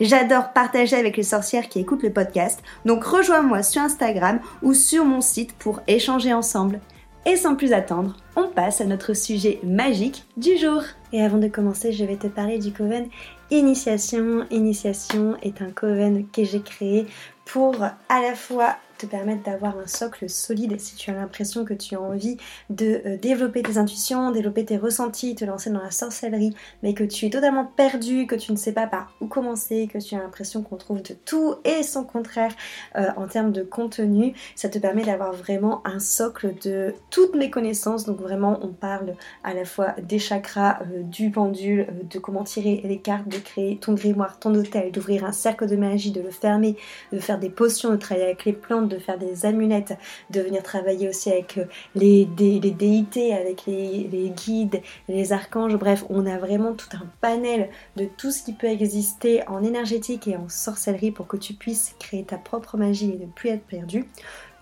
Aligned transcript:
J'adore 0.00 0.52
partager 0.52 0.96
avec 0.96 1.16
les 1.16 1.22
sorcières 1.22 1.68
qui 1.68 1.80
écoutent 1.80 2.02
le 2.02 2.12
podcast, 2.12 2.62
donc 2.84 3.04
rejoins-moi 3.04 3.62
sur 3.62 3.82
Instagram 3.82 4.40
ou 4.62 4.74
sur 4.74 5.04
mon 5.04 5.20
site 5.20 5.52
pour 5.54 5.80
échanger 5.86 6.32
ensemble. 6.32 6.80
Et 7.26 7.36
sans 7.36 7.54
plus 7.54 7.72
attendre, 7.72 8.16
on 8.36 8.48
passe 8.48 8.82
à 8.82 8.84
notre 8.84 9.14
sujet 9.14 9.58
magique 9.62 10.24
du 10.36 10.58
jour. 10.58 10.82
Et 11.12 11.22
avant 11.22 11.38
de 11.38 11.48
commencer, 11.48 11.90
je 11.90 12.04
vais 12.04 12.16
te 12.16 12.26
parler 12.26 12.58
du 12.58 12.70
Coven 12.70 13.08
Initiation. 13.50 14.44
Initiation 14.50 15.36
est 15.42 15.62
un 15.62 15.70
Coven 15.70 16.26
que 16.30 16.44
j'ai 16.44 16.60
créé 16.60 17.06
pour 17.46 17.82
à 17.82 18.20
la 18.20 18.34
fois 18.34 18.76
te 18.98 19.06
permettre 19.06 19.42
d'avoir 19.42 19.78
un 19.78 19.86
socle 19.86 20.28
solide 20.28 20.78
si 20.80 20.94
tu 20.96 21.10
as 21.10 21.14
l'impression 21.14 21.64
que 21.64 21.74
tu 21.74 21.94
as 21.94 22.00
envie 22.00 22.36
de 22.70 23.00
euh, 23.06 23.16
développer 23.16 23.62
tes 23.62 23.78
intuitions, 23.78 24.30
développer 24.30 24.64
tes 24.64 24.76
ressentis, 24.76 25.34
te 25.34 25.44
lancer 25.44 25.70
dans 25.70 25.82
la 25.82 25.90
sorcellerie, 25.90 26.54
mais 26.82 26.94
que 26.94 27.04
tu 27.04 27.26
es 27.26 27.30
totalement 27.30 27.64
perdu, 27.64 28.26
que 28.26 28.34
tu 28.34 28.52
ne 28.52 28.56
sais 28.56 28.72
pas 28.72 28.86
par 28.86 29.14
où 29.20 29.26
commencer, 29.26 29.88
que 29.92 29.98
tu 29.98 30.14
as 30.14 30.18
l'impression 30.18 30.62
qu'on 30.62 30.76
trouve 30.76 31.02
de 31.02 31.14
tout 31.14 31.56
et 31.64 31.82
son 31.82 32.04
contraire 32.04 32.52
euh, 32.96 33.08
en 33.16 33.26
termes 33.26 33.52
de 33.52 33.62
contenu, 33.62 34.34
ça 34.54 34.68
te 34.68 34.78
permet 34.78 35.04
d'avoir 35.04 35.32
vraiment 35.32 35.86
un 35.86 35.98
socle 35.98 36.54
de 36.62 36.94
toutes 37.10 37.34
mes 37.34 37.50
connaissances. 37.50 38.04
Donc 38.04 38.20
vraiment, 38.20 38.58
on 38.62 38.68
parle 38.68 39.14
à 39.42 39.54
la 39.54 39.64
fois 39.64 39.94
des 40.02 40.18
chakras, 40.18 40.80
euh, 40.82 41.02
du 41.02 41.30
pendule, 41.30 41.86
de 42.10 42.18
comment 42.18 42.44
tirer 42.44 42.80
les 42.84 42.98
cartes, 42.98 43.28
de 43.28 43.38
créer 43.38 43.78
ton 43.78 43.94
grimoire, 43.94 44.38
ton 44.38 44.54
hôtel, 44.54 44.92
d'ouvrir 44.92 45.24
un 45.24 45.32
cercle 45.32 45.66
de 45.66 45.76
magie, 45.76 46.10
de 46.10 46.20
le 46.20 46.30
fermer, 46.30 46.76
de 47.12 47.18
faire 47.18 47.38
des 47.38 47.50
potions, 47.50 47.90
de 47.90 47.96
travailler 47.96 48.26
avec 48.26 48.44
les 48.44 48.52
plantes 48.52 48.88
faire 48.98 49.18
des 49.18 49.46
amulettes, 49.46 49.96
de 50.30 50.40
venir 50.40 50.62
travailler 50.62 51.08
aussi 51.08 51.30
avec 51.30 51.58
euh, 51.58 51.64
les, 51.94 52.24
déités, 52.24 53.34
avec 53.34 53.66
les, 53.66 54.32
guides, 54.36 54.80
les 55.08 55.32
archanges. 55.32 55.76
Bref, 55.76 56.04
on 56.08 56.26
a 56.26 56.38
vraiment 56.38 56.74
tout 56.74 56.88
un 56.94 57.06
panel 57.20 57.70
de 57.96 58.04
tout 58.04 58.30
ce 58.30 58.42
qui 58.42 58.52
peut 58.52 58.66
exister 58.66 59.46
en 59.48 59.62
énergétique 59.62 60.28
et 60.28 60.36
en 60.36 60.48
sorcellerie 60.48 61.10
pour 61.10 61.26
que 61.26 61.36
tu 61.36 61.54
puisses 61.54 61.94
créer 61.98 62.24
ta 62.24 62.38
propre 62.38 62.76
magie 62.76 63.12
et 63.12 63.18
ne 63.18 63.26
plus 63.26 63.50
être 63.50 63.64
perdu. 63.64 64.06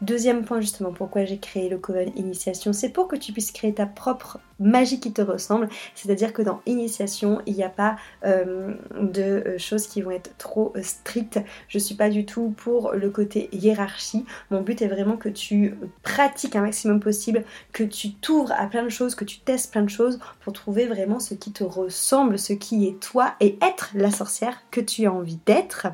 Deuxième 0.03 0.45
point 0.45 0.61
justement, 0.61 0.91
pourquoi 0.91 1.25
j'ai 1.25 1.39
créé 1.39 1.69
le 1.69 1.79
Coven 1.79 2.11
Initiation, 2.17 2.73
c'est 2.73 2.89
pour 2.89 3.07
que 3.07 3.15
tu 3.15 3.31
puisses 3.31 3.53
créer 3.53 3.73
ta 3.73 3.87
propre 3.87 4.41
magie 4.59 4.99
qui 4.99 5.13
te 5.13 5.23
ressemble. 5.23 5.69
C'est-à-dire 5.95 6.33
que 6.33 6.43
dans 6.43 6.61
Initiation, 6.67 7.41
il 7.47 7.55
n'y 7.55 7.63
a 7.63 7.69
pas 7.69 7.95
euh, 8.25 8.75
de 9.01 9.23
euh, 9.23 9.59
choses 9.59 9.87
qui 9.87 10.03
vont 10.03 10.11
être 10.11 10.37
trop 10.39 10.73
euh, 10.75 10.83
strictes. 10.83 11.39
Je 11.69 11.79
suis 11.79 11.95
pas 11.95 12.11
du 12.11 12.27
tout 12.27 12.53
pour 12.57 12.95
le 12.95 13.11
côté 13.11 13.49
hiérarchie. 13.53 14.25
Mon 14.51 14.61
but 14.61 14.83
est 14.83 14.89
vraiment 14.89 15.17
que 15.17 15.29
tu 15.29 15.77
pratiques 16.03 16.57
un 16.57 16.63
maximum 16.63 16.99
possible, 16.99 17.45
que 17.73 17.85
tu 17.85 18.13
t'ouvres 18.15 18.55
à 18.59 18.67
plein 18.67 18.83
de 18.83 18.89
choses, 18.89 19.15
que 19.15 19.25
tu 19.25 19.39
testes 19.39 19.71
plein 19.71 19.83
de 19.83 19.89
choses 19.89 20.19
pour 20.41 20.53
trouver 20.53 20.87
vraiment 20.87 21.21
ce 21.21 21.35
qui 21.35 21.53
te 21.53 21.63
ressemble, 21.63 22.41
ce 22.41 22.55
qui 22.55 22.89
est 22.89 22.99
toi 22.99 23.35
et 23.39 23.57
être 23.63 23.93
la 23.95 24.11
sorcière 24.11 24.65
que 24.73 24.81
tu 24.81 25.07
as 25.07 25.13
envie 25.13 25.39
d'être 25.47 25.87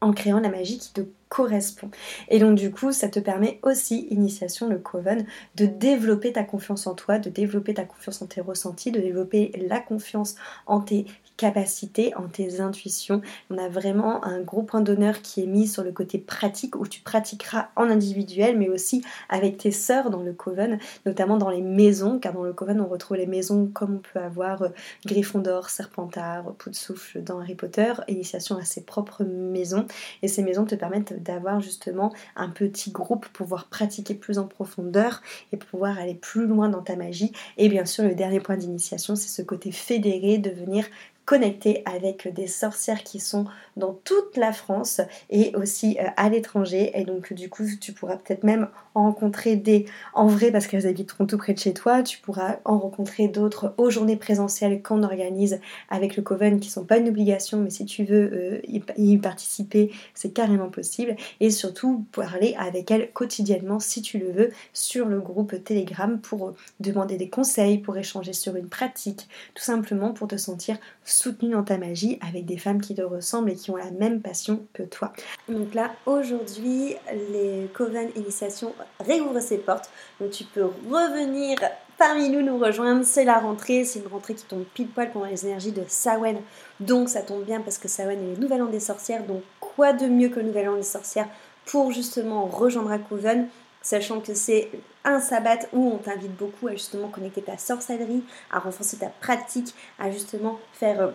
en 0.00 0.12
créant 0.12 0.40
la 0.40 0.48
magie 0.48 0.78
qui 0.78 0.92
te 0.92 1.00
correspond. 1.28 1.90
Et 2.28 2.38
donc 2.38 2.56
du 2.56 2.70
coup, 2.70 2.92
ça 2.92 3.08
te 3.08 3.18
permet 3.18 3.58
aussi, 3.62 4.06
initiation 4.10 4.68
le 4.68 4.78
Coven, 4.78 5.26
de 5.56 5.66
développer 5.66 6.32
ta 6.32 6.44
confiance 6.44 6.86
en 6.86 6.94
toi, 6.94 7.18
de 7.18 7.30
développer 7.30 7.74
ta 7.74 7.84
confiance 7.84 8.22
en 8.22 8.26
tes 8.26 8.40
ressentis, 8.40 8.92
de 8.92 9.00
développer 9.00 9.52
la 9.68 9.80
confiance 9.80 10.36
en 10.66 10.80
tes 10.80 11.06
capacités, 11.36 12.14
en 12.16 12.28
tes 12.28 12.60
intuitions. 12.60 13.20
On 13.50 13.58
a 13.58 13.68
vraiment 13.68 14.24
un 14.24 14.40
gros 14.40 14.62
point 14.62 14.80
d'honneur 14.80 15.22
qui 15.22 15.42
est 15.42 15.46
mis 15.46 15.66
sur 15.66 15.82
le 15.82 15.92
côté 15.92 16.18
pratique 16.18 16.76
où 16.76 16.86
tu 16.86 17.00
pratiqueras 17.00 17.68
en 17.76 17.90
individuel 17.90 18.58
mais 18.58 18.68
aussi 18.68 19.02
avec 19.28 19.58
tes 19.58 19.70
sœurs 19.70 20.10
dans 20.10 20.22
le 20.22 20.32
coven, 20.32 20.78
notamment 21.04 21.36
dans 21.36 21.50
les 21.50 21.60
maisons, 21.60 22.18
car 22.18 22.32
dans 22.32 22.42
le 22.42 22.52
coven 22.52 22.80
on 22.80 22.86
retrouve 22.86 23.16
les 23.16 23.26
maisons 23.26 23.70
comme 23.72 23.96
on 23.96 23.98
peut 23.98 24.20
avoir 24.20 24.62
euh, 24.62 24.68
Gryffondor, 25.04 25.70
Serpentard, 25.70 26.52
Poudsoufle 26.54 27.22
dans 27.22 27.40
Harry 27.40 27.54
Potter, 27.54 27.92
initiation 28.08 28.56
à 28.56 28.64
ses 28.64 28.82
propres 28.82 29.24
maisons 29.24 29.86
et 30.22 30.28
ces 30.28 30.42
maisons 30.42 30.64
te 30.64 30.74
permettent 30.74 31.22
d'avoir 31.22 31.60
justement 31.60 32.12
un 32.34 32.48
petit 32.48 32.90
groupe 32.90 33.26
pour 33.26 33.46
pouvoir 33.46 33.66
pratiquer 33.66 34.14
plus 34.14 34.38
en 34.38 34.46
profondeur 34.46 35.22
et 35.52 35.56
pouvoir 35.56 35.98
aller 35.98 36.14
plus 36.14 36.46
loin 36.46 36.68
dans 36.68 36.82
ta 36.82 36.96
magie 36.96 37.32
et 37.58 37.68
bien 37.68 37.84
sûr 37.84 38.04
le 38.04 38.14
dernier 38.14 38.40
point 38.40 38.56
d'initiation 38.56 39.16
c'est 39.16 39.28
ce 39.28 39.42
côté 39.42 39.72
fédéré, 39.72 40.38
devenir 40.38 40.86
connecter 41.26 41.82
avec 41.84 42.32
des 42.32 42.46
sorcières 42.46 43.02
qui 43.02 43.18
sont 43.18 43.46
dans 43.76 43.92
toute 44.04 44.36
la 44.36 44.52
France 44.52 45.00
et 45.28 45.54
aussi 45.56 45.98
euh, 46.00 46.04
à 46.16 46.28
l'étranger. 46.28 46.92
Et 46.94 47.04
donc 47.04 47.32
du 47.32 47.50
coup, 47.50 47.64
tu 47.80 47.92
pourras 47.92 48.16
peut-être 48.16 48.44
même 48.44 48.68
en 48.94 49.02
rencontrer 49.02 49.56
des 49.56 49.86
en 50.14 50.28
vrai 50.28 50.50
parce 50.50 50.66
qu'elles 50.66 50.86
habiteront 50.86 51.26
tout 51.26 51.36
près 51.36 51.52
de 51.52 51.58
chez 51.58 51.74
toi. 51.74 52.02
Tu 52.02 52.18
pourras 52.18 52.56
en 52.64 52.78
rencontrer 52.78 53.28
d'autres 53.28 53.74
aux 53.76 53.90
journées 53.90 54.16
présentielles 54.16 54.82
qu'on 54.82 55.02
organise 55.02 55.60
avec 55.90 56.16
le 56.16 56.22
Coven 56.22 56.60
qui 56.60 56.70
sont 56.70 56.84
pas 56.84 56.96
une 56.96 57.08
obligation, 57.08 57.58
mais 57.58 57.70
si 57.70 57.84
tu 57.84 58.04
veux 58.04 58.30
euh, 58.32 58.60
y, 58.96 59.18
participer, 59.18 59.90
c'est 60.14 60.30
carrément 60.30 60.70
possible. 60.70 61.16
Et 61.40 61.50
surtout 61.50 62.06
parler 62.12 62.54
avec 62.58 62.90
elles 62.90 63.10
quotidiennement 63.12 63.80
si 63.80 64.00
tu 64.00 64.18
le 64.18 64.30
veux 64.30 64.50
sur 64.72 65.06
le 65.06 65.20
groupe 65.20 65.62
Telegram 65.64 66.20
pour 66.20 66.54
demander 66.78 67.16
des 67.16 67.28
conseils, 67.28 67.78
pour 67.78 67.96
échanger 67.96 68.32
sur 68.32 68.54
une 68.54 68.68
pratique, 68.68 69.28
tout 69.54 69.64
simplement 69.64 70.12
pour 70.12 70.28
te 70.28 70.36
sentir 70.36 70.78
soutenue 71.16 71.52
dans 71.52 71.64
ta 71.64 71.78
magie 71.78 72.18
avec 72.26 72.44
des 72.44 72.58
femmes 72.58 72.80
qui 72.80 72.94
te 72.94 73.02
ressemblent 73.02 73.50
et 73.50 73.56
qui 73.56 73.70
ont 73.70 73.76
la 73.76 73.90
même 73.90 74.20
passion 74.20 74.66
que 74.72 74.82
toi. 74.82 75.12
Donc 75.48 75.74
là, 75.74 75.92
aujourd'hui, 76.04 76.94
les 77.32 77.68
Coven 77.72 78.10
Initiation 78.16 78.74
réouvrent 79.00 79.40
ses 79.40 79.58
portes. 79.58 79.90
Donc 80.20 80.30
tu 80.30 80.44
peux 80.44 80.64
revenir 80.64 81.58
parmi 81.98 82.28
nous 82.28 82.42
nous 82.42 82.58
rejoindre. 82.58 83.04
C'est 83.04 83.24
la 83.24 83.38
rentrée, 83.38 83.84
c'est 83.84 84.00
une 84.00 84.08
rentrée 84.08 84.34
qui 84.34 84.44
tombe 84.44 84.64
pile 84.74 84.88
poil 84.88 85.10
pendant 85.10 85.26
les 85.26 85.46
énergies 85.46 85.72
de 85.72 85.82
Sawen. 85.88 86.38
Donc 86.80 87.08
ça 87.08 87.22
tombe 87.22 87.44
bien 87.44 87.60
parce 87.60 87.78
que 87.78 87.88
Sawen 87.88 88.18
est 88.18 88.34
le 88.34 88.40
nouvel 88.40 88.62
an 88.62 88.66
des 88.66 88.80
sorcières. 88.80 89.24
Donc 89.24 89.42
quoi 89.60 89.92
de 89.92 90.06
mieux 90.06 90.28
que 90.28 90.40
le 90.40 90.46
nouvel 90.46 90.68
an 90.68 90.76
des 90.76 90.82
sorcières 90.82 91.28
pour 91.64 91.92
justement 91.92 92.46
rejoindre 92.46 92.92
à 92.92 92.98
Coven 92.98 93.48
sachant 93.82 94.20
que 94.20 94.34
c'est 94.34 94.68
un 95.06 95.20
sabbat 95.20 95.60
où 95.72 95.92
on 95.92 95.98
t'invite 95.98 96.36
beaucoup 96.36 96.68
à 96.68 96.72
justement 96.72 97.08
connecter 97.08 97.40
ta 97.40 97.56
sorcellerie, 97.56 98.24
à 98.50 98.58
renforcer 98.58 98.98
ta 98.98 99.08
pratique, 99.08 99.74
à 99.98 100.10
justement 100.10 100.58
faire 100.74 101.00
euh, 101.00 101.10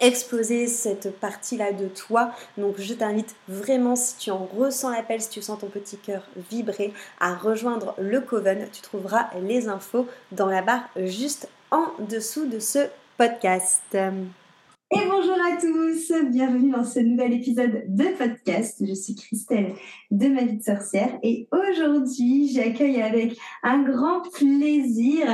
exploser 0.00 0.68
cette 0.68 1.18
partie-là 1.18 1.72
de 1.72 1.88
toi. 1.88 2.32
Donc 2.56 2.76
je 2.78 2.94
t'invite 2.94 3.34
vraiment, 3.48 3.96
si 3.96 4.16
tu 4.16 4.30
en 4.30 4.48
ressens 4.56 4.90
l'appel, 4.90 5.20
si 5.20 5.28
tu 5.28 5.42
sens 5.42 5.58
ton 5.58 5.68
petit 5.68 5.98
cœur 5.98 6.22
vibrer, 6.50 6.94
à 7.20 7.34
rejoindre 7.34 7.94
le 7.98 8.20
Coven. 8.20 8.68
Tu 8.72 8.80
trouveras 8.80 9.28
les 9.42 9.68
infos 9.68 10.06
dans 10.32 10.46
la 10.46 10.62
barre 10.62 10.88
juste 10.96 11.48
en 11.70 11.86
dessous 11.98 12.46
de 12.46 12.60
ce 12.60 12.86
podcast. 13.18 13.96
Et 14.92 15.00
bonjour 15.10 15.34
à 15.34 15.60
tous, 15.60 16.12
bienvenue 16.30 16.70
dans 16.70 16.84
ce 16.84 17.00
nouvel 17.00 17.32
épisode 17.32 17.86
de 17.88 18.04
podcast. 18.16 18.84
Je 18.86 18.94
suis 18.94 19.16
Christelle 19.16 19.72
de 20.12 20.28
Ma 20.28 20.44
vie 20.44 20.58
de 20.58 20.62
sorcière 20.62 21.18
et 21.24 21.48
aujourd'hui 21.50 22.48
j'accueille 22.54 23.02
avec 23.02 23.36
un 23.64 23.82
grand 23.82 24.20
plaisir 24.32 25.26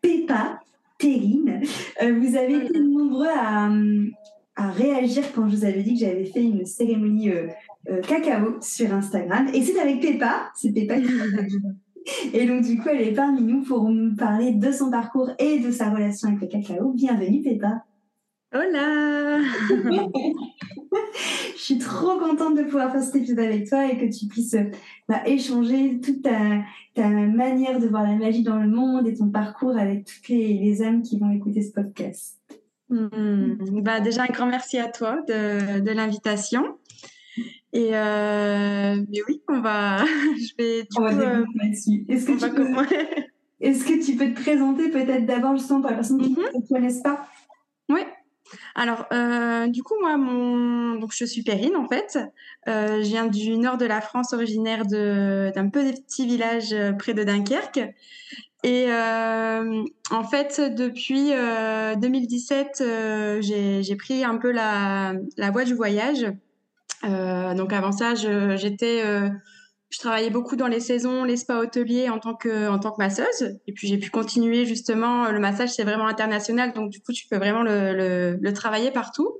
Peppa 0.00 0.60
Terrine. 0.96 1.60
Euh, 2.00 2.20
vous 2.20 2.36
avez 2.36 2.66
été 2.66 2.78
nombreux 2.78 3.26
à, 3.26 3.68
réagir 4.70 5.24
quand 5.34 5.48
je 5.48 5.56
vous 5.56 5.64
avais 5.64 5.82
dit 5.82 5.94
que 5.94 6.06
j'avais 6.06 6.26
fait 6.26 6.44
une 6.44 6.64
cérémonie 6.64 7.30
euh, 7.30 7.48
euh, 7.88 8.00
cacao 8.02 8.60
sur 8.60 8.94
Instagram 8.94 9.48
et 9.52 9.62
c'est 9.62 9.80
avec 9.80 10.00
Peppa, 10.00 10.52
c'est 10.54 10.72
Peppa 10.72 11.00
qui 11.00 11.08
Et 12.32 12.46
donc, 12.46 12.62
du 12.62 12.78
coup, 12.78 12.88
elle 12.90 13.08
est 13.08 13.12
parmi 13.12 13.42
nous 13.42 13.62
pour 13.62 13.88
nous 13.88 14.14
parler 14.14 14.52
de 14.52 14.70
son 14.70 14.88
parcours 14.88 15.30
et 15.40 15.58
de 15.58 15.72
sa 15.72 15.90
relation 15.90 16.28
avec 16.28 16.42
le 16.42 16.46
cacao. 16.46 16.92
Bienvenue, 16.92 17.42
Peppa. 17.42 17.82
Hola 18.52 19.38
Je 21.54 21.62
suis 21.62 21.78
trop 21.78 22.18
contente 22.18 22.56
de 22.56 22.64
pouvoir 22.64 22.90
faire 22.90 23.02
cet 23.02 23.14
épisode 23.14 23.38
avec 23.38 23.68
toi 23.68 23.86
et 23.86 23.96
que 23.96 24.12
tu 24.12 24.26
puisses 24.26 24.56
bah, 25.08 25.22
échanger 25.24 26.00
toute 26.00 26.22
ta, 26.22 26.62
ta, 26.94 27.08
manière 27.08 27.78
de 27.78 27.86
voir 27.86 28.02
la 28.02 28.16
magie 28.16 28.42
dans 28.42 28.58
le 28.58 28.68
monde 28.68 29.06
et 29.06 29.14
ton 29.14 29.30
parcours 29.30 29.78
avec 29.78 30.04
toutes 30.04 30.28
les, 30.28 30.54
les 30.54 30.82
âmes 30.82 31.02
qui 31.02 31.16
vont 31.18 31.30
écouter 31.30 31.62
ce 31.62 31.70
podcast. 31.70 32.38
Hmm. 32.88 33.54
Bah, 33.82 34.00
déjà, 34.00 34.24
un 34.24 34.32
grand 34.32 34.46
merci 34.46 34.78
à 34.78 34.88
toi 34.88 35.18
de, 35.28 35.78
de 35.78 35.90
l'invitation. 35.92 36.76
Et 37.72 37.90
euh, 37.96 38.96
mais 38.96 39.18
oui, 39.28 39.42
on 39.48 39.60
va. 39.60 39.98
je 40.04 40.54
vais. 40.58 40.82
Du 40.82 40.88
on 40.96 41.02
va 41.02 41.12
euh, 41.12 41.44
Est-ce 42.08 42.26
que, 42.26 42.32
tu 42.32 42.52
peux... 42.52 42.96
Est-ce 43.60 43.84
que 43.84 44.04
tu 44.04 44.16
peux 44.16 44.34
te 44.34 44.40
présenter 44.40 44.90
peut-être 44.90 45.24
d'abord 45.24 45.56
justement 45.56 45.82
pour 45.82 45.90
la 45.90 45.96
personne 45.96 46.20
qui 46.20 46.30
ne 46.30 46.36
te 46.36 46.68
connaissent 46.68 47.02
pas? 47.02 47.28
Alors, 48.74 49.06
euh, 49.12 49.66
du 49.66 49.82
coup, 49.82 49.94
moi, 50.00 50.16
mon... 50.16 50.96
donc, 50.96 51.12
je 51.12 51.24
suis 51.24 51.42
Perrine, 51.42 51.76
en 51.76 51.88
fait. 51.88 52.18
Euh, 52.68 53.02
je 53.02 53.08
viens 53.08 53.26
du 53.26 53.56
nord 53.56 53.76
de 53.76 53.86
la 53.86 54.00
France, 54.00 54.32
originaire 54.32 54.84
d'un 54.86 55.68
petit 55.68 56.26
village 56.26 56.72
euh, 56.72 56.92
près 56.92 57.14
de 57.14 57.24
Dunkerque. 57.24 57.80
Et 58.62 58.88
en 58.92 60.24
fait, 60.30 60.60
depuis 60.60 61.30
2017, 61.30 62.82
j'ai 63.40 63.96
pris 63.96 64.22
un 64.22 64.36
peu 64.36 64.50
la, 64.50 65.14
voie 65.50 65.64
du 65.64 65.72
voyage. 65.72 66.26
donc, 67.02 67.72
avant 67.72 67.92
ça, 67.92 68.14
j'étais 68.14 69.02
travaillais 69.98 70.30
beaucoup 70.30 70.56
dans 70.56 70.68
les 70.68 70.80
saisons, 70.80 71.24
les 71.24 71.36
spas 71.36 71.60
hôteliers 71.60 72.08
en 72.08 72.18
tant 72.18 72.34
que 72.34 72.98
masseuse. 72.98 73.58
Et 73.66 73.72
puis 73.72 73.88
j'ai 73.88 73.98
pu 73.98 74.10
continuer 74.10 74.64
justement. 74.64 75.30
Le 75.30 75.40
massage 75.40 75.70
c'est 75.70 75.84
vraiment 75.84 76.06
international, 76.06 76.72
donc 76.72 76.90
du 76.90 77.00
coup 77.00 77.12
tu 77.12 77.26
peux 77.26 77.36
vraiment 77.36 77.62
le, 77.62 77.92
le, 77.92 78.38
le 78.40 78.52
travailler 78.52 78.90
partout. 78.90 79.36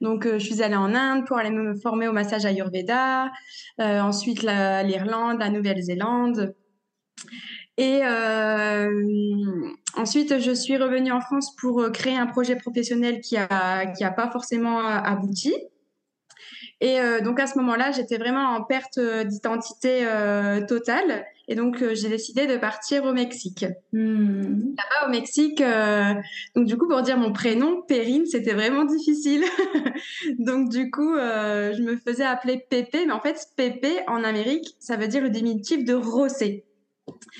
Donc 0.00 0.26
euh, 0.26 0.38
je 0.38 0.44
suis 0.44 0.62
allée 0.62 0.76
en 0.76 0.94
Inde 0.94 1.26
pour 1.26 1.38
aller 1.38 1.50
me 1.50 1.74
former 1.76 2.08
au 2.08 2.12
massage 2.12 2.44
Ayurveda. 2.44 3.30
Euh, 3.80 4.00
ensuite 4.00 4.42
l'Irlande, 4.42 5.38
la, 5.40 5.50
Nouvelle-Zélande. 5.50 6.54
Et 7.76 8.00
euh, 8.04 8.90
ensuite, 9.96 10.40
je 10.40 10.50
suis 10.50 10.76
revenue 10.76 11.12
en 11.12 11.20
France 11.20 11.54
pour 11.56 11.80
euh, 11.80 11.90
créer 11.90 12.16
un 12.16 12.26
projet 12.26 12.56
professionnel 12.56 13.20
qui 13.20 13.36
a 13.36 13.86
qui 13.86 14.04
a 14.04 14.10
pas 14.10 14.30
forcément 14.30 14.80
abouti. 14.80 15.54
Et 16.80 17.00
euh, 17.00 17.20
donc 17.20 17.40
à 17.40 17.46
ce 17.46 17.58
moment-là, 17.58 17.90
j'étais 17.90 18.18
vraiment 18.18 18.50
en 18.50 18.62
perte 18.62 18.98
euh, 18.98 19.24
d'identité 19.24 20.06
euh, 20.06 20.64
totale. 20.64 21.24
Et 21.48 21.54
donc 21.54 21.82
j'ai 21.94 22.10
décidé 22.10 22.46
de 22.46 22.56
partir 22.58 23.04
au 23.04 23.12
Mexique. 23.12 23.64
Hmm. 23.92 24.74
Là-bas 24.76 25.06
au 25.06 25.10
Mexique, 25.10 25.62
donc 26.54 26.66
du 26.66 26.76
coup 26.76 26.86
pour 26.86 27.00
dire 27.00 27.16
mon 27.16 27.32
prénom, 27.32 27.80
Perrine, 27.88 28.26
c'était 28.26 28.52
vraiment 28.52 28.84
difficile. 28.84 29.44
donc 30.38 30.68
du 30.68 30.90
coup, 30.90 31.14
je 31.16 31.82
me 31.82 31.96
faisais 31.96 32.24
appeler 32.24 32.62
Pépé, 32.68 33.06
mais 33.06 33.14
en 33.14 33.20
fait 33.20 33.46
Pépé 33.56 34.00
en 34.08 34.24
Amérique, 34.24 34.76
ça 34.78 34.96
veut 34.96 35.08
dire 35.08 35.22
le 35.22 35.30
diminutif 35.30 35.86
de 35.86 35.94
Rosé. 35.94 36.66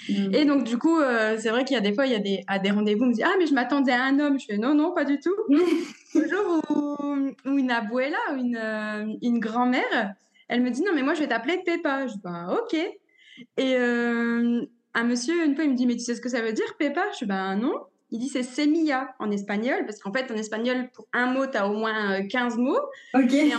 Hmm. 0.08 0.32
Et 0.32 0.46
donc, 0.46 0.64
du 0.64 0.78
coup, 0.78 0.98
c'est 1.36 1.50
vrai 1.50 1.66
qu'il 1.66 1.74
y 1.74 1.78
a 1.78 1.82
des 1.82 1.92
fois, 1.92 2.06
il 2.06 2.12
y 2.12 2.16
a 2.16 2.20
des, 2.20 2.44
à 2.46 2.58
des 2.58 2.70
rendez-vous, 2.70 3.04
on 3.04 3.08
me 3.08 3.12
dit 3.12 3.22
Ah, 3.22 3.34
mais 3.38 3.46
je 3.46 3.52
m'attendais 3.52 3.92
à 3.92 4.04
un 4.04 4.18
homme. 4.20 4.40
Je 4.40 4.46
fais 4.46 4.56
Non, 4.56 4.74
non, 4.74 4.94
pas 4.94 5.04
du 5.04 5.20
tout. 5.20 5.36
Le 6.14 6.28
jour 6.28 6.62
où, 6.70 7.56
une 7.56 7.70
abuela, 7.70 8.18
une, 8.36 8.56
euh, 8.56 9.14
une 9.22 9.38
grand-mère, 9.38 10.14
elle 10.48 10.62
me 10.62 10.70
dit 10.70 10.82
non 10.82 10.92
mais 10.94 11.02
moi 11.02 11.14
je 11.14 11.20
vais 11.20 11.28
t'appeler 11.28 11.62
Peppa. 11.64 12.06
Je 12.06 12.14
dis 12.14 12.20
bah 12.22 12.58
ok. 12.62 12.74
Et 12.74 13.76
euh, 13.76 14.62
un 14.94 15.04
monsieur 15.04 15.44
une 15.44 15.54
fois 15.54 15.64
il 15.64 15.70
me 15.70 15.76
dit 15.76 15.86
mais 15.86 15.94
tu 15.96 16.04
sais 16.04 16.14
ce 16.14 16.20
que 16.20 16.28
ça 16.28 16.40
veut 16.40 16.52
dire 16.52 16.76
Peppa? 16.78 17.04
Je 17.12 17.18
dis 17.18 17.26
bah 17.26 17.54
non. 17.54 17.74
Il 18.10 18.20
dit 18.20 18.28
c'est 18.28 18.42
semilla 18.42 19.14
en 19.18 19.30
espagnol 19.30 19.84
parce 19.84 19.98
qu'en 19.98 20.12
fait 20.12 20.30
en 20.30 20.36
espagnol 20.36 20.88
pour 20.94 21.06
un 21.12 21.26
mot 21.26 21.46
tu 21.46 21.58
as 21.58 21.68
au 21.68 21.74
moins 21.74 22.26
15 22.26 22.54
euh, 22.54 22.60
mots. 22.60 22.80
Ok. 23.14 23.34
Et 23.34 23.52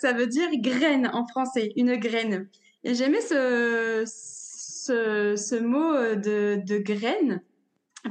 ça 0.00 0.12
veut 0.12 0.26
dire 0.26 0.48
graine 0.54 1.10
en 1.12 1.26
français, 1.26 1.72
une 1.76 1.96
graine. 1.96 2.48
Et 2.84 2.94
j'aimais 2.94 3.20
ce, 3.20 4.04
ce, 4.06 5.36
ce 5.36 5.54
mot 5.56 5.92
de, 6.16 6.62
de 6.64 6.78
graine 6.78 7.42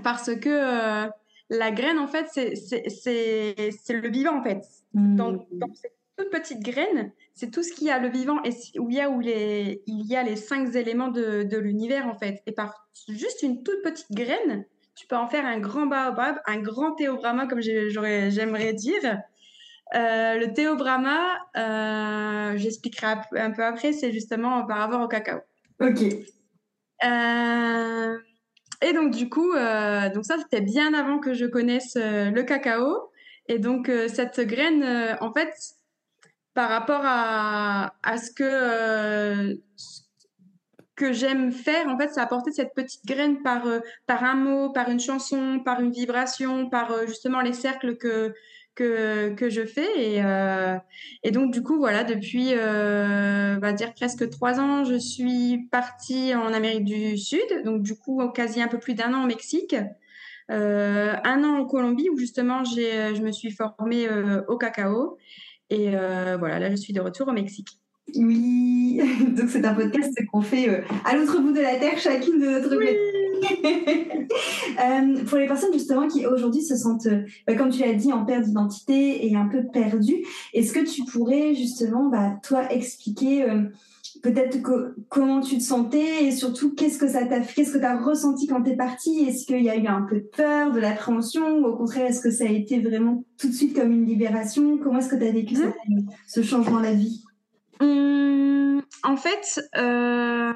parce 0.03 0.35
que 0.35 1.09
la 1.49 1.71
graine, 1.71 1.99
en 1.99 2.07
fait, 2.07 2.27
c'est 2.29 3.93
le 3.93 4.09
vivant, 4.09 4.39
en 4.39 4.43
fait. 4.43 4.61
Hmm. 4.93 5.15
Dans, 5.15 5.47
cette 5.73 5.97
toute 6.17 6.29
petite 6.29 6.61
graine, 6.61 7.11
c'est 7.33 7.51
tout 7.51 7.63
ce 7.63 7.73
qui 7.73 7.89
a 7.89 7.99
le 7.99 8.09
vivant 8.09 8.41
et 8.43 8.51
où 8.79 8.89
il 8.89 8.95
y 8.95 9.01
a, 9.01 9.09
où 9.09 9.19
les, 9.19 9.83
il 9.85 10.05
y 10.05 10.15
a 10.15 10.23
les 10.23 10.37
cinq 10.37 10.73
éléments 10.75 11.09
de, 11.09 11.43
de 11.43 11.57
l'univers, 11.57 12.07
en 12.07 12.15
fait. 12.15 12.41
Et 12.45 12.51
par 12.51 12.87
juste 13.09 13.43
une 13.43 13.63
toute 13.63 13.81
petite 13.83 14.11
graine, 14.11 14.65
tu 14.95 15.07
peux 15.07 15.17
en 15.17 15.27
faire 15.27 15.45
un 15.45 15.59
grand 15.59 15.87
baobab, 15.87 16.37
un 16.45 16.59
grand 16.59 16.93
théobrama, 16.93 17.47
comme 17.47 17.61
j'aimerais 17.61 18.73
dire. 18.73 19.19
Euh, 19.93 20.37
le 20.37 20.53
théobrama, 20.53 21.37
euh, 21.57 22.57
j'expliquerai 22.57 23.15
un 23.33 23.51
peu 23.51 23.63
après, 23.63 23.93
c'est 23.93 24.11
justement 24.11 24.65
par 24.65 24.77
rapport 24.77 25.01
au 25.01 25.07
cacao. 25.07 25.41
Ok. 25.79 26.01
Euh, 27.03 28.17
et 28.81 28.93
donc 28.93 29.11
du 29.11 29.29
coup, 29.29 29.53
euh, 29.53 30.09
donc 30.09 30.25
ça 30.25 30.37
c'était 30.37 30.61
bien 30.61 30.93
avant 30.93 31.19
que 31.19 31.33
je 31.33 31.45
connaisse 31.45 31.95
euh, 31.97 32.31
le 32.31 32.43
cacao. 32.43 33.11
Et 33.47 33.59
donc 33.59 33.89
euh, 33.89 34.07
cette 34.07 34.39
graine, 34.41 34.83
en 35.21 35.31
fait, 35.31 35.53
par 36.53 36.69
rapport 36.69 37.01
à, 37.03 37.93
à 38.03 38.17
ce 38.17 38.31
que 38.31 39.59
que 40.95 41.11
j'aime 41.11 41.51
faire, 41.51 41.87
en 41.89 41.97
fait, 41.97 42.09
ça 42.13 42.21
a 42.21 42.23
apporté 42.23 42.51
cette 42.51 42.73
petite 42.73 43.05
graine 43.05 43.41
par 43.43 43.63
par 44.07 44.23
un 44.23 44.35
mot, 44.35 44.71
par 44.71 44.89
une 44.89 44.99
chanson, 44.99 45.59
par 45.59 45.81
une 45.81 45.91
vibration, 45.91 46.69
par 46.69 47.05
justement 47.07 47.41
les 47.41 47.53
cercles 47.53 47.97
que 47.97 48.33
que, 48.75 49.33
que 49.33 49.49
je 49.49 49.65
fais. 49.65 49.87
Et, 49.97 50.23
euh, 50.23 50.77
et 51.23 51.31
donc, 51.31 51.51
du 51.51 51.63
coup, 51.63 51.77
voilà, 51.77 52.03
depuis, 52.03 52.49
euh, 52.51 53.55
on 53.55 53.59
va 53.59 53.73
dire 53.73 53.93
presque 53.93 54.29
trois 54.29 54.59
ans, 54.59 54.83
je 54.83 54.95
suis 54.95 55.67
partie 55.71 56.35
en 56.35 56.53
Amérique 56.53 56.85
du 56.85 57.17
Sud. 57.17 57.63
Donc, 57.63 57.81
du 57.81 57.95
coup, 57.95 58.21
quasi 58.33 58.61
un 58.61 58.67
peu 58.67 58.77
plus 58.77 58.93
d'un 58.93 59.13
an 59.13 59.23
au 59.23 59.27
Mexique. 59.27 59.75
Euh, 60.51 61.15
un 61.23 61.43
an 61.43 61.57
en 61.61 61.65
Colombie 61.65 62.07
où 62.11 62.17
justement 62.17 62.63
j'ai, 62.63 63.15
je 63.15 63.21
me 63.23 63.31
suis 63.31 63.49
formée 63.49 64.07
au 64.47 64.57
cacao. 64.57 65.17
Et 65.69 65.91
voilà, 66.37 66.59
là, 66.59 66.69
je 66.69 66.75
suis 66.75 66.93
de 66.93 67.01
retour 67.01 67.29
au 67.29 67.33
Mexique. 67.33 67.79
Oui, 68.15 69.01
donc 69.35 69.49
c'est 69.49 69.65
un 69.65 69.73
podcast 69.73 70.13
qu'on 70.31 70.41
fait 70.41 70.83
à 71.05 71.15
l'autre 71.15 71.39
bout 71.39 71.51
de 71.51 71.61
la 71.61 71.77
Terre, 71.77 71.97
chacune 71.97 72.39
de 72.39 72.45
notre 72.45 72.69
côté. 72.69 72.95
euh, 74.83 75.23
pour 75.25 75.37
les 75.37 75.47
personnes 75.47 75.73
justement 75.73 76.07
qui 76.07 76.25
aujourd'hui 76.25 76.61
se 76.61 76.75
sentent, 76.75 77.07
euh, 77.07 77.55
comme 77.55 77.69
tu 77.69 77.81
l'as 77.81 77.93
dit, 77.93 78.11
en 78.11 78.25
perte 78.25 78.43
d'identité 78.43 79.27
et 79.27 79.35
un 79.35 79.47
peu 79.47 79.63
perdues, 79.71 80.25
est-ce 80.53 80.73
que 80.73 80.85
tu 80.85 81.03
pourrais 81.05 81.53
justement, 81.55 82.09
bah, 82.09 82.33
toi, 82.43 82.71
expliquer 82.71 83.43
euh, 83.43 83.63
peut-être 84.23 84.57
comment 85.09 85.41
tu 85.41 85.57
te 85.57 85.63
sentais 85.63 86.25
et 86.25 86.31
surtout 86.31 86.73
qu'est-ce 86.73 86.97
que 86.97 87.07
ça 87.07 87.25
t'a 87.25 87.41
qu'est-ce 87.41 87.73
que 87.73 87.77
tu 87.77 87.85
as 87.85 87.97
ressenti 87.97 88.47
quand 88.47 88.63
tu 88.63 88.71
es 88.71 88.75
parti 88.75 89.25
Est-ce 89.27 89.45
qu'il 89.45 89.61
y 89.61 89.69
a 89.69 89.75
eu 89.75 89.87
un 89.87 90.01
peu 90.01 90.15
de 90.15 90.29
peur, 90.35 90.71
de 90.71 90.79
l'appréhension 90.79 91.59
ou 91.59 91.65
au 91.65 91.75
contraire, 91.75 92.07
est-ce 92.07 92.21
que 92.21 92.31
ça 92.31 92.45
a 92.45 92.49
été 92.49 92.79
vraiment 92.79 93.23
tout 93.37 93.47
de 93.47 93.53
suite 93.53 93.75
comme 93.75 93.91
une 93.91 94.05
libération? 94.05 94.77
Comment 94.77 94.99
est-ce 94.99 95.09
que 95.09 95.15
tu 95.15 95.25
as 95.25 95.31
vécu 95.31 95.55
mmh. 95.55 96.07
ce 96.27 96.41
changement 96.41 96.79
de 96.79 96.85
la 96.85 96.93
vie? 96.93 97.23
Hum, 97.81 98.81
en 99.03 99.17
fait, 99.17 99.61
euh, 99.77 100.53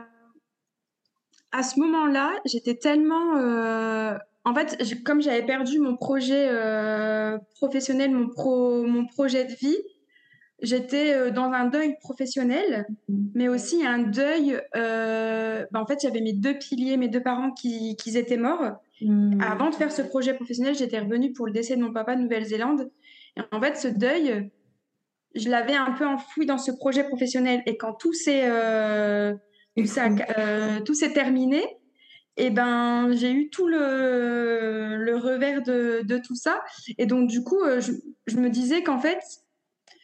à 1.51 1.63
ce 1.63 1.79
moment-là, 1.79 2.31
j'étais 2.45 2.75
tellement. 2.75 3.37
Euh, 3.37 4.15
en 4.45 4.53
fait, 4.53 4.77
comme 5.03 5.21
j'avais 5.21 5.45
perdu 5.45 5.79
mon 5.79 5.95
projet 5.95 6.47
euh, 6.49 7.37
professionnel, 7.55 8.11
mon, 8.11 8.29
pro, 8.29 8.83
mon 8.83 9.05
projet 9.05 9.45
de 9.45 9.53
vie, 9.53 9.77
j'étais 10.61 11.13
euh, 11.13 11.31
dans 11.31 11.51
un 11.51 11.65
deuil 11.65 11.95
professionnel, 12.01 12.87
mais 13.35 13.47
aussi 13.47 13.85
un 13.85 13.99
deuil. 13.99 14.59
Euh, 14.75 15.65
bah, 15.71 15.81
en 15.81 15.85
fait, 15.85 15.99
j'avais 16.01 16.21
mes 16.21 16.33
deux 16.33 16.57
piliers, 16.57 16.97
mes 16.97 17.09
deux 17.09 17.21
parents 17.21 17.51
qui, 17.51 17.95
qui 17.97 18.17
étaient 18.17 18.37
morts. 18.37 18.77
Mmh. 19.01 19.41
Avant 19.41 19.69
de 19.69 19.75
faire 19.75 19.91
ce 19.91 20.01
projet 20.01 20.33
professionnel, 20.33 20.75
j'étais 20.75 20.99
revenue 20.99 21.33
pour 21.33 21.45
le 21.45 21.51
décès 21.51 21.75
de 21.75 21.81
mon 21.81 21.93
papa 21.93 22.15
de 22.15 22.21
Nouvelle-Zélande. 22.21 22.89
Et 23.37 23.41
en 23.51 23.61
fait, 23.61 23.77
ce 23.77 23.87
deuil, 23.87 24.49
je 25.35 25.49
l'avais 25.49 25.75
un 25.75 25.91
peu 25.91 26.05
enfoui 26.05 26.45
dans 26.45 26.57
ce 26.57 26.71
projet 26.71 27.03
professionnel. 27.03 27.61
Et 27.65 27.77
quand 27.77 27.93
tout 27.93 28.13
s'est 28.13 28.49
euh, 29.77 29.83
euh, 30.37 30.79
tout 30.81 30.93
s'est 30.93 31.13
terminé, 31.13 31.63
et 32.37 32.49
ben 32.49 33.11
j'ai 33.11 33.31
eu 33.31 33.49
tout 33.49 33.67
le, 33.67 34.97
le 34.97 35.17
revers 35.17 35.61
de, 35.61 36.01
de, 36.03 36.17
tout 36.17 36.35
ça. 36.35 36.61
Et 36.97 37.05
donc 37.05 37.29
du 37.29 37.43
coup, 37.43 37.61
euh, 37.61 37.81
je, 37.81 37.91
je 38.27 38.37
me 38.37 38.49
disais 38.49 38.83
qu'en 38.83 38.99
fait, 38.99 39.19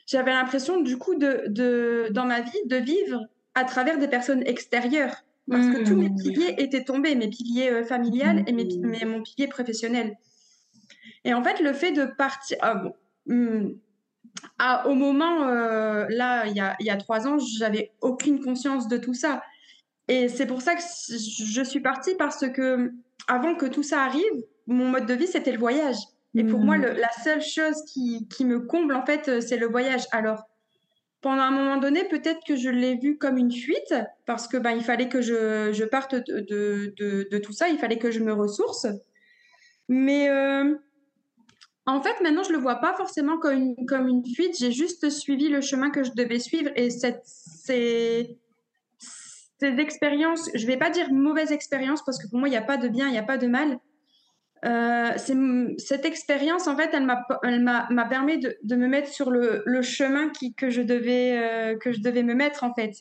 j'avais 0.06 0.32
l'impression 0.32 0.82
du 0.82 0.98
coup 0.98 1.16
de, 1.16 1.46
de 1.48 2.08
dans 2.12 2.26
ma 2.26 2.42
vie 2.42 2.52
de 2.66 2.76
vivre 2.78 3.22
à 3.54 3.64
travers 3.64 3.98
des 3.98 4.08
personnes 4.08 4.44
extérieures. 4.46 5.24
Parce 5.48 5.68
que 5.68 5.84
tous 5.84 5.96
mes 5.96 6.10
piliers 6.10 6.56
étaient 6.58 6.84
tombés, 6.84 7.14
mes 7.14 7.30
piliers 7.30 7.70
euh, 7.70 7.84
familiales 7.84 8.44
et 8.48 8.52
mes, 8.52 8.66
mmh. 8.66 8.88
mes, 8.88 9.06
mon 9.06 9.22
pilier 9.22 9.48
professionnel. 9.48 10.18
Et 11.24 11.36
en 11.36 11.44
fait, 11.44 11.60
le 11.60 11.72
fait 11.72 11.92
de 11.92 12.06
partir, 12.06 12.58
ah 12.62 12.74
bon, 12.74 12.96
ah, 14.58 14.88
au 14.88 14.96
moment, 14.96 15.48
euh, 15.48 16.06
là, 16.10 16.48
il 16.48 16.56
y 16.56 16.60
a, 16.60 16.76
y 16.80 16.90
a 16.90 16.98
trois 16.98 17.28
ans, 17.28 17.38
j'avais 17.38 17.92
aucune 18.02 18.40
conscience 18.44 18.88
de 18.88 18.98
tout 18.98 19.14
ça. 19.14 19.44
Et 20.08 20.30
c'est 20.30 20.46
pour 20.46 20.62
ça 20.62 20.76
que 20.76 20.82
je 20.82 21.64
suis 21.64 21.80
partie 21.80 22.16
parce 22.16 22.48
que 22.50 22.92
avant 23.28 23.56
que 23.56 23.66
tout 23.66 23.84
ça 23.84 24.04
arrive, 24.04 24.24
mon 24.68 24.90
mode 24.90 25.06
de 25.06 25.14
vie, 25.14 25.28
c'était 25.28 25.52
le 25.52 25.58
voyage. 25.58 25.98
Et 26.38 26.44
pour 26.44 26.60
moi, 26.60 26.76
le, 26.76 26.92
la 26.92 27.12
seule 27.24 27.42
chose 27.42 27.82
qui, 27.88 28.28
qui, 28.28 28.44
me 28.44 28.60
comble, 28.60 28.94
en 28.94 29.06
fait, 29.06 29.40
c'est 29.40 29.56
le 29.56 29.68
voyage. 29.68 30.04
Alors, 30.12 30.44
pendant 31.22 31.44
un 31.44 31.52
moment 31.52 31.78
donné, 31.78 32.04
peut-être 32.04 32.42
que 32.46 32.58
je 32.58 32.70
l'ai 32.70 32.98
vu 32.98 33.18
comme 33.18 33.38
une 33.38 33.52
fuite, 33.52 33.96
parce 34.26 34.48
que 34.48 34.58
ben, 34.58 34.72
il 34.72 34.84
fallait 34.84 35.08
que 35.08 35.22
je, 35.22 35.72
je 35.72 35.86
parte 35.86 36.14
de, 36.14 36.42
de, 36.42 36.94
de, 36.98 37.28
de, 37.32 37.38
tout 37.38 37.54
ça, 37.54 37.70
il 37.70 37.78
fallait 37.78 37.98
que 37.98 38.12
je 38.12 38.20
me 38.20 38.34
ressource. 38.34 38.86
Mais 39.88 40.30
euh, 40.30 40.76
en 41.86 42.02
fait, 42.02 42.22
maintenant, 42.22 42.44
je 42.44 42.52
le 42.52 42.58
vois 42.58 42.76
pas 42.76 42.94
forcément 42.96 43.38
comme 43.38 43.54
une, 43.56 43.86
comme 43.86 44.08
une 44.08 44.26
fuite. 44.26 44.58
J'ai 44.60 44.72
juste 44.72 45.10
suivi 45.10 45.48
le 45.48 45.62
chemin 45.62 45.90
que 45.90 46.04
je 46.04 46.12
devais 46.12 46.40
suivre 46.40 46.70
et 46.76 46.90
cette, 46.90 47.24
ces, 49.60 49.72
ces 49.72 49.80
expériences, 49.80 50.50
je 50.54 50.66
vais 50.68 50.78
pas 50.78 50.90
dire 50.90 51.12
mauvaise 51.12 51.52
expérience 51.52 52.04
parce 52.04 52.22
que 52.22 52.30
pour 52.30 52.40
moi, 52.40 52.48
il 52.48 52.52
n'y 52.52 52.58
a 52.58 52.62
pas 52.62 52.78
de 52.78 52.88
bien, 52.88 53.08
il 53.08 53.12
n'y 53.12 53.18
a 53.18 53.24
pas 53.24 53.38
de 53.38 53.48
mal. 53.48 53.80
Euh, 54.66 55.12
cette 55.78 56.06
expérience, 56.06 56.68
en 56.68 56.76
fait, 56.76 56.90
elle 56.94 57.06
m'a, 57.06 58.06
permis 58.10 58.40
de, 58.40 58.58
de, 58.64 58.76
me 58.76 58.88
mettre 58.88 59.10
sur 59.10 59.30
le, 59.30 59.62
le 59.66 59.82
chemin 59.82 60.30
qui, 60.30 60.54
que 60.54 60.70
je 60.70 60.82
devais, 60.82 61.38
euh, 61.38 61.78
que 61.78 61.92
je 61.92 62.00
devais 62.00 62.24
me 62.24 62.34
mettre, 62.34 62.64
en 62.64 62.74
fait. 62.74 62.94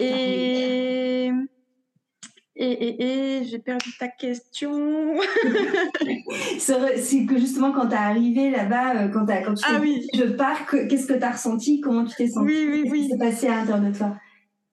Et, 0.00 1.30
et, 2.56 2.72
et, 2.72 3.38
et 3.38 3.44
j'ai 3.44 3.58
perdu 3.60 3.90
ta 3.98 4.08
question. 4.08 5.20
c'est 6.58 7.26
que 7.26 7.38
justement, 7.38 7.70
quand 7.70 7.88
tu 7.88 7.94
es 7.94 7.98
arrivé 7.98 8.50
là-bas, 8.50 9.04
euh, 9.04 9.08
quand, 9.08 9.24
tu 9.26 9.64
ah, 9.68 9.78
oui. 9.80 10.04
je 10.14 10.24
pars, 10.24 10.66
qu'est-ce 10.66 11.06
que 11.06 11.14
tu 11.14 11.24
as 11.24 11.32
ressenti? 11.32 11.80
Comment 11.80 12.04
tu 12.04 12.16
t'es 12.16 12.26
senti 12.26 12.46
Oui, 12.46 12.68
oui, 12.68 12.82
oui. 12.90 12.90
Qu'est-ce 12.90 13.02
qui 13.02 13.08
s'est 13.10 13.18
passé 13.18 13.46
à 13.46 13.56
l'intérieur 13.56 13.92
de 13.92 13.96
toi? 13.96 14.16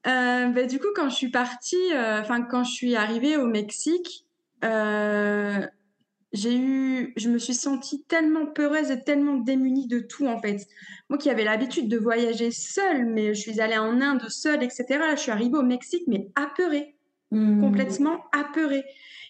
Euh, 0.07 0.47
bah, 0.47 0.65
Du 0.65 0.79
coup, 0.79 0.87
quand 0.95 1.09
je 1.09 1.15
suis 1.15 1.31
partie, 1.31 1.93
euh, 1.93 2.21
enfin, 2.21 2.41
quand 2.41 2.63
je 2.63 2.71
suis 2.71 2.95
arrivée 2.95 3.37
au 3.37 3.47
Mexique, 3.47 4.25
euh, 4.63 5.65
j'ai 6.33 6.55
eu, 6.55 7.13
je 7.17 7.29
me 7.29 7.37
suis 7.37 7.53
sentie 7.53 8.03
tellement 8.03 8.45
peureuse 8.45 8.91
et 8.91 9.01
tellement 9.01 9.35
démunie 9.35 9.87
de 9.87 9.99
tout 9.99 10.27
en 10.27 10.39
fait. 10.39 10.67
Moi 11.09 11.17
qui 11.17 11.29
avais 11.29 11.43
l'habitude 11.43 11.87
de 11.87 11.97
voyager 11.97 12.51
seule, 12.51 13.05
mais 13.05 13.33
je 13.33 13.39
suis 13.39 13.61
allée 13.61 13.77
en 13.77 14.01
Inde 14.01 14.27
seule, 14.29 14.63
etc. 14.63 14.85
Là, 14.89 15.15
je 15.15 15.21
suis 15.21 15.31
arrivée 15.31 15.57
au 15.57 15.63
Mexique, 15.63 16.03
mais 16.07 16.27
apeurée. 16.35 16.95
Mmh. 17.31 17.59
complètement 17.59 18.23
apeurée. 18.31 18.85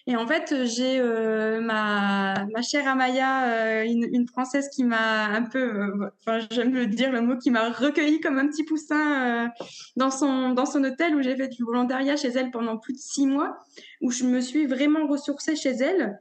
Et 0.08 0.14
en 0.14 0.26
fait, 0.26 0.54
j'ai 0.66 1.00
euh, 1.00 1.60
ma, 1.60 2.46
ma 2.54 2.62
chère 2.62 2.86
Amaya, 2.86 3.48
euh, 3.48 3.84
une, 3.84 4.28
Française 4.28 4.68
qui 4.68 4.84
m'a 4.84 5.26
un 5.26 5.42
peu, 5.42 5.58
euh, 5.58 6.10
enfin 6.20 6.46
j'aime 6.52 6.72
le 6.74 6.86
dire 6.86 7.10
le 7.10 7.22
mot, 7.22 7.36
qui 7.36 7.50
m'a 7.50 7.70
recueilli 7.70 8.20
comme 8.20 8.38
un 8.38 8.46
petit 8.46 8.62
poussin 8.62 9.46
euh, 9.46 9.48
dans, 9.96 10.12
son, 10.12 10.50
dans 10.50 10.66
son 10.66 10.84
hôtel 10.84 11.16
où 11.16 11.22
j'ai 11.22 11.34
fait 11.34 11.48
du 11.48 11.64
volontariat 11.64 12.16
chez 12.16 12.28
elle 12.28 12.52
pendant 12.52 12.76
plus 12.76 12.92
de 12.92 12.98
six 12.98 13.26
mois, 13.26 13.58
où 14.00 14.12
je 14.12 14.24
me 14.24 14.40
suis 14.40 14.66
vraiment 14.66 15.08
ressourcée 15.08 15.56
chez 15.56 15.70
elle. 15.70 16.20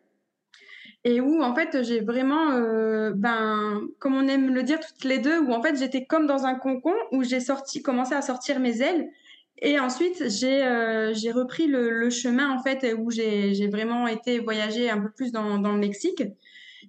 Et 1.03 1.21
où 1.21 1.43
en 1.43 1.53
fait 1.53 1.83
j'ai 1.83 1.99
vraiment, 1.99 2.53
euh, 2.53 3.11
ben, 3.15 3.83
comme 3.99 4.15
on 4.15 4.27
aime 4.27 4.51
le 4.51 4.63
dire 4.63 4.79
toutes 4.79 5.03
les 5.03 5.19
deux, 5.19 5.39
où 5.39 5.51
en 5.53 5.61
fait 5.61 5.77
j'étais 5.77 6.05
comme 6.05 6.25
dans 6.25 6.47
un 6.47 6.55
concon 6.55 6.95
où 7.11 7.21
j'ai 7.21 7.39
sorti, 7.39 7.83
commencé 7.83 8.15
à 8.15 8.23
sortir 8.23 8.59
mes 8.59 8.81
ailes 8.81 9.11
et 9.61 9.79
ensuite, 9.79 10.27
j'ai 10.29 10.63
euh, 10.63 11.13
repris 11.33 11.67
le, 11.67 11.89
le, 11.89 12.09
chemin 12.09 12.49
en 12.49 12.61
fait 12.61 12.93
où 12.97 13.09
j'ai 13.09 13.67
vraiment 13.67 14.07
été 14.07 14.39
voyager 14.39 14.89
un 14.89 14.99
peu 14.99 15.09
plus 15.09 15.31
dans, 15.31 15.57
dans 15.59 15.71
le 15.71 15.79
Mexique 15.79 16.23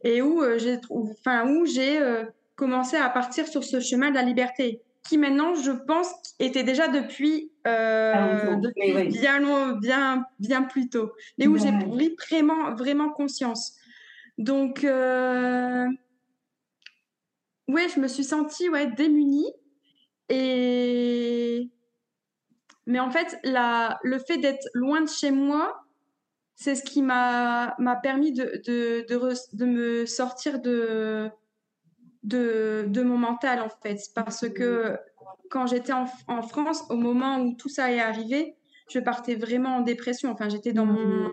et 0.03 0.23
où 0.23 0.43
euh, 0.43 0.59
j'ai 0.59 0.79
enfin 0.91 1.49
où 1.49 1.67
j'ai 1.67 1.99
euh, 1.99 2.25
commencé 2.55 2.97
à 2.97 3.09
partir 3.09 3.47
sur 3.47 3.65
ce 3.65 3.81
chemin 3.81 4.11
de 4.11 4.15
la 4.15 4.23
liberté 4.23 4.81
qui 5.09 5.19
maintenant 5.19 5.55
je 5.55 5.71
pense 5.71 6.09
était 6.39 6.65
déjà 6.65 6.89
depuis, 6.89 7.51
euh, 7.67 8.13
ah, 8.15 8.57
depuis 8.57 8.93
oui. 8.95 9.09
bien 9.09 9.75
bien 9.81 10.27
bien 10.39 10.63
plus 10.63 10.89
tôt 10.89 11.13
mais 11.39 11.47
où 11.47 11.55
ouais. 11.55 11.61
j'ai 11.61 12.11
pris 12.11 12.43
vraiment 12.43 12.75
vraiment 12.75 13.11
conscience 13.11 13.75
donc 14.39 14.85
euh, 14.85 15.87
ouais 17.69 17.87
je 17.95 18.01
me 18.01 18.09
suis 18.09 18.25
sentie 18.25 18.69
ouais 18.69 18.87
démunie 18.87 19.53
et 20.29 21.56
mais 22.87 23.01
en 23.01 23.11
fait, 23.11 23.39
la, 23.43 23.99
le 24.03 24.19
fait 24.19 24.39
d'être 24.39 24.69
loin 24.75 25.01
de 25.01 25.09
chez 25.09 25.31
moi, 25.31 25.85
c'est 26.55 26.75
ce 26.75 26.83
qui 26.83 27.03
m'a 27.03 27.77
permis 28.03 28.33
de, 28.33 28.63
de, 28.67 29.05
de, 29.09 29.35
de, 29.53 29.65
me 29.67 30.07
sortir 30.07 30.61
de, 30.61 31.31
mon 32.25 33.19
mental, 33.19 33.61
en 33.61 33.69
fait. 33.69 33.99
Parce 34.15 34.49
que 34.49 34.97
quand 35.51 35.67
j'étais 35.67 35.93
en, 35.93 36.07
en, 36.29 36.43
France, 36.43 36.85
au 36.89 36.97
moment 36.97 37.41
où 37.41 37.55
tout 37.55 37.69
ça 37.69 37.93
est 37.93 38.01
arrivé, 38.01 38.57
je 38.89 39.01
partais 39.01 39.35
vraiment 39.35 39.77
en 39.77 39.81
dépression. 39.81 40.31
Enfin, 40.31 40.49
j'étais 40.49 40.73
dans 40.73 40.87
mon. 40.87 41.33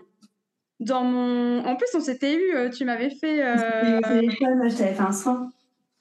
Dans 0.80 1.04
mon... 1.04 1.64
En 1.64 1.76
plus, 1.76 1.86
on 1.94 2.00
s'était 2.00 2.34
eu, 2.34 2.54
euh, 2.54 2.68
tu 2.68 2.84
m'avais 2.84 3.10
fait. 3.10 3.42
Euh... 3.42 4.00
Je 4.02 4.76
t'avais 4.76 4.92
fait 4.92 5.00
un 5.00 5.12
soin. 5.12 5.50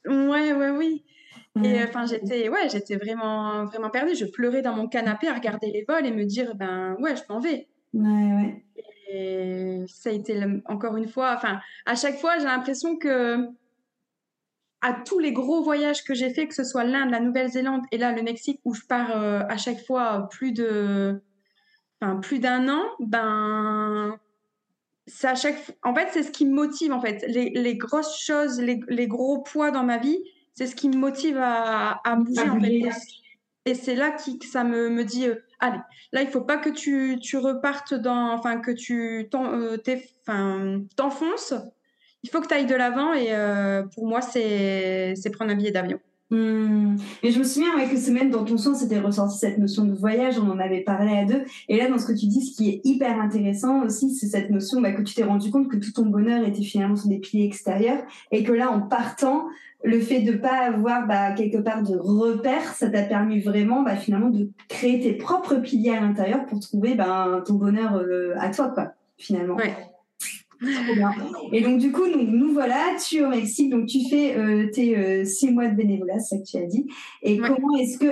Ouais, 0.05 0.51
ouais, 0.51 0.71
oui. 0.71 1.05
Et 1.61 1.83
enfin, 1.83 2.05
j'étais, 2.05 2.49
ouais, 2.49 2.67
j'étais 2.69 2.95
vraiment, 2.95 3.65
vraiment 3.65 3.91
perdue. 3.91 4.15
Je 4.15 4.25
pleurais 4.25 4.63
dans 4.63 4.75
mon 4.75 4.87
canapé 4.87 5.27
à 5.27 5.35
regarder 5.35 5.67
les 5.71 5.85
vols 5.87 6.05
et 6.05 6.11
me 6.11 6.25
dire, 6.25 6.55
ben 6.55 6.95
ouais, 6.99 7.15
je 7.15 7.21
m'en 7.29 7.39
vais. 7.39 7.67
Ouais, 7.93 8.33
ouais. 8.33 8.65
Et 9.11 9.83
ça 9.87 10.09
a 10.09 10.13
été 10.13 10.43
encore 10.65 10.97
une 10.97 11.07
fois, 11.07 11.33
enfin, 11.35 11.59
à 11.85 11.95
chaque 11.95 12.17
fois, 12.17 12.39
j'ai 12.39 12.45
l'impression 12.45 12.97
que 12.97 13.47
à 14.81 14.93
tous 14.93 15.19
les 15.19 15.31
gros 15.31 15.61
voyages 15.63 16.03
que 16.03 16.15
j'ai 16.15 16.31
fait, 16.31 16.47
que 16.47 16.55
ce 16.55 16.63
soit 16.63 16.83
l'Inde, 16.83 17.11
la 17.11 17.19
Nouvelle-Zélande 17.19 17.83
et 17.91 17.97
là 17.97 18.11
le 18.11 18.23
Mexique, 18.23 18.59
où 18.65 18.73
je 18.73 18.81
pars 18.81 19.15
euh, 19.15 19.41
à 19.47 19.55
chaque 19.55 19.85
fois 19.85 20.27
plus 20.31 20.51
de, 20.51 21.21
enfin, 22.01 22.17
plus 22.17 22.39
d'un 22.39 22.67
an, 22.67 22.83
ben 22.99 24.17
c'est 25.05 25.27
à 25.27 25.35
chaque, 25.35 25.57
en 25.83 25.93
fait, 25.93 26.07
c'est 26.11 26.23
ce 26.23 26.31
qui 26.31 26.45
me 26.45 26.53
motive 26.53 26.91
en 26.91 26.99
fait. 26.99 27.23
Les, 27.27 27.51
les 27.51 27.77
grosses 27.77 28.19
choses, 28.19 28.59
les, 28.59 28.79
les 28.87 29.07
gros 29.07 29.41
poids 29.41 29.69
dans 29.71 29.83
ma 29.83 29.99
vie, 29.99 30.19
c'est 30.55 30.67
ce 30.67 30.75
qui 30.75 30.89
me 30.89 30.97
motive 30.97 31.37
à, 31.39 32.01
à 32.03 32.15
bouger 32.15 32.49
en 32.49 32.59
fait. 32.59 32.89
Et 33.65 33.75
c'est 33.75 33.95
là 33.95 34.11
qui, 34.11 34.39
que 34.39 34.45
ça 34.45 34.63
me, 34.63 34.89
me 34.89 35.05
dit, 35.05 35.27
euh, 35.27 35.35
allez, 35.59 35.79
là, 36.11 36.21
il 36.21 36.27
faut 36.27 36.41
pas 36.41 36.57
que 36.57 36.69
tu, 36.69 37.17
tu 37.21 37.37
repartes 37.37 37.93
dans, 37.93 38.33
enfin, 38.33 38.57
que 38.57 38.71
tu 38.71 39.29
euh, 39.33 40.79
t'enfonces. 40.97 41.53
Il 42.23 42.29
faut 42.29 42.41
que 42.41 42.47
tu 42.47 42.53
ailles 42.53 42.65
de 42.65 42.75
l'avant 42.75 43.13
et 43.13 43.27
euh, 43.29 43.83
pour 43.83 44.05
moi, 44.05 44.21
c'est 44.21 45.15
prendre 45.31 45.51
un 45.51 45.55
billet 45.55 45.71
d'avion. 45.71 45.99
Mmh. 46.29 46.97
Et 47.21 47.31
je 47.31 47.39
me 47.39 47.43
souviens 47.43 47.75
ouais, 47.75 47.87
que 47.87 48.11
même 48.11 48.31
dans 48.31 48.43
ton 48.43 48.57
sens, 48.57 48.79
c'était 48.79 48.99
ressorti 48.99 49.37
cette 49.37 49.59
notion 49.59 49.85
de 49.85 49.93
voyage, 49.93 50.39
on 50.39 50.49
en 50.49 50.57
avait 50.57 50.81
parlé 50.81 51.15
à 51.15 51.25
deux. 51.25 51.43
Et 51.69 51.77
là, 51.77 51.87
dans 51.89 51.99
ce 51.99 52.07
que 52.07 52.13
tu 52.13 52.25
dis, 52.25 52.41
ce 52.41 52.57
qui 52.57 52.69
est 52.69 52.81
hyper 52.83 53.21
intéressant 53.21 53.83
aussi, 53.83 54.13
c'est 54.15 54.27
cette 54.27 54.49
notion 54.49 54.81
bah, 54.81 54.91
que 54.91 55.03
tu 55.03 55.13
t'es 55.13 55.23
rendu 55.23 55.51
compte 55.51 55.69
que 55.69 55.77
tout 55.77 55.91
ton 55.91 56.05
bonheur 56.05 56.45
était 56.45 56.63
finalement 56.63 56.95
sur 56.95 57.07
des 57.07 57.19
piliers 57.19 57.45
extérieurs 57.45 58.03
et 58.31 58.43
que 58.43 58.51
là, 58.51 58.71
en 58.71 58.81
partant, 58.81 59.45
le 59.83 59.99
fait 59.99 60.21
de 60.21 60.31
pas 60.33 60.65
avoir 60.65 61.07
bah, 61.07 61.33
quelque 61.33 61.57
part 61.57 61.83
de 61.83 61.95
repères, 61.95 62.73
ça 62.73 62.89
t'a 62.89 63.03
permis 63.03 63.41
vraiment 63.41 63.83
bah, 63.83 63.95
finalement 63.95 64.29
de 64.29 64.49
créer 64.69 64.99
tes 64.99 65.13
propres 65.13 65.55
piliers 65.55 65.91
à 65.91 66.01
l'intérieur 66.01 66.45
pour 66.45 66.59
trouver 66.59 66.95
bah, 66.95 67.43
ton 67.45 67.55
bonheur 67.55 67.95
euh, 67.95 68.33
à 68.39 68.49
toi, 68.49 68.69
quoi, 68.69 68.93
finalement. 69.17 69.55
Ouais. 69.55 69.73
Et 71.51 71.61
donc, 71.61 71.79
du 71.79 71.91
coup, 71.91 72.05
nous, 72.07 72.23
nous, 72.23 72.53
voilà, 72.53 72.95
tu 73.05 73.17
es 73.17 73.25
au 73.25 73.29
Mexique, 73.29 73.69
donc 73.69 73.87
tu 73.87 74.07
fais 74.09 74.37
euh, 74.37 74.69
tes 74.71 74.97
euh, 74.97 75.25
six 75.25 75.51
mois 75.51 75.67
de 75.67 75.75
bénévolat, 75.75 76.19
c'est 76.19 76.37
ça 76.37 76.41
que 76.41 76.47
tu 76.47 76.57
as 76.57 76.65
dit. 76.65 76.87
Et 77.21 77.41
ouais. 77.41 77.47
comment 77.47 77.77
est-ce 77.77 77.97
que. 77.97 78.07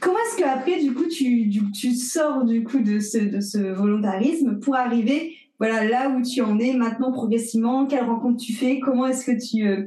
Comment 0.00 0.18
est-ce 0.18 0.38
qu'après, 0.38 0.80
du 0.80 0.94
coup, 0.94 1.06
tu, 1.06 1.46
du, 1.46 1.70
tu 1.72 1.92
sors 1.92 2.44
du 2.44 2.64
coup 2.64 2.80
de 2.80 3.00
ce, 3.00 3.18
de 3.18 3.40
ce 3.40 3.58
volontarisme 3.58 4.58
pour 4.58 4.74
arriver 4.76 5.34
voilà, 5.60 5.84
là 5.84 6.08
où 6.08 6.22
tu 6.22 6.40
en 6.40 6.58
es 6.58 6.72
maintenant 6.72 7.12
progressivement? 7.12 7.84
Quelles 7.84 8.04
rencontres 8.04 8.42
tu 8.42 8.54
fais? 8.54 8.80
Comment 8.80 9.06
est-ce 9.06 9.26
que 9.26 9.38
tu. 9.38 9.68
Euh, 9.68 9.86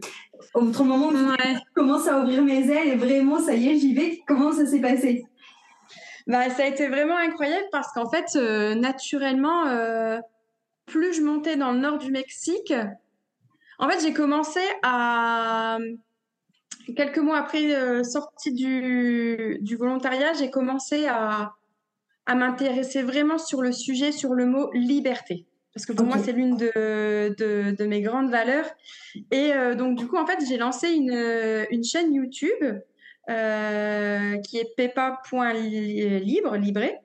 autre 0.53 0.83
moment 0.83 1.07
où 1.07 1.13
ouais. 1.13 1.55
tu 1.55 1.73
commences 1.73 2.07
à 2.07 2.19
ouvrir 2.19 2.43
mes 2.43 2.69
ailes 2.69 2.89
et 2.89 2.95
vraiment, 2.95 3.39
ça 3.39 3.55
y 3.55 3.69
est, 3.69 3.77
j'y 3.77 3.93
vais 3.93 4.21
Comment 4.27 4.51
ça 4.51 4.65
s'est 4.65 4.81
passé? 4.81 5.25
Bah, 6.27 6.49
Ça 6.49 6.63
a 6.63 6.67
été 6.67 6.87
vraiment 6.87 7.17
incroyable 7.17 7.65
parce 7.71 7.91
qu'en 7.93 8.09
fait, 8.09 8.25
euh, 8.35 8.75
naturellement 8.75 9.65
euh, 9.67 10.19
plus 10.85 11.13
je 11.13 11.21
montais 11.21 11.55
dans 11.55 11.71
le 11.71 11.79
nord 11.79 11.97
du 11.97 12.11
Mexique, 12.11 12.73
en 13.79 13.89
fait, 13.89 13.99
j'ai 14.01 14.13
commencé 14.13 14.59
à 14.83 15.77
quelques 16.95 17.17
mois 17.17 17.39
après 17.39 17.75
euh, 17.75 18.03
sortie 18.03 18.53
du, 18.53 19.57
du 19.61 19.75
volontariat, 19.75 20.33
j'ai 20.33 20.49
commencé 20.49 21.07
à, 21.07 21.53
à 22.25 22.35
m'intéresser 22.35 23.01
vraiment 23.01 23.37
sur 23.37 23.61
le 23.61 23.71
sujet, 23.71 24.11
sur 24.11 24.33
le 24.33 24.45
mot 24.45 24.69
liberté. 24.73 25.45
Parce 25.73 25.85
que 25.85 25.93
pour 25.93 26.05
okay. 26.05 26.15
moi, 26.15 26.23
c'est 26.23 26.33
l'une 26.33 26.55
de, 26.55 27.35
de, 27.37 27.75
de, 27.75 27.85
mes 27.85 28.01
grandes 28.01 28.29
valeurs. 28.29 28.69
Et 29.31 29.53
euh, 29.53 29.73
donc, 29.73 29.97
du 29.97 30.07
coup, 30.07 30.17
en 30.17 30.25
fait, 30.25 30.37
j'ai 30.47 30.57
lancé 30.57 30.89
une, 30.89 31.65
une 31.71 31.83
chaîne 31.83 32.13
YouTube 32.13 32.63
euh, 33.29 34.37
qui 34.39 34.57
est 34.57 34.75
pepa.libre, 34.75 36.55
libré 36.57 36.99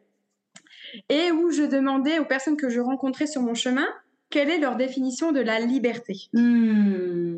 et 1.08 1.30
où 1.30 1.50
je 1.50 1.62
demandais 1.62 2.18
aux 2.18 2.24
personnes 2.24 2.56
que 2.56 2.68
je 2.68 2.80
rencontrais 2.80 3.26
sur 3.26 3.42
mon 3.42 3.54
chemin 3.54 3.86
quelle 4.30 4.50
est 4.50 4.58
leur 4.58 4.76
définition 4.76 5.32
de 5.32 5.40
la 5.40 5.60
liberté. 5.60 6.28
Mmh. 6.32 7.36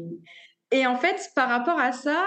Et 0.72 0.86
en 0.86 0.96
fait, 0.96 1.30
par 1.34 1.48
rapport 1.48 1.78
à 1.78 1.92
ça, 1.92 2.24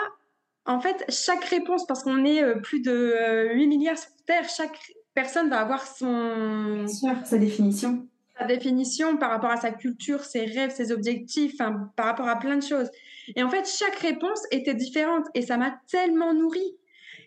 en 0.66 0.80
fait, 0.80 1.04
chaque 1.10 1.44
réponse, 1.46 1.86
parce 1.86 2.04
qu'on 2.04 2.24
est 2.24 2.42
euh, 2.44 2.56
plus 2.56 2.82
de 2.82 2.92
euh, 2.92 3.54
8 3.54 3.68
milliards 3.68 3.98
sur 3.98 4.12
Terre, 4.26 4.48
chaque 4.48 4.78
personne 5.14 5.50
va 5.50 5.60
avoir 5.60 5.86
son... 5.86 6.84
Bien 6.84 6.88
sûr, 6.88 7.16
sa 7.26 7.38
définition. 7.38 8.08
Sa 8.38 8.46
définition 8.46 9.18
par 9.18 9.30
rapport 9.30 9.52
à 9.52 9.58
sa 9.58 9.72
culture, 9.72 10.24
ses 10.24 10.46
rêves, 10.46 10.72
ses 10.72 10.92
objectifs, 10.92 11.58
par 11.58 12.06
rapport 12.06 12.28
à 12.28 12.40
plein 12.40 12.58
de 12.58 12.64
choses. 12.64 12.90
Et 13.36 13.44
en 13.44 13.50
fait, 13.50 13.68
chaque 13.68 13.96
réponse 13.98 14.42
était 14.52 14.74
différente 14.74 15.26
et 15.34 15.42
ça 15.42 15.58
m'a 15.58 15.76
tellement 15.88 16.34
nourrie. 16.34 16.76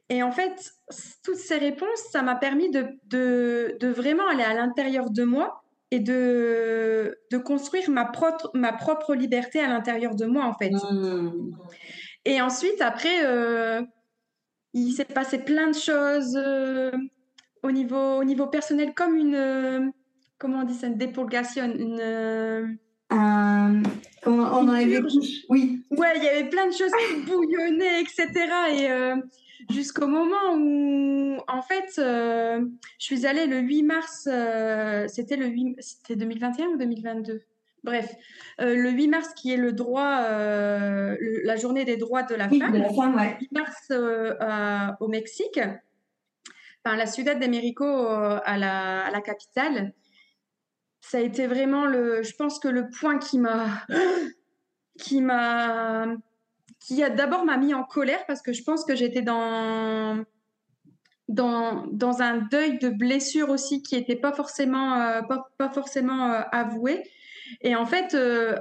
Et 0.09 0.23
en 0.23 0.31
fait, 0.31 0.73
toutes 1.25 1.37
ces 1.37 1.59
réponses, 1.59 2.01
ça 2.11 2.23
m'a 2.23 2.37
permis 2.37 2.71
de, 2.71 2.87
de, 3.05 3.77
de, 3.81 3.89
vraiment 3.89 4.27
aller 4.29 4.45
à 4.45 4.55
l'intérieur 4.55 5.11
de 5.11 5.25
moi 5.25 5.65
et 5.91 5.99
de, 5.99 7.19
de 7.31 7.39
construire 7.39 7.91
ma 7.91 8.05
propre, 8.05 8.51
ma 8.55 8.73
propre 8.73 9.15
liberté 9.15 9.61
à 9.61 9.69
l'intérieur 9.69 10.15
de 10.15 10.27
moi, 10.27 10.45
en 10.45 10.55
fait. 10.55 10.71
Mmh. 10.71 11.51
Et 12.25 12.41
ensuite, 12.41 12.81
après, 12.81 13.25
euh, 13.25 13.83
il 14.75 14.93
s'est 14.93 15.05
passé 15.05 15.39
plein 15.39 15.71
de 15.71 15.77
choses 15.77 16.37
euh, 16.37 16.93
au, 17.63 17.71
niveau, 17.71 18.19
au 18.19 18.25
niveau 18.25 18.47
personnel, 18.47 18.95
comme 18.95 19.17
une. 19.17 19.35
Euh, 19.35 19.91
comment 20.39 20.61
on 20.61 20.65
dit 20.65 20.75
ça? 20.75 20.87
Une 20.87 20.99
dépolgation, 20.99 21.65
une. 21.65 22.79
comment 23.09 24.49
on 24.53 24.69
en 24.69 24.69
avait 24.69 25.01
Oui. 25.49 25.83
Ouais, 25.91 26.13
il 26.17 26.25
y 26.25 26.29
avait 26.29 26.49
plein 26.49 26.67
de 26.67 26.73
choses 26.73 26.93
qui 26.93 27.23
bouillonnaient, 27.27 28.03
etc. 28.03 28.31
Et 28.73 28.89
jusqu'au 29.71 30.07
moment 30.07 30.55
où, 30.55 31.39
en 31.49 31.63
fait, 31.63 31.99
euh, 31.99 32.65
je 32.99 33.05
suis 33.05 33.27
allée 33.27 33.47
le 33.47 33.59
8 33.59 33.83
mars, 33.83 34.29
euh, 34.31 35.07
c'était 35.09 35.37
le 35.37 35.47
8, 35.47 35.77
c'était 35.81 36.17
2021 36.17 36.67
ou 36.67 36.77
2022 36.79 37.43
Bref, 37.85 38.13
euh, 38.61 38.75
le 38.75 38.91
8 38.91 39.09
mars 39.09 39.29
qui 39.35 39.53
est 39.53 39.57
le 39.57 39.73
droit, 39.73 40.21
la 40.21 41.57
journée 41.57 41.85
des 41.85 41.97
droits 41.97 42.25
de 42.25 42.35
la 42.35 42.49
femme, 42.49 42.73
le 42.73 43.39
8 43.41 43.53
mars 43.53 43.93
au 45.01 45.09
Mexique, 45.09 45.61
enfin, 46.85 46.97
la 46.97 47.07
Ciudad 47.07 47.39
de 47.39 47.47
México 47.47 47.85
à 47.85 48.59
la, 48.59 49.07
à 49.07 49.11
la 49.11 49.21
capitale, 49.21 49.93
ça 51.09 51.19
a 51.19 51.21
été 51.21 51.47
vraiment 51.47 51.87
le, 51.87 52.23
je 52.23 52.35
pense 52.35 52.59
que 52.59 52.69
le 52.69 52.91
point 52.91 53.19
qui 53.19 53.39
m'a, 53.39 53.87
qui 54.99 55.21
m'a 55.21 56.07
qui 56.81 57.03
a 57.03 57.11
d'abord 57.11 57.45
m'a 57.45 57.57
mis 57.57 57.75
en 57.75 57.85
colère 57.85 58.25
parce 58.27 58.43
que 58.43 58.53
je 58.53 58.63
pense 58.63 58.85
que 58.85 58.95
j'étais 58.95 59.23
dans, 59.23 60.25
dans, 61.29 61.87
dans 61.89 62.23
un 62.23 62.39
deuil 62.39 62.79
de 62.79 62.89
blessure 62.89 63.51
aussi 63.51 63.83
qui 63.83 63.97
n'était 63.97 64.17
pas 64.17 64.33
forcément, 64.33 65.01
euh, 65.01 65.23
pas, 65.23 65.71
forcément 65.71 66.33
euh, 66.33 66.43
avoué. 66.53 67.03
Et 67.61 67.75
en 67.75 67.87
fait, 67.87 68.13
il 68.13 68.19
euh, 68.19 68.57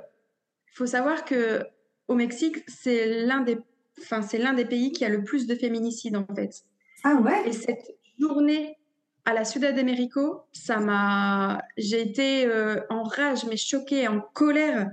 faut 0.74 0.88
savoir 0.88 1.26
que 1.26 1.64
au 2.08 2.16
Mexique, 2.16 2.58
c'est 2.68 3.26
l'un 3.26 3.42
des, 3.42 3.58
enfin, 4.00 4.22
c'est 4.22 4.38
l'un 4.38 4.54
des 4.54 4.66
pays 4.66 4.92
qui 4.92 5.06
a 5.06 5.10
le 5.10 5.24
plus 5.24 5.46
de 5.48 5.56
féminicides 5.56 6.16
en 6.16 6.26
fait. 6.36 6.64
Ah 7.04 7.16
ouais? 7.16 7.48
Et 7.48 7.52
cette 7.52 7.96
journée 8.20 8.78
à 9.26 9.34
la 9.34 9.44
Ciudad 9.44 9.76
de 9.76 9.82
México, 9.82 10.42
ça 10.54 10.78
m'a, 10.78 11.62
j'ai 11.78 12.02
été 12.02 12.48
en 12.90 13.04
rage, 13.04 13.46
mais 13.46 13.58
choquée, 13.58 14.08
en 14.08 14.22
colère 14.22 14.92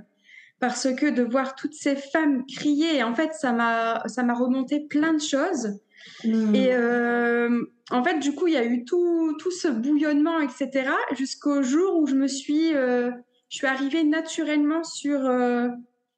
parce 0.63 0.87
que 0.95 1.09
de 1.09 1.23
voir 1.23 1.55
toutes 1.55 1.73
ces 1.73 1.97
femmes 1.97 2.45
crier, 2.45 3.03
en 3.03 3.13
fait, 3.13 3.33
ça 3.33 3.51
m'a, 3.51 4.01
ça 4.05 4.23
m'a 4.23 4.33
remonté 4.33 4.79
plein 4.79 5.11
de 5.13 5.19
choses. 5.19 5.77
Hmm. 6.23 6.55
Et 6.55 6.69
euh, 6.71 7.65
en 7.91 8.01
fait, 8.01 8.19
du 8.19 8.33
coup, 8.33 8.47
il 8.47 8.53
y 8.53 8.57
a 8.57 8.63
eu 8.63 8.85
tout, 8.85 9.35
tout 9.39 9.51
ce 9.51 9.67
bouillonnement, 9.67 10.39
etc., 10.39 10.89
jusqu'au 11.17 11.63
jour 11.63 11.97
où 11.97 12.07
je 12.07 12.15
me 12.15 12.27
suis, 12.27 12.73
euh, 12.73 13.11
je 13.49 13.57
suis 13.57 13.67
arrivée 13.67 14.05
naturellement 14.05 14.85
sur, 14.85 15.25
euh, 15.25 15.67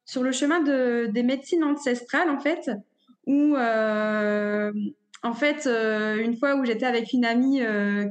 sur 0.04 0.22
le 0.22 0.30
chemin 0.30 0.60
de, 0.60 1.06
des 1.06 1.24
médecines 1.24 1.64
ancestrales, 1.64 2.30
en 2.30 2.38
fait, 2.38 2.70
où, 3.26 3.56
en 5.26 5.34
fait, 5.34 5.66
une 5.66 6.36
fois 6.36 6.56
où 6.56 6.64
j'étais 6.64 6.86
avec 6.86 7.12
une 7.12 7.24
amie 7.24 7.60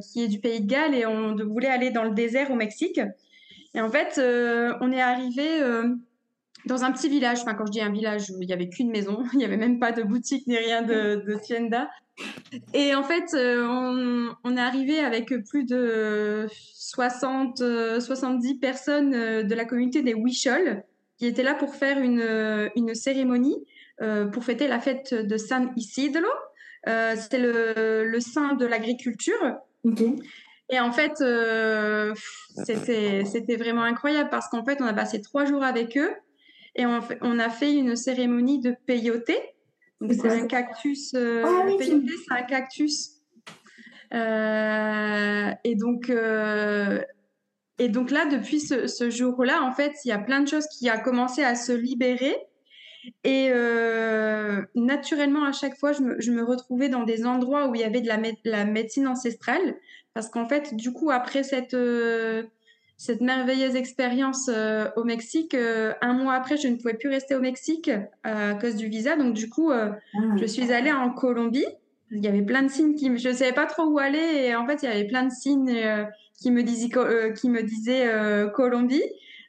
qui 0.01 0.24
est 0.24 0.27
du 0.27 0.39
Pays 0.39 0.62
de 0.62 0.67
Galles 0.67 0.93
et 0.93 1.05
on 1.05 1.36
voulait 1.36 1.69
aller 1.69 1.91
dans 1.91 2.03
le 2.03 2.12
désert 2.12 2.51
au 2.51 2.55
Mexique. 2.55 3.00
Et 3.74 3.81
en 3.81 3.89
fait, 3.89 4.19
on 4.81 4.91
est 4.91 5.01
arrivé 5.01 5.62
dans 6.65 6.84
un 6.84 6.91
petit 6.91 7.10
village. 7.10 7.39
Enfin, 7.41 7.53
quand 7.53 7.65
je 7.65 7.72
dis 7.72 7.81
un 7.81 7.91
village, 7.91 8.29
il 8.29 8.45
n'y 8.45 8.53
avait 8.53 8.69
qu'une 8.69 8.89
maison, 8.89 9.24
il 9.34 9.39
n'y 9.39 9.45
avait 9.45 9.57
même 9.57 9.79
pas 9.79 9.91
de 9.91 10.03
boutique 10.03 10.48
ni 10.48 10.57
rien 10.57 10.81
de, 10.81 11.38
tienda. 11.41 11.89
Et 12.74 12.95
en 12.95 13.03
fait, 13.03 13.34
euh, 13.34 14.31
on, 14.43 14.57
est 14.57 14.62
arrivé 14.62 15.00
avec 15.00 15.34
plus 15.50 15.65
de 15.65 16.48
60, 16.50 17.62
70 17.99 18.56
personnes 18.56 19.13
euh, 19.13 19.43
de 19.43 19.54
la 19.54 19.65
communauté 19.65 20.01
des 20.01 20.13
Huichol 20.13 20.84
qui 21.17 21.25
étaient 21.25 21.43
là 21.43 21.56
pour 21.56 21.75
faire 21.75 21.99
une, 21.99 22.69
une 22.75 22.95
cérémonie 22.95 23.58
euh, 24.01 24.25
pour 24.25 24.43
fêter 24.43 24.67
la 24.67 24.80
fête 24.80 25.13
de 25.13 25.38
San 25.38 25.71
Isidro. 25.75 26.28
Euh, 26.88 27.15
C'était 27.15 27.39
le, 27.39 28.06
le 28.06 28.19
saint 28.19 28.54
de 28.54 28.65
l'agriculture. 28.65 29.58
Et 30.69 30.80
en 30.80 30.91
fait, 30.91 31.21
euh, 31.21 32.13
c'était 32.65 33.56
vraiment 33.56 33.84
incroyable 33.84 34.30
parce 34.30 34.50
qu'en 34.50 34.63
fait, 34.65 34.82
on 34.82 34.86
a 34.86 34.93
passé 34.93 35.21
trois 35.21 35.45
jours 35.45 35.63
avec 35.63 35.95
eux 35.98 36.12
et 36.76 36.86
on, 36.86 37.00
on 37.21 37.39
a 37.39 37.50
fait 37.50 37.74
une 37.74 37.95
cérémonie 37.95 38.60
de 38.62 38.76
peyoté. 38.88 39.38
C'est 40.10 40.30
un 40.30 40.48
cactus. 40.48 41.13
Euh, 41.13 41.43
ah 41.45 41.63
le 41.65 41.78
peyoté, 41.78 42.13
c'est 42.28 42.34
un 42.34 42.43
cactus. 42.43 43.12
Euh, 44.13 45.52
et 45.63 45.76
donc, 45.76 46.10
euh, 46.10 47.02
et 47.80 47.89
donc 47.89 48.12
là, 48.12 48.26
depuis 48.26 48.60
ce, 48.60 48.88
ce 48.88 49.10
jour-là, 49.10 49.62
en 49.63 49.71
fait, 49.71 49.93
il 50.04 50.10
y 50.10 50.12
a 50.12 50.19
plein 50.19 50.41
de 50.41 50.48
choses 50.48 50.67
qui 50.67 50.89
a 50.89 50.98
commencé 50.98 51.43
à 51.43 51.56
se 51.56 51.71
libérer. 51.71 52.36
Et 53.24 53.50
euh, 53.52 54.62
naturellement, 54.76 55.46
à 55.46 55.52
chaque 55.52 55.78
fois, 55.78 55.91
je 55.91 56.02
me, 56.02 56.20
je 56.20 56.32
me, 56.32 56.44
retrouvais 56.44 56.89
dans 56.89 57.04
des 57.04 57.26
endroits 57.26 57.68
où 57.68 57.76
il 57.76 57.82
y 57.82 57.84
avait 57.84 58.02
de 58.02 58.08
la, 58.08 58.18
la 58.44 58.65
médecine 58.65 59.08
ancestrale. 59.08 59.76
Parce 60.13 60.30
qu'en 60.30 60.48
fait, 60.48 60.76
du 60.76 60.94
coup, 60.94 61.12
après 61.12 61.44
cette, 61.44 61.74
euh, 61.74 62.44
cette 62.98 63.22
merveilleuse 63.22 63.76
expérience 63.76 64.50
euh, 64.54 64.88
au 64.96 65.04
Mexique. 65.04 65.56
Un 66.02 66.13
mois 66.13 66.34
après, 66.34 66.58
je 66.58 66.68
ne 66.68 66.76
pouvais 66.76 66.94
plus 66.94 67.10
rester 67.10 67.36
au 67.36 67.41
Mexique 67.41 67.91
à 68.24 68.54
cause 68.56 68.76
du 68.76 68.88
visa. 68.88 69.15
Donc, 69.15 69.34
du 69.34 69.50
coup, 69.50 69.72
ah. 69.72 69.98
je 70.38 70.46
suis 70.46 70.72
allée 70.72 70.91
en 70.91 71.10
Colombie. 71.12 71.65
Il 72.12 72.24
y 72.24 72.28
avait 72.28 72.44
plein 72.44 72.62
de 72.62 72.70
signes 72.70 72.96
qui, 72.96 73.06
je 73.18 73.30
ne 73.30 73.34
savais 73.34 73.54
pas 73.54 73.65
trop 73.65 73.84
où 73.84 74.00
aller. 74.00 74.46
Et 74.48 74.56
en 74.56 74.65
fait, 74.65 74.84
il 74.84 74.86
y 74.86 74.91
avait 74.91 75.08
plein 75.08 75.24
de 75.24 75.32
signes 75.32 75.76
qui 76.39 76.52
me 76.52 76.63
disaient, 76.63 76.89
qui 77.34 77.50
me 77.50 77.62
disaient 77.62 78.10
Colombie. 78.54 79.04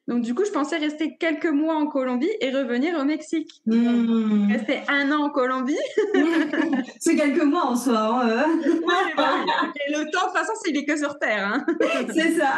Donc, 0.09 0.23
du 0.23 0.35
coup, 0.35 0.45
je 0.45 0.53
pensais 0.53 0.77
rester 0.77 1.17
quelques 1.17 1.51
mois 1.51 1.75
en 1.75 1.87
Colombie 1.87 2.31
et 2.41 2.51
revenir 2.51 2.97
au 2.99 3.05
Mexique. 3.05 3.61
Mmh. 3.67 4.53
Rester 4.53 4.81
un 4.89 5.11
an 5.11 5.25
en 5.25 5.31
Colombie. 5.31 5.77
c'est 7.01 7.17
quelques 7.17 7.43
mois 7.43 7.67
en 7.67 7.77
soi. 7.77 8.23
Hein, 8.23 8.61
bah 9.17 9.45
et 9.75 9.93
le 9.93 10.11
temps, 10.13 10.21
de 10.21 10.27
toute 10.27 10.37
façon, 10.37 10.53
il 10.69 10.77
est 10.77 10.85
que 10.85 10.97
sur 10.97 11.19
Terre. 11.19 11.47
Hein. 11.47 11.67
c'est 12.15 12.33
ça. 12.33 12.55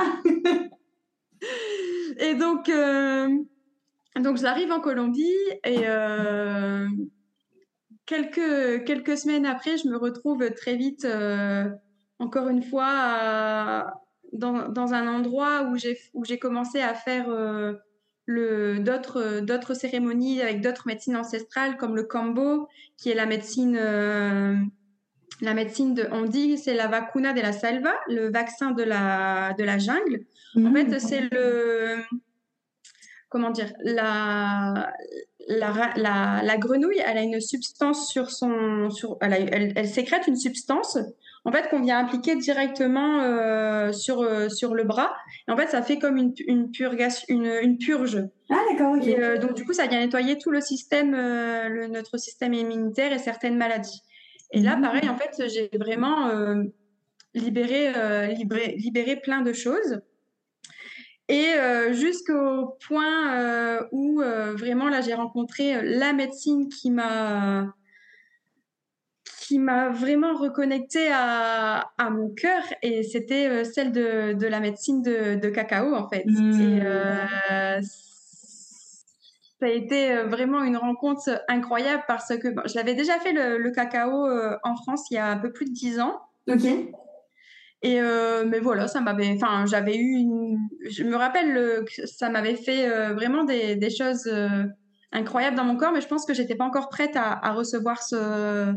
et 2.18 2.34
donc, 2.34 2.68
euh, 2.68 3.28
donc 4.16 4.36
j'arrive 4.36 4.70
en 4.70 4.80
Colombie 4.80 5.32
et 5.64 5.86
euh, 5.86 6.86
quelques, 8.04 8.84
quelques 8.84 9.16
semaines 9.16 9.46
après, 9.46 9.78
je 9.78 9.88
me 9.88 9.96
retrouve 9.96 10.50
très 10.50 10.76
vite, 10.76 11.06
euh, 11.06 11.64
encore 12.18 12.48
une 12.48 12.62
fois, 12.62 13.86
dans, 14.32 14.68
dans, 14.68 14.94
un 14.94 15.06
endroit 15.08 15.64
où 15.64 15.76
j'ai, 15.76 15.98
où 16.14 16.24
j'ai 16.24 16.38
commencé 16.38 16.80
à 16.80 16.94
faire 16.94 17.28
le, 18.26 18.78
d'autres, 18.78 19.40
d'autres 19.40 19.74
cérémonies 19.74 20.40
avec 20.40 20.60
d'autres 20.60 20.86
médecines 20.86 21.16
ancestrales, 21.16 21.76
comme 21.76 21.96
le 21.96 22.04
Cambo, 22.04 22.68
qui 22.96 23.10
est 23.10 23.14
la 23.14 23.26
médecine 23.26 23.76
la 25.40 25.54
médecine 25.54 25.94
de, 25.94 26.08
on 26.10 26.22
dit 26.22 26.58
c'est 26.58 26.74
la 26.74 26.88
vacuna 26.88 27.32
de 27.32 27.40
la 27.40 27.52
salva, 27.52 27.94
le 28.08 28.30
vaccin 28.30 28.72
de 28.72 28.82
la, 28.82 29.54
de 29.58 29.64
la 29.64 29.78
jungle. 29.78 30.24
En 30.56 30.72
fait, 30.72 30.84
mmh. 30.84 30.98
c'est 30.98 31.20
le, 31.30 31.98
comment 33.28 33.50
dire, 33.50 33.72
la, 33.84 34.92
la, 35.48 36.42
la, 36.42 36.56
grenouille, 36.56 37.00
elle 37.04 37.18
a 37.18 37.22
une 37.22 37.40
substance 37.40 38.10
sur 38.10 38.30
son, 38.30 38.90
sur, 38.90 39.16
elle, 39.20 39.72
elle, 39.76 39.88
sécrète 39.88 40.26
une 40.26 40.36
substance, 40.36 40.98
en 41.44 41.52
fait, 41.52 41.68
qu'on 41.68 41.80
vient 41.80 41.98
appliquer 41.98 42.36
directement 42.36 43.20
euh, 43.22 43.92
sur, 43.92 44.20
euh, 44.20 44.48
sur 44.48 44.74
le 44.74 44.84
bras. 44.84 45.14
Et 45.46 45.50
en 45.50 45.56
fait, 45.56 45.68
ça 45.68 45.82
fait 45.82 45.98
comme 45.98 46.16
une, 46.16 46.34
une, 46.46 46.70
purgation, 46.70 47.24
une, 47.28 47.50
une 47.62 47.78
purge. 47.78 48.22
Ah, 48.50 48.60
d'accord. 48.70 48.96
Euh, 48.96 49.38
donc, 49.38 49.54
du 49.54 49.64
coup, 49.64 49.72
ça 49.72 49.86
vient 49.86 50.00
nettoyer 50.00 50.38
tout 50.38 50.50
le 50.50 50.60
système, 50.60 51.12
le, 51.12 51.86
notre 51.86 52.18
système 52.18 52.54
immunitaire 52.54 53.12
et 53.12 53.18
certaines 53.18 53.56
maladies. 53.56 54.02
Et 54.52 54.60
là, 54.60 54.78
pareil, 54.80 55.08
en 55.08 55.16
fait, 55.16 55.48
j'ai 55.48 55.68
vraiment 55.78 56.30
libéré, 57.34 57.92
libéré, 58.34 58.74
libéré, 58.78 59.16
plein 59.16 59.42
de 59.42 59.52
choses. 59.52 60.00
Et 61.28 61.52
jusqu'au 61.90 62.78
point 62.88 63.86
où 63.92 64.22
vraiment, 64.56 64.88
là, 64.88 65.02
j'ai 65.02 65.12
rencontré 65.12 65.82
la 65.82 66.14
médecine 66.14 66.70
qui 66.70 66.90
m'a 66.90 67.74
qui 69.48 69.58
m'a 69.58 69.88
vraiment 69.88 70.34
reconnecté 70.34 71.08
à, 71.10 71.90
à 71.96 72.10
mon 72.10 72.28
cœur 72.28 72.62
et 72.82 73.02
c'était 73.02 73.64
celle 73.64 73.92
de, 73.92 74.34
de, 74.34 74.46
la 74.46 74.60
médecine 74.60 75.00
de, 75.00 75.36
de 75.36 75.48
cacao 75.48 75.94
en 75.94 76.06
fait. 76.08 76.24
Mmh. 76.26 76.60
Et, 76.60 77.80
ça 79.60 79.66
a 79.66 79.70
été 79.70 80.12
euh, 80.12 80.26
vraiment 80.26 80.62
une 80.62 80.76
rencontre 80.76 81.42
incroyable 81.48 82.04
parce 82.06 82.36
que 82.38 82.48
j'avais 82.66 82.94
déjà 82.94 83.18
fait 83.18 83.32
le, 83.32 83.70
cacao 83.72 84.26
euh, 84.26 84.56
en 84.62 84.76
France 84.76 85.06
il 85.10 85.14
y 85.14 85.18
a 85.18 85.26
un 85.26 85.36
peu 85.36 85.52
plus 85.52 85.66
de 85.66 85.72
dix 85.72 86.00
ans. 86.00 86.20
Ok. 86.48 86.64
Et 87.82 88.00
euh, 88.00 88.44
mais 88.44 88.58
voilà, 88.58 88.88
ça 88.88 89.00
m'avait, 89.00 89.32
enfin, 89.36 89.64
j'avais 89.66 89.96
eu 89.96 90.16
une, 90.16 90.58
je 90.90 91.04
me 91.04 91.14
rappelle 91.14 91.84
que 91.84 92.06
ça 92.06 92.28
m'avait 92.28 92.56
fait 92.56 92.90
euh, 92.90 93.14
vraiment 93.14 93.44
des, 93.44 93.76
des 93.76 93.90
choses 93.90 94.26
euh, 94.26 94.64
incroyables 95.12 95.56
dans 95.56 95.64
mon 95.64 95.76
corps, 95.76 95.92
mais 95.92 96.00
je 96.00 96.08
pense 96.08 96.26
que 96.26 96.34
j'étais 96.34 96.56
pas 96.56 96.64
encore 96.64 96.88
prête 96.88 97.14
à, 97.14 97.38
à 97.40 97.52
recevoir 97.52 98.02
ce, 98.02 98.74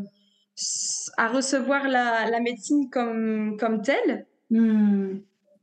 à 1.18 1.28
recevoir 1.28 1.88
la, 1.88 2.30
la 2.30 2.40
médecine 2.40 2.90
comme 2.90 3.58
comme 3.60 3.82
telle. 3.82 4.26
Hmm. 4.50 5.20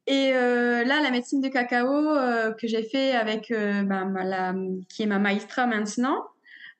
Et 0.09 0.33
euh, 0.33 0.85
là, 0.85 1.03
la 1.03 1.11
médecine 1.11 1.43
de 1.43 1.49
cacao 1.49 1.93
euh, 1.93 2.53
que 2.53 2.67
j'ai 2.67 2.83
fait 2.83 3.13
avec 3.13 3.51
euh, 3.51 3.83
bah, 3.83 4.07
la, 4.25 4.55
qui 4.89 5.03
est 5.03 5.07
ma 5.07 5.19
maestra 5.19 5.67
maintenant, 5.67 6.25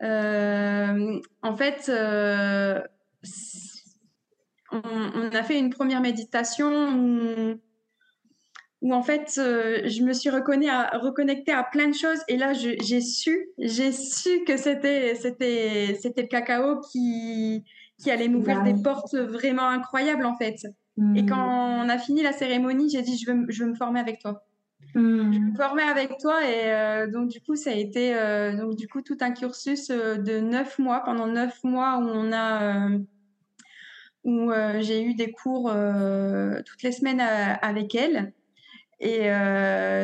en 0.01 1.57
fait, 1.59 1.91
on, 4.73 4.83
on 4.83 5.29
a 5.29 5.43
fait 5.43 5.59
une 5.59 5.69
première 5.69 6.01
méditation 6.01 6.71
où, 6.97 7.61
où 8.81 8.95
en 8.95 9.03
fait, 9.03 9.33
je 9.37 10.03
me 10.05 10.15
suis 10.15 10.31
à, 10.31 10.99
reconnectée 10.99 11.53
à 11.53 11.65
plein 11.65 11.89
de 11.89 11.95
choses. 11.95 12.21
Et 12.29 12.39
là, 12.39 12.55
j'ai 12.55 13.01
su, 13.03 13.51
j'ai 13.59 13.93
su 13.93 14.43
que 14.47 14.57
c'était, 14.57 15.15
c'était, 15.17 15.99
c'était 16.01 16.23
le 16.23 16.29
cacao 16.29 16.81
qui, 16.81 17.63
qui 17.99 18.11
allait 18.11 18.29
m'ouvrir 18.29 18.63
Bah 18.63 18.73
des 18.73 18.83
portes 18.83 19.15
vraiment 19.15 19.69
incroyables, 19.69 20.25
en 20.25 20.37
fait. 20.37 20.67
Et 21.15 21.27
quand 21.27 21.85
on 21.85 21.89
a 21.89 21.97
fini 21.97 22.23
la 22.23 22.33
cérémonie, 22.33 22.91
j'ai 22.91 23.03
dit, 23.03 23.17
je 23.17 23.31
veux, 23.31 23.47
je 23.49 23.63
veux 23.63 23.71
me 23.71 23.77
former 23.77 24.01
avec 24.01 24.19
toi. 24.19 24.43
Je 24.95 24.99
veux 24.99 25.25
me 25.25 25.55
former 25.55 25.85
avec 25.85 26.19
toi. 26.19 26.45
Et 26.45 26.73
euh, 26.73 27.07
donc, 27.07 27.29
du 27.29 27.41
coup, 27.41 27.55
ça 27.55 27.71
a 27.71 27.75
été 27.75 28.17
euh, 28.17 28.57
donc, 28.57 28.75
du 28.75 28.89
coup, 28.89 29.01
tout 29.01 29.17
un 29.21 29.31
cursus 29.31 29.91
euh, 29.91 30.17
de 30.17 30.41
neuf 30.41 30.79
mois, 30.81 31.05
pendant 31.05 31.29
neuf 31.29 31.63
mois 31.63 31.99
où 31.99 32.09
on 32.09 32.33
a, 32.33 32.89
où 34.25 34.51
j'ai 34.81 35.05
eu 35.05 35.15
des 35.15 35.31
cours 35.31 35.73
toutes 36.67 36.83
les 36.83 36.93
semaines 36.93 37.21
avec 37.21 37.95
elle. 37.95 38.33
Et 38.99 39.31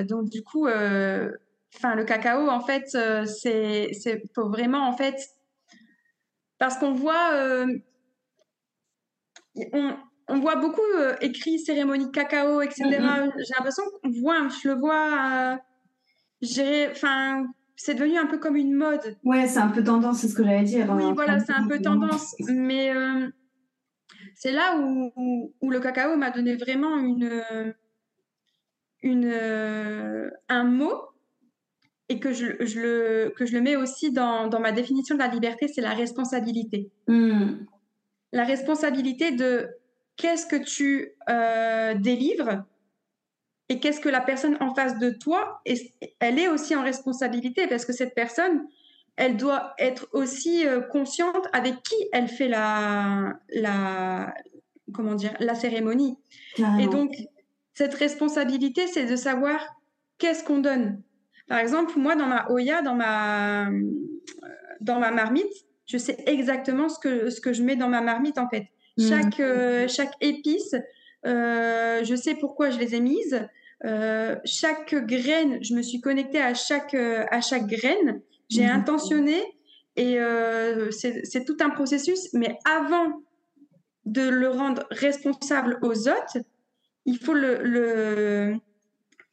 donc, 0.05 0.31
du 0.31 0.45
coup, 0.45 0.67
enfin, 0.67 1.97
le 1.97 2.05
cacao, 2.05 2.49
en 2.49 2.61
fait, 2.61 2.97
c'est, 3.27 3.93
c'est 3.93 4.23
faut 4.33 4.49
vraiment, 4.49 4.87
en 4.89 4.97
fait, 4.97 5.19
parce 6.65 6.79
qu'on 6.79 6.93
voit, 6.93 7.35
euh, 7.35 7.67
on, 9.75 9.95
on 10.29 10.41
voit 10.41 10.57
beaucoup 10.57 10.81
euh, 10.97 11.15
écrit 11.21 11.59
cérémonie 11.59 12.11
cacao, 12.11 12.63
etc. 12.63 12.85
Mhm. 12.85 13.33
J'ai 13.37 13.55
l'impression 13.59 13.83
qu'on 14.03 14.09
voit, 14.09 14.49
je 14.49 14.69
le 14.71 14.75
vois, 14.77 15.59
euh, 16.43 16.91
enfin, 16.91 17.45
c'est 17.77 17.95
devenu 17.95 18.17
un 18.17 18.25
peu 18.25 18.39
comme 18.39 18.57
une 18.57 18.73
mode. 18.73 19.19
Ouais, 19.25 19.47
c'est 19.47 19.59
un 19.59 19.69
peu 19.69 19.85
tendance, 19.85 20.21
c'est 20.21 20.29
ce 20.29 20.35
que 20.35 20.43
j'allais 20.43 20.63
dire. 20.63 20.89
Oui, 20.89 21.05
hein. 21.05 21.13
voilà, 21.15 21.39
c'est 21.39 21.53
un 21.53 21.69
peu 21.69 21.79
tendance, 21.83 22.35
mais 22.49 22.95
c'est 24.35 24.53
là 24.53 24.79
où, 24.79 25.13
où, 25.17 25.53
où 25.61 25.71
le 25.71 25.81
cacao 25.81 26.17
m'a 26.17 26.31
donné 26.31 26.57
vraiment 26.57 26.97
une, 26.97 27.43
une, 29.03 30.31
un 30.49 30.65
mot 30.65 31.14
et 32.09 32.21
que 32.21 32.33
je, 32.33 32.65
je 32.65 32.81
le, 32.81 33.35
que 33.37 33.47
je 33.47 33.55
le 33.55 33.61
mets 33.61 33.77
aussi 33.77 34.13
dans, 34.13 34.49
dans 34.49 34.61
ma 34.61 34.73
définition 34.73 35.15
de 35.15 35.21
la 35.21 35.29
liberté, 35.29 35.69
c'est 35.69 35.81
la 35.81 35.95
responsabilité. 35.95 36.91
Hmm. 37.09 37.65
La 38.33 38.45
responsabilité 38.45 39.33
de 39.33 39.69
qu'est-ce 40.17 40.47
que 40.47 40.57
tu 40.57 41.13
euh, 41.29 41.95
délivres 41.95 42.65
et 43.69 43.81
qu'est-ce 43.81 44.01
que 44.01 44.11
la 44.11 44.21
personne 44.21 44.57
en 44.61 44.75
face 44.75 44.99
de 44.99 45.11
toi, 45.11 45.61
et 45.65 45.93
elle 46.21 46.39
est 46.39 46.49
aussi 46.49 46.77
en 46.77 46.83
responsabilité 46.83 47.67
parce 47.67 47.87
que 47.87 47.93
cette 47.93 48.15
personne, 48.15 48.67
elle 49.17 49.37
doit 49.37 49.75
être 49.79 50.09
aussi 50.13 50.67
euh, 50.67 50.81
consciente 50.81 51.49
avec 51.53 51.83
qui 51.83 51.95
elle 52.13 52.29
fait 52.29 52.49
la, 52.49 53.39
la, 53.51 54.35
comment 54.93 55.15
dire, 55.15 55.35
la 55.41 55.55
cérémonie. 55.55 56.19
Et 56.81 56.87
donc, 56.89 57.15
cette 57.73 57.95
responsabilité, 57.95 58.87
c'est 58.87 59.07
de 59.07 59.17
savoir 59.17 59.59
qu'est-ce 60.19 60.45
qu'on 60.45 60.59
donne. 60.59 61.03
Par 61.49 61.59
exemple, 61.59 61.99
moi, 61.99 62.17
dans 62.17 62.27
ma 62.27 62.47
Oya, 62.51 62.83
dans 62.83 62.95
ma, 62.95 63.69
dans 64.81 64.99
ma 64.99 65.11
marmite, 65.11 65.53
je 65.87 65.99
sais 65.99 66.17
exactement 66.27 66.89
ce 66.89 66.99
que, 66.99 67.31
ce 67.31 67.41
que 67.41 67.53
je 67.53 67.63
mets 67.63 67.77
dans 67.77 67.89
ma 67.89 68.01
marmite, 68.01 68.39
en 68.39 68.49
fait. 68.49 68.67
Mm. 68.97 69.09
Chaque, 69.09 69.41
euh, 69.41 69.89
chaque 69.89 70.13
épice, 70.21 70.75
euh, 71.27 72.03
je 72.05 72.15
sais 72.15 72.35
pourquoi 72.35 72.71
je 72.71 72.79
les 72.79 72.95
ai 72.95 73.01
mises. 73.01 73.47
Euh, 73.85 74.37
chaque 74.45 74.95
graine, 74.95 75.59
je 75.63 75.75
me 75.75 75.83
suis 75.83 76.01
connectée 76.01 76.41
à 76.41 76.55
chaque, 76.55 76.95
euh, 76.95 77.25
à 77.31 77.41
chaque 77.43 77.67
graine. 77.67 78.21
J'ai 78.49 78.65
Mhm. 78.65 78.71
intentionné 78.81 79.43
et 79.97 80.19
euh, 80.21 80.91
c'est 80.91 81.21
c'est 81.25 81.45
tout 81.45 81.57
un 81.61 81.71
processus. 81.71 82.33
Mais 82.33 82.57
avant 82.65 83.21
de 84.07 84.23
le 84.29 84.49
rendre 84.49 84.87
responsable 84.91 85.79
aux 85.83 86.09
autres, 86.09 86.39
il 87.05 87.19
faut 87.19 87.35
le, 87.35 87.63
le 87.63 88.55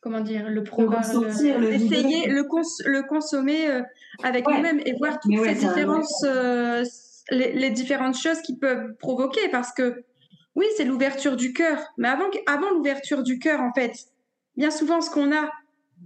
comment 0.01 0.21
dire, 0.21 0.49
le 0.49 0.63
prendre, 0.63 0.97
ressentir, 0.97 1.59
le 1.59 1.71
essayer, 1.71 2.27
le, 2.27 2.43
cons 2.43 2.61
le 2.85 3.03
consommer 3.03 3.69
euh, 3.69 3.81
avec 4.23 4.47
Ouais. 4.47 4.55
nous-mêmes 4.57 4.81
et 4.85 4.93
voir 4.93 5.19
toutes 5.19 5.37
ouais, 5.37 5.53
ces 5.53 5.67
différences, 5.67 6.23
euh, 6.25 6.83
les, 7.29 7.53
les 7.53 7.69
différentes 7.69 8.17
choses 8.17 8.41
qui 8.41 8.57
peuvent 8.57 8.95
provoquer. 8.97 9.47
Parce 9.49 9.71
que 9.71 10.03
oui, 10.55 10.65
c'est 10.75 10.85
l'ouverture 10.85 11.35
du 11.35 11.53
cœur, 11.53 11.77
mais 11.97 12.09
avant, 12.47 12.69
l'ouverture 12.71 13.23
du 13.23 13.39
cœur, 13.39 13.61
en 13.61 13.71
fait, 13.73 13.93
bien 14.57 14.71
souvent, 14.71 15.01
ce 15.01 15.09
qu'on 15.09 15.31
a, 15.31 15.49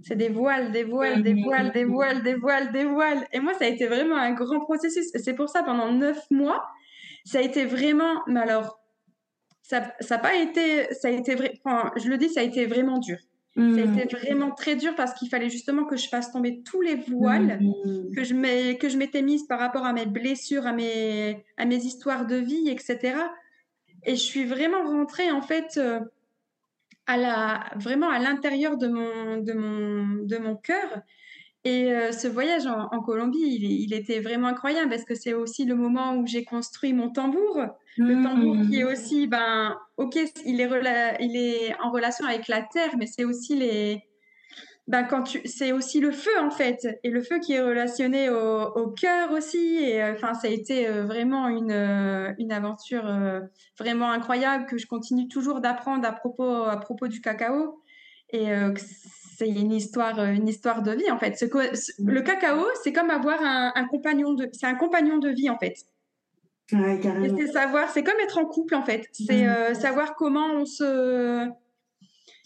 c'est 0.02 0.14
des 0.14 0.28
voiles, 0.28 0.72
des 0.72 0.84
voiles, 0.84 1.22
des 1.22 1.34
voiles, 1.34 1.72
des 1.72 1.84
voiles, 1.84 2.22
des 2.22 2.34
voiles, 2.34 2.72
des 2.72 2.84
voiles. 2.84 3.26
Et 3.32 3.40
moi, 3.40 3.54
ça 3.54 3.64
a 3.64 3.68
été 3.68 3.86
vraiment 3.86 4.16
un 4.16 4.32
grand 4.32 4.60
processus. 4.60 5.12
Et 5.14 5.18
c'est 5.18 5.34
pour 5.34 5.48
ça, 5.48 5.62
pendant 5.62 5.90
neuf 5.90 6.18
mois, 6.30 6.62
ça 7.24 7.38
a 7.38 7.40
été 7.40 7.64
vraiment, 7.64 8.22
mais 8.26 8.40
alors, 8.40 8.78
ça 9.62 9.80
n'a 10.10 10.18
pas 10.18 10.36
été, 10.36 10.92
ça 10.92 11.08
a 11.08 11.10
été 11.10 11.34
vrai, 11.34 11.58
enfin, 11.64 11.90
je 11.96 12.08
le 12.08 12.18
dis, 12.18 12.28
ça 12.28 12.40
a 12.40 12.42
été 12.44 12.66
vraiment 12.66 12.98
dur. 12.98 13.16
Hmm. 13.56 13.78
été 13.98 14.14
vraiment 14.16 14.50
très 14.50 14.76
dur 14.76 14.94
parce 14.96 15.14
qu'il 15.14 15.28
fallait 15.30 15.48
justement 15.48 15.84
que 15.84 15.96
je 15.96 16.08
fasse 16.08 16.30
tomber 16.30 16.62
tous 16.62 16.82
les 16.82 16.94
voiles 16.96 17.58
Hmm. 17.60 18.14
que 18.14 18.22
je 18.24 18.34
m'ai- 18.34 18.76
que 18.78 18.88
je 18.88 18.98
m'étais 18.98 19.22
mise 19.22 19.46
par 19.46 19.58
rapport 19.58 19.84
à 19.86 19.92
mes 19.92 20.06
blessures, 20.06 20.66
à 20.66 20.72
mes, 20.72 21.44
à 21.56 21.64
mes 21.64 21.76
histoires 21.76 22.26
de 22.26 22.36
vie, 22.36 22.68
etc. 22.68 23.30
Et 24.04 24.12
je 24.16 24.22
suis 24.22 24.44
vraiment 24.44 24.84
rentrée 24.84 25.30
en 25.30 25.42
fait 25.42 25.76
euh, 25.78 26.00
à 27.06 27.16
la, 27.16 27.64
vraiment 27.76 28.08
à 28.10 28.18
l'intérieur 28.18 28.76
de 28.76 28.88
mon, 28.88 29.38
de 29.38 29.52
mon, 29.52 30.24
de 30.24 30.36
mon 30.38 30.56
cœur. 30.56 31.00
Et 31.64 31.92
euh, 31.92 32.12
ce 32.12 32.28
voyage 32.28 32.66
en, 32.66 32.88
en 32.92 33.00
Colombie, 33.02 33.38
il, 33.40 33.64
il 33.64 33.94
était 33.94 34.20
vraiment 34.20 34.48
incroyable 34.48 34.90
parce 34.90 35.04
que 35.04 35.14
c'est 35.14 35.34
aussi 35.34 35.64
le 35.64 35.74
moment 35.74 36.16
où 36.16 36.26
j'ai 36.26 36.44
construit 36.44 36.92
mon 36.92 37.10
tambour. 37.10 37.62
Le 37.96 38.14
tambour 38.22 38.56
qui 38.68 38.80
est 38.80 38.84
aussi, 38.84 39.26
ben, 39.26 39.76
ok, 39.96 40.16
il 40.44 40.60
est, 40.60 40.66
rela- 40.66 41.16
il 41.20 41.36
est 41.36 41.74
en 41.80 41.90
relation 41.90 42.26
avec 42.26 42.48
la 42.48 42.62
terre, 42.62 42.96
mais 42.98 43.06
c'est 43.06 43.24
aussi 43.24 43.56
les, 43.56 44.02
ben, 44.88 45.02
quand 45.04 45.22
tu, 45.24 45.40
c'est 45.46 45.72
aussi 45.72 46.00
le 46.00 46.12
feu 46.12 46.30
en 46.40 46.50
fait, 46.50 46.86
et 47.02 47.10
le 47.10 47.22
feu 47.22 47.38
qui 47.40 47.54
est 47.54 47.60
relationné 47.60 48.30
au, 48.30 48.60
au 48.62 48.88
cœur 48.90 49.32
aussi. 49.32 49.78
Et 49.82 50.02
euh, 50.02 50.12
enfin, 50.14 50.34
ça 50.34 50.46
a 50.48 50.50
été 50.50 50.86
euh, 50.88 51.04
vraiment 51.04 51.48
une, 51.48 51.72
euh, 51.72 52.32
une 52.38 52.52
aventure 52.52 53.04
vraiment 53.78 54.10
incroyable 54.10 54.66
que 54.66 54.78
je 54.78 54.86
continue 54.86 55.28
toujours 55.28 55.60
d'apprendre 55.60 56.06
à 56.06 56.12
propos, 56.12 56.62
à 56.64 56.78
propos 56.78 57.08
du 57.08 57.20
cacao. 57.20 57.82
Et 58.30 58.46
c'est 59.36 59.48
une 59.48 59.72
histoire, 59.72 60.18
une 60.24 60.48
histoire 60.48 60.82
de 60.82 60.90
vie 60.92 61.10
en 61.12 61.18
fait. 61.18 61.36
Ce- 61.36 61.44
le 62.04 62.22
cacao, 62.22 62.66
c'est 62.82 62.92
comme 62.92 63.10
avoir 63.10 63.40
un, 63.42 63.72
un 63.74 63.84
compagnon 63.86 64.32
de, 64.34 64.48
c'est 64.52 64.66
un 64.66 64.74
compagnon 64.74 65.18
de 65.18 65.28
vie 65.28 65.48
en 65.50 65.58
fait. 65.58 65.74
Ouais, 66.72 67.00
c'est 67.38 67.46
savoir, 67.52 67.90
c'est 67.90 68.02
comme 68.02 68.18
être 68.20 68.38
en 68.38 68.44
couple 68.46 68.74
en 68.74 68.82
fait. 68.82 69.08
C'est 69.12 69.42
Mhm. 69.44 69.48
euh, 69.48 69.74
savoir 69.74 70.14
comment 70.16 70.46
on 70.52 70.64
se. 70.66 71.46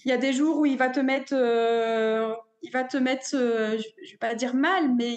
Il 0.04 0.08
y 0.08 0.12
a 0.12 0.16
des 0.18 0.32
jours 0.32 0.58
où 0.58 0.66
il 0.66 0.76
va 0.76 0.88
te 0.90 1.00
mettre, 1.00 1.32
euh, 1.34 2.32
il 2.62 2.70
va 2.70 2.84
te 2.84 2.96
mettre, 2.96 3.30
euh, 3.34 3.78
je, 3.78 4.10
vais 4.12 4.18
pas 4.18 4.34
dire 4.34 4.54
mal, 4.54 4.94
mais 4.94 5.16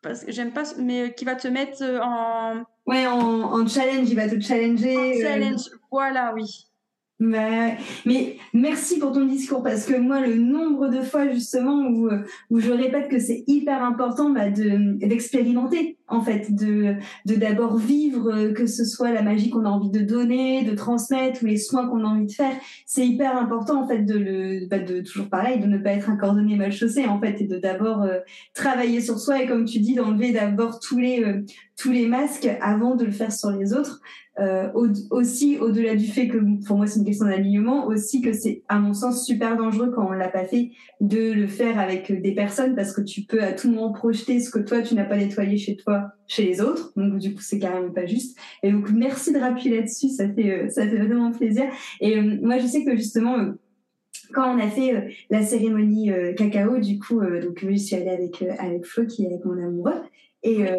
parce 0.00 0.24
que 0.24 0.32
j'aime 0.32 0.52
pas, 0.52 0.62
mais 0.78 1.12
qui 1.14 1.24
va 1.24 1.34
te 1.36 1.48
mettre 1.48 1.82
euh, 1.82 2.00
en, 2.02 2.64
Ouais, 2.86 3.06
en, 3.06 3.18
en 3.20 3.66
challenge, 3.68 4.10
il 4.10 4.16
va 4.16 4.28
te 4.28 4.40
challenger. 4.40 4.96
en 4.96 5.10
euh, 5.10 5.22
challenge. 5.22 5.62
Voilà, 5.90 6.32
oui. 6.34 6.66
Mais, 7.18 7.78
merci 8.52 8.98
pour 8.98 9.12
ton 9.12 9.26
discours 9.26 9.62
parce 9.62 9.86
que 9.86 9.96
moi, 9.96 10.20
le 10.20 10.34
nombre 10.36 10.88
de 10.88 11.02
fois 11.02 11.30
justement 11.30 11.86
où, 11.88 12.10
je 12.58 12.72
répète 12.72 13.08
que 13.08 13.20
c'est 13.20 13.44
hyper 13.46 13.84
important 13.84 14.30
bah, 14.30 14.50
de 14.50 14.98
d'expérimenter 15.06 15.98
en 16.08 16.20
fait, 16.20 16.54
de 16.54 16.96
de 17.26 17.34
d'abord 17.36 17.76
vivre 17.76 18.30
euh, 18.30 18.52
que 18.52 18.66
ce 18.66 18.84
soit 18.84 19.12
la 19.12 19.22
magie 19.22 19.50
qu'on 19.50 19.64
a 19.64 19.68
envie 19.68 19.90
de 19.90 20.00
donner, 20.00 20.62
de 20.64 20.74
transmettre 20.74 21.42
ou 21.42 21.46
les 21.46 21.56
soins 21.56 21.88
qu'on 21.88 22.04
a 22.04 22.08
envie 22.08 22.26
de 22.26 22.32
faire. 22.32 22.52
C'est 22.86 23.06
hyper 23.06 23.36
important 23.36 23.82
en 23.82 23.88
fait 23.88 24.02
de 24.02 24.18
le 24.18 24.66
bah, 24.68 24.78
de 24.78 25.00
toujours 25.00 25.28
pareil 25.28 25.60
de 25.60 25.66
ne 25.66 25.78
pas 25.78 25.92
être 25.92 26.10
un 26.10 26.16
cordonnier 26.16 26.56
mal 26.56 26.72
chaussé 26.72 27.06
en 27.06 27.20
fait 27.20 27.40
et 27.40 27.46
de 27.46 27.58
d'abord 27.58 28.02
euh, 28.02 28.18
travailler 28.54 29.00
sur 29.00 29.18
soi 29.18 29.42
et 29.42 29.46
comme 29.46 29.64
tu 29.64 29.78
dis 29.78 29.94
d'enlever 29.94 30.32
d'abord 30.32 30.80
tous 30.80 30.98
les 30.98 31.22
euh, 31.22 31.44
tous 31.82 31.90
les 31.90 32.06
masques 32.06 32.48
avant 32.60 32.94
de 32.94 33.04
le 33.04 33.10
faire 33.10 33.32
sur 33.32 33.50
les 33.50 33.72
autres. 33.72 34.00
Euh, 34.38 34.70
aussi, 35.10 35.58
au-delà 35.58 35.96
du 35.96 36.06
fait 36.06 36.28
que 36.28 36.38
pour 36.64 36.76
moi 36.76 36.86
c'est 36.86 37.00
une 37.00 37.04
question 37.04 37.26
d'alignement, 37.26 37.86
aussi 37.86 38.22
que 38.22 38.32
c'est 38.32 38.62
à 38.68 38.78
mon 38.78 38.94
sens 38.94 39.26
super 39.26 39.56
dangereux 39.56 39.90
quand 39.90 40.06
on 40.06 40.12
l'a 40.12 40.28
pas 40.28 40.44
fait 40.44 40.70
de 41.00 41.32
le 41.32 41.48
faire 41.48 41.80
avec 41.80 42.22
des 42.22 42.34
personnes 42.34 42.76
parce 42.76 42.94
que 42.94 43.00
tu 43.00 43.22
peux 43.22 43.42
à 43.42 43.52
tout 43.52 43.68
moment 43.68 43.92
projeter 43.92 44.38
ce 44.38 44.50
que 44.50 44.60
toi 44.60 44.80
tu 44.80 44.94
n'as 44.94 45.04
pas 45.04 45.16
nettoyé 45.16 45.58
chez 45.58 45.76
toi, 45.76 46.12
chez 46.28 46.44
les 46.44 46.60
autres. 46.60 46.92
Donc 46.96 47.18
du 47.18 47.34
coup 47.34 47.42
c'est 47.42 47.58
carrément 47.58 47.90
pas 47.90 48.06
juste. 48.06 48.38
Et 48.62 48.70
donc 48.70 48.88
merci 48.92 49.32
de 49.32 49.40
rappuyer 49.40 49.78
là-dessus, 49.78 50.08
ça 50.08 50.28
fait 50.28 50.50
euh, 50.52 50.68
ça 50.68 50.88
fait 50.88 50.98
vraiment 50.98 51.32
plaisir. 51.32 51.64
Et 52.00 52.16
euh, 52.16 52.38
moi 52.42 52.58
je 52.58 52.66
sais 52.66 52.84
que 52.84 52.96
justement 52.96 53.36
quand 54.32 54.54
on 54.54 54.58
a 54.60 54.68
fait 54.68 55.14
la 55.30 55.42
cérémonie 55.42 56.10
cacao, 56.36 56.78
du 56.78 56.98
coup, 56.98 57.20
donc 57.20 57.66
je 57.68 57.74
suis 57.74 57.96
allée 57.96 58.08
avec 58.08 58.42
avec 58.58 58.86
Flo 58.86 59.04
qui 59.04 59.24
est 59.24 59.26
avec 59.26 59.44
mon 59.44 59.62
amoureux 59.62 60.00
et, 60.42 60.66
euh, 60.66 60.76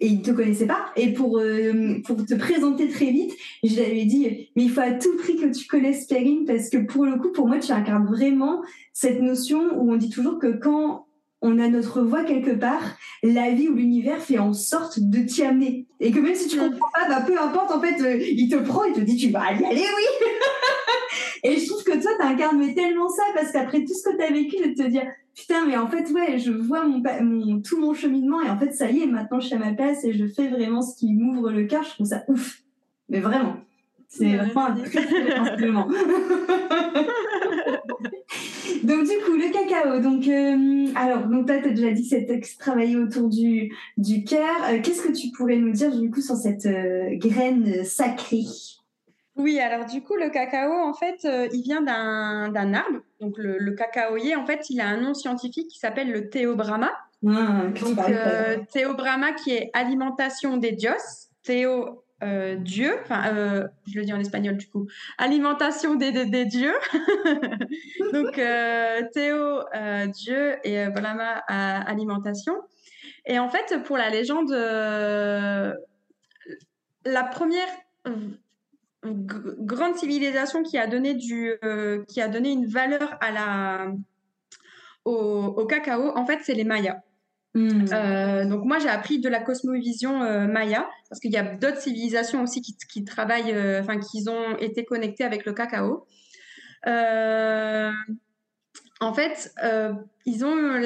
et 0.00 0.08
il 0.08 0.22
te 0.22 0.30
connaissait 0.30 0.66
pas. 0.66 0.86
Et 0.96 1.12
pour 1.12 1.38
euh, 1.38 2.00
pour 2.04 2.24
te 2.24 2.34
présenter 2.34 2.88
très 2.88 3.10
vite, 3.10 3.32
je 3.62 3.90
lui 3.90 4.06
dit 4.06 4.50
mais 4.56 4.64
il 4.64 4.70
faut 4.70 4.80
à 4.80 4.92
tout 4.92 5.16
prix 5.18 5.36
que 5.36 5.52
tu 5.52 5.66
connaisses 5.66 6.06
Perrine 6.06 6.44
parce 6.46 6.68
que 6.68 6.78
pour 6.78 7.04
le 7.04 7.16
coup 7.16 7.30
pour 7.32 7.46
moi 7.46 7.58
tu 7.58 7.72
incarnes 7.72 8.06
vraiment 8.06 8.62
cette 8.92 9.20
notion 9.20 9.80
où 9.80 9.92
on 9.92 9.96
dit 9.96 10.10
toujours 10.10 10.38
que 10.38 10.48
quand 10.48 11.06
on 11.44 11.58
a 11.58 11.68
notre 11.68 12.00
voix 12.00 12.24
quelque 12.24 12.52
part, 12.52 12.96
la 13.22 13.50
vie 13.50 13.68
ou 13.68 13.74
l'univers 13.74 14.18
fait 14.18 14.38
en 14.38 14.54
sorte 14.54 14.98
de 14.98 15.20
t'y 15.20 15.44
amener. 15.44 15.86
Et 16.00 16.10
que 16.10 16.18
même 16.18 16.34
si 16.34 16.48
tu 16.48 16.58
comprends 16.58 16.88
pas, 16.94 17.06
bah, 17.06 17.22
peu 17.26 17.38
importe, 17.38 17.70
en 17.70 17.80
fait, 17.80 18.02
euh, 18.02 18.16
il 18.18 18.48
te 18.48 18.56
prend, 18.56 18.84
il 18.84 18.94
te 18.94 19.00
dit, 19.00 19.16
tu 19.16 19.28
vas 19.28 19.52
y 19.52 19.62
aller, 19.62 19.82
oui. 19.82 20.28
et 21.44 21.58
je 21.58 21.68
trouve 21.68 21.84
que 21.84 22.00
toi, 22.00 22.12
tu 22.18 22.26
incarnes 22.26 22.74
tellement 22.74 23.10
ça, 23.10 23.24
parce 23.34 23.52
qu'après 23.52 23.84
tout 23.84 23.92
ce 23.92 24.08
que 24.08 24.16
tu 24.16 24.22
as 24.22 24.32
vécu, 24.32 24.56
de 24.56 24.74
te 24.74 24.88
dire, 24.88 25.04
putain, 25.34 25.66
mais 25.66 25.76
en 25.76 25.86
fait, 25.86 26.10
ouais, 26.12 26.38
je 26.38 26.50
vois 26.50 26.86
mon, 26.86 27.02
mon, 27.20 27.60
tout 27.60 27.78
mon 27.78 27.92
cheminement 27.92 28.40
et 28.40 28.48
en 28.48 28.58
fait, 28.58 28.72
ça 28.72 28.90
y 28.90 29.02
est, 29.02 29.06
maintenant 29.06 29.38
je 29.38 29.48
suis 29.48 29.54
à 29.54 29.58
ma 29.58 29.74
place 29.74 30.02
et 30.04 30.14
je 30.14 30.26
fais 30.26 30.48
vraiment 30.48 30.80
ce 30.80 30.96
qui 30.96 31.12
m'ouvre 31.12 31.50
le 31.50 31.64
cœur. 31.64 31.82
Je 31.82 31.90
trouve 31.90 32.06
ça 32.06 32.24
ouf. 32.28 32.62
Mais 33.10 33.20
vraiment. 33.20 33.56
C'est 34.08 34.36
vraiment 34.36 34.66
un 34.66 34.76
très, 34.76 35.00
donc 38.84 39.04
du 39.04 39.16
coup 39.24 39.32
le 39.32 39.50
cacao. 39.52 39.98
Donc 40.00 40.28
euh, 40.28 40.92
alors 40.94 41.26
donc 41.26 41.46
toi 41.46 41.58
tu 41.58 41.68
as 41.68 41.70
déjà 41.70 41.90
dit 41.90 42.04
c'est 42.04 42.26
travailler 42.58 42.96
autour 42.96 43.28
du 43.28 43.74
du 43.96 44.24
cœur. 44.24 44.54
Euh, 44.70 44.80
qu'est-ce 44.82 45.02
que 45.02 45.12
tu 45.12 45.30
pourrais 45.30 45.56
nous 45.56 45.72
dire 45.72 45.90
du 45.98 46.10
coup 46.10 46.20
sur 46.20 46.36
cette 46.36 46.66
euh, 46.66 47.16
graine 47.16 47.84
sacrée? 47.84 48.44
Oui, 49.36 49.58
alors 49.58 49.84
du 49.86 50.00
coup, 50.00 50.14
le 50.14 50.30
cacao, 50.30 50.72
en 50.72 50.94
fait, 50.94 51.26
il 51.52 51.62
vient 51.62 51.82
d'un 51.82 52.72
arbre. 52.72 53.00
Donc, 53.20 53.36
le, 53.36 53.58
le, 53.58 53.72
cacaoyer, 53.72 54.36
en 54.36 54.46
fait, 54.46 54.70
il 54.70 54.80
a 54.80 54.86
un 54.86 55.00
nom 55.00 55.12
scientifique 55.12 55.66
qui 55.66 55.80
s'appelle 55.80 56.12
le 56.12 56.30
théobrama. 56.30 56.92
Ah, 57.26 57.64
donc, 57.80 57.98
théobrama 58.72 59.32
qui 59.32 59.50
est 59.50 59.70
alimentation 59.72 60.56
des 60.56 60.70
dios. 60.70 60.92
Théo, 61.42 62.03
euh, 62.22 62.56
Dieu. 62.56 62.94
Enfin, 63.02 63.66
je 63.86 63.98
le 63.98 64.04
dis 64.04 64.12
en 64.12 64.20
espagnol 64.20 64.56
du 64.56 64.68
coup. 64.68 64.86
Alimentation 65.18 65.94
des, 65.94 66.12
des, 66.12 66.44
dieux. 66.44 66.74
donc, 68.12 68.40
Théo, 69.12 69.60
Dieu 70.12 70.56
et 70.64 70.88
Brahma, 70.88 71.38
alimentation. 71.48 72.54
Et 73.26 73.38
en 73.38 73.48
fait, 73.48 73.82
pour 73.84 73.96
la 73.96 74.10
légende, 74.10 74.50
la 77.04 77.24
première 77.24 77.68
grande 79.12 79.96
civilisation 79.96 80.62
qui 80.62 80.78
a 80.78 80.86
donné 80.86 81.14
du, 81.14 81.54
euh, 81.64 82.04
qui 82.06 82.20
a 82.20 82.28
donné 82.28 82.50
une 82.52 82.66
valeur 82.66 83.16
à 83.20 83.30
la, 83.30 83.92
au, 85.04 85.66
cacao, 85.66 86.16
en 86.16 86.26
fait, 86.26 86.40
c'est 86.42 86.54
les 86.54 86.64
Mayas. 86.64 87.00
Hmm. 87.54 87.84
Euh, 87.92 88.46
donc 88.46 88.64
moi 88.64 88.80
j'ai 88.80 88.88
appris 88.88 89.20
de 89.20 89.28
la 89.28 89.40
cosmovision 89.40 90.22
euh, 90.22 90.48
maya 90.48 90.88
parce 91.08 91.20
qu'il 91.20 91.30
y 91.30 91.36
a 91.36 91.44
d'autres 91.44 91.80
civilisations 91.80 92.42
aussi 92.42 92.60
qui, 92.60 93.04
travaillent, 93.04 93.54
enfin 93.80 94.00
qui 94.00 94.28
ont 94.28 94.56
été 94.58 94.84
connectées 94.84 95.22
avec 95.22 95.44
le 95.46 95.52
cacao. 95.52 96.04
en 96.84 97.92
fait, 99.14 99.54
ils 100.26 100.44
ont 100.44 100.82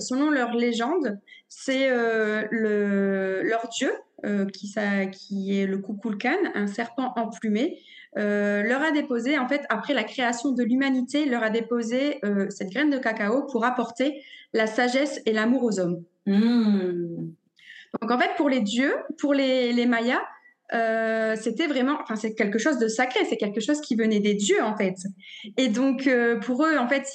selon 0.00 0.30
leur 0.30 0.54
légende, 0.54 1.20
c'est 1.48 1.88
le 1.90 3.42
leur 3.42 3.68
dieu 3.68 3.92
euh, 4.24 4.46
qui, 4.46 4.74
qui 5.12 5.60
est 5.60 5.66
le 5.66 5.78
Kukulkan, 5.78 6.38
un 6.56 6.66
serpent 6.66 7.12
emplumé, 7.14 7.78
euh, 8.16 8.62
leur 8.62 8.82
a 8.82 8.90
déposé, 8.90 9.38
en 9.38 9.48
fait, 9.48 9.62
après 9.68 9.94
la 9.94 10.04
création 10.04 10.52
de 10.52 10.62
l'humanité, 10.62 11.26
leur 11.26 11.42
a 11.42 11.50
déposé 11.50 12.18
euh, 12.24 12.46
cette 12.50 12.70
graine 12.70 12.90
de 12.90 12.98
cacao 12.98 13.42
pour 13.46 13.64
apporter 13.64 14.22
la 14.52 14.66
sagesse 14.66 15.20
et 15.26 15.32
l'amour 15.32 15.64
aux 15.64 15.78
hommes. 15.78 16.02
Hmm. 16.26 17.32
Donc, 18.00 18.10
en 18.10 18.18
fait, 18.18 18.30
pour 18.36 18.48
les 18.48 18.60
dieux, 18.60 18.94
pour 19.18 19.34
les, 19.34 19.72
les 19.72 19.86
Mayas, 19.86 20.22
c'était 21.36 21.66
vraiment, 21.66 21.98
enfin, 22.02 22.16
c'est 22.16 22.34
quelque 22.34 22.58
chose 22.58 22.78
de 22.78 22.88
sacré, 22.88 23.24
c'est 23.24 23.38
quelque 23.38 23.60
chose 23.60 23.80
qui 23.80 23.96
venait 23.96 24.20
des 24.20 24.34
dieux, 24.34 24.62
en 24.62 24.76
fait. 24.76 24.96
Et 25.56 25.68
donc, 25.68 26.08
pour 26.42 26.66
eux, 26.66 26.76
en 26.76 26.86
fait, 26.86 27.10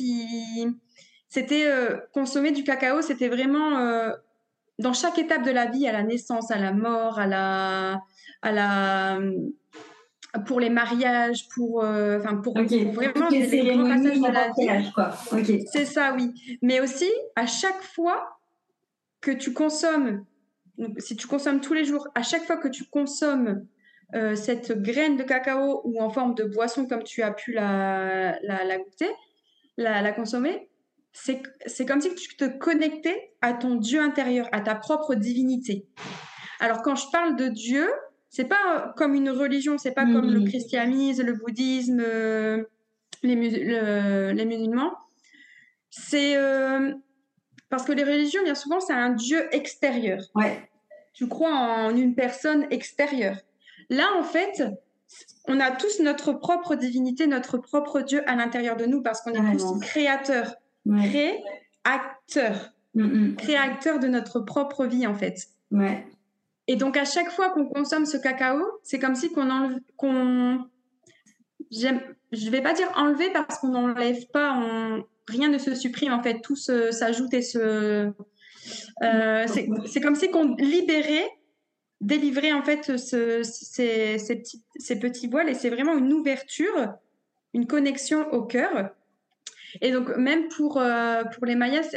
c'était 1.30 1.70
consommer 2.12 2.52
du 2.52 2.64
cacao, 2.64 3.04
c'était 3.04 3.30
vraiment 3.30 4.12
dans 4.80 4.94
chaque 4.94 5.20
étape 5.20 5.44
de 5.44 5.52
la 5.52 5.68
vie, 5.68 5.88
à 5.88 5.92
la 5.92 6.02
naissance, 6.02 6.50
à 6.50 6.58
la 6.58 6.72
mort, 6.72 7.20
à 7.20 7.28
la, 7.28 8.02
à 8.42 8.52
la, 8.52 9.20
pour 10.40 10.60
les 10.60 10.70
mariages, 10.70 11.48
pour, 11.50 11.84
euh, 11.84 12.20
pour, 12.44 12.56
vraiment 12.56 13.30
les, 13.30 13.46
les 13.46 13.76
grands 13.76 13.88
passages 13.88 14.20
de 14.20 15.36
la 15.36 15.42
vie. 15.42 15.66
C'est 15.72 15.86
ça, 15.86 16.14
oui. 16.16 16.34
Mais 16.62 16.82
aussi, 16.82 17.12
à 17.36 17.46
chaque 17.46 17.82
fois 17.82 18.40
que 19.22 19.32
tu 19.32 19.54
consommes, 19.54 20.26
si 20.98 21.16
tu 21.16 21.28
consommes 21.28 21.62
tous 21.62 21.74
les 21.74 21.86
jours, 21.86 22.08
à 22.16 22.24
chaque 22.24 22.44
fois 22.46 22.58
que 22.58 22.68
tu 22.68 22.86
consommes 22.86 23.66
euh, 24.16 24.36
cette 24.36 24.82
graine 24.82 25.18
de 25.18 25.24
cacao 25.24 25.82
ou 25.86 26.02
en 26.02 26.10
forme 26.10 26.36
de 26.36 26.44
boisson 26.44 26.88
comme 26.88 27.04
tu 27.04 27.22
as 27.22 27.32
pu 27.32 27.54
la, 27.54 28.38
la, 28.42 28.64
la 28.64 28.78
goûter, 28.78 29.10
la, 29.78 30.02
la 30.02 30.12
consommer, 30.12 30.70
c'est 31.14 31.86
comme 31.86 32.02
si 32.02 32.14
tu 32.16 32.36
te 32.36 32.46
connectais 32.46 33.34
à 33.42 33.54
ton 33.54 33.76
Dieu 33.76 34.02
intérieur, 34.02 34.50
à 34.52 34.62
ta 34.62 34.74
propre 34.76 35.14
divinité. 35.14 35.86
Alors 36.60 36.82
quand 36.82 36.96
je 36.96 37.06
parle 37.12 37.36
de 37.36 37.48
Dieu, 37.48 37.88
c'est 38.34 38.46
pas 38.46 38.92
comme 38.98 39.14
une 39.14 39.30
religion, 39.30 39.78
c'est 39.78 39.92
pas 39.92 40.06
comme 40.06 40.34
le 40.34 40.44
christianisme, 40.44 41.24
le 41.24 41.34
bouddhisme, 41.34 42.02
euh, 42.04 42.64
les, 43.22 43.36
les, 43.36 44.46
musulmans. 44.46 44.94
C'est 45.92 46.36
euh, 46.36 46.94
parce 47.70 47.84
que 47.86 47.92
les 47.92 48.04
religions, 48.04 48.42
bien 48.44 48.56
souvent, 48.56 48.80
c'est 48.80 48.94
un 48.94 49.12
Dieu 49.12 49.48
extérieur. 49.52 50.20
Ouais. 50.34 50.68
Tu 51.14 51.28
crois 51.28 51.54
en 51.54 51.96
une 51.96 52.16
personne 52.16 52.66
extérieure. 52.72 53.38
Là, 53.92 54.08
en 54.18 54.24
fait, 54.24 54.64
on 55.48 55.60
a 55.60 55.70
tous 55.70 56.00
notre 56.00 56.34
propre 56.34 56.74
divinité, 56.74 57.28
notre 57.28 57.60
propre 57.60 58.02
Dieu 58.02 58.28
à 58.28 58.36
l'intérieur 58.36 58.78
de 58.78 58.88
nous 58.88 59.04
parce 59.04 59.22
qu'on 59.22 59.34
est 59.34 59.58
tous 59.58 59.80
créateurs 59.80 60.56
créateur, 60.90 62.74
mm, 62.96 63.04
mm. 63.04 63.36
créateur 63.36 64.00
de 64.00 64.08
notre 64.08 64.40
propre 64.40 64.88
vie 64.88 65.06
en 65.06 65.14
fait. 65.14 65.38
Ouais. 65.70 66.04
Et 66.68 66.76
donc 66.76 66.98
à 66.98 67.06
chaque 67.06 67.30
fois 67.30 67.50
qu'on 67.50 67.66
consomme 67.66 68.06
ce 68.06 68.18
cacao, 68.18 68.64
c'est 68.84 69.00
comme 69.00 69.16
si 69.16 69.32
qu'on 69.32 69.50
enlève, 69.50 69.80
qu'on, 69.98 70.66
je 71.72 72.50
vais 72.50 72.62
pas 72.62 72.74
dire 72.74 72.90
enlever 72.96 73.30
parce 73.32 73.60
qu'on 73.60 73.70
n'enlève 73.70 74.28
pas, 74.32 74.58
rien 75.28 75.50
ne 75.50 75.58
se 75.58 75.76
supprime 75.76 76.14
en 76.14 76.24
fait, 76.24 76.42
tout 76.42 76.56
s'ajoute 76.56 77.34
et 77.34 77.42
se, 77.42 78.12
euh, 79.04 79.46
c'est 79.48 80.02
comme 80.02 80.16
si 80.16 80.30
qu'on 80.32 80.56
libérait, 80.56 81.30
délivrait 82.02 82.54
en 82.54 82.64
fait 82.64 82.98
ce, 82.98 83.44
ces, 83.44 84.18
petits, 85.00 85.28
voiles 85.28 85.50
et 85.50 85.54
c'est 85.54 85.70
vraiment 85.70 85.98
une 85.98 86.14
ouverture, 86.14 86.94
une 87.54 87.68
connexion 87.68 88.32
au 88.32 88.44
cœur. 88.44 88.90
Et 89.82 89.92
donc, 89.92 90.16
même 90.18 90.50
pour, 90.50 90.78
euh, 90.78 91.24
pour 91.24 91.46
les 91.46 91.56
Mayas, 91.56 91.96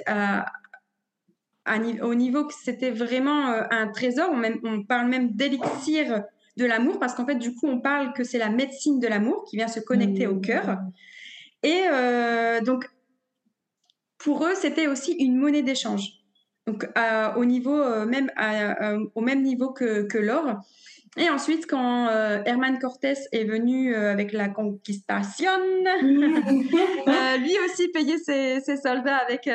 au 2.03 2.15
niveau 2.15 2.45
que 2.45 2.55
c'était 2.55 2.91
vraiment 2.91 3.51
euh, 3.51 3.63
un 3.71 3.89
trésor, 3.89 4.31
on, 4.33 4.37
même, 4.37 4.59
on 4.65 4.83
parle 4.83 5.09
même 5.09 5.33
d'élixir 5.33 6.25
de 6.57 6.65
l'amour, 6.65 6.99
parce 6.99 7.15
qu'en 7.15 7.27
fait, 7.27 7.35
du 7.35 7.55
coup, 7.55 7.67
on 7.67 7.81
parle 7.81 8.13
que 8.13 8.25
c'est 8.25 8.39
la 8.39 8.49
médecine 8.49 8.99
de 8.99 9.07
l'amour 9.07 9.45
qui 9.45 9.57
vient 9.57 9.69
se 9.69 9.81
connecter 9.81 10.27
au 10.27 10.41
cœur. 10.41 10.79
Et 11.63 11.83
euh, 11.91 12.61
donc, 12.61 12.89
pour 14.19 14.45
eux, 14.45 14.55
c'était 14.55 14.87
aussi 14.87 15.13
une 15.13 15.37
monnaie 15.37 15.63
d'échange. 15.63 16.13
Donc, 16.67 16.89
au 17.37 17.45
niveau 17.45 18.07
même 18.07 18.31
au 19.15 19.21
même 19.21 19.43
niveau 19.43 19.71
que, 19.71 20.03
que 20.03 20.19
l'or. 20.19 20.63
Et 21.19 21.31
ensuite, 21.31 21.67
quand 21.67 22.09
euh, 22.09 22.43
Herman 22.45 22.79
Cortés 22.79 23.15
est 23.33 23.45
venu 23.45 23.95
euh, 23.95 24.13
avec 24.13 24.33
la 24.33 24.51
conquistation, 24.51 25.51
euh, 25.87 27.37
lui 27.39 27.55
aussi 27.65 27.89
payait 27.89 28.19
ses, 28.19 28.61
ses 28.61 28.77
soldats 28.77 29.17
avec, 29.17 29.49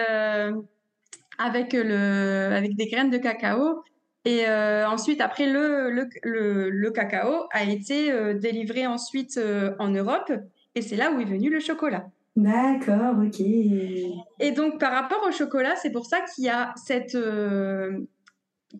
avec, 1.43 1.73
le, 1.73 2.49
avec 2.53 2.75
des 2.75 2.87
graines 2.87 3.09
de 3.09 3.17
cacao. 3.17 3.83
Et 4.25 4.45
ensuite, 4.47 5.19
après, 5.19 5.51
le, 5.51 5.89
le, 5.89 6.07
le, 6.23 6.69
le, 6.69 6.91
cacao 6.91 7.47
a 7.51 7.63
été 7.63 8.13
délivré 8.35 8.85
ensuite 8.85 9.39
en 9.79 9.89
Europe. 9.89 10.31
Et 10.75 10.81
c'est 10.81 10.95
là 10.95 11.11
où 11.11 11.19
est 11.19 11.25
venu 11.25 11.49
le 11.49 11.59
chocolat. 11.59 12.05
D'accord, 12.35 13.15
ok. 13.25 13.39
Et 13.39 14.51
donc, 14.55 14.79
par 14.79 14.91
rapport 14.93 15.25
au 15.27 15.31
chocolat, 15.31 15.75
c'est 15.75 15.91
pour 15.91 16.05
ça 16.05 16.21
qu'il 16.21 16.43
y 16.45 16.49
a 16.49 16.71
cette... 16.75 17.17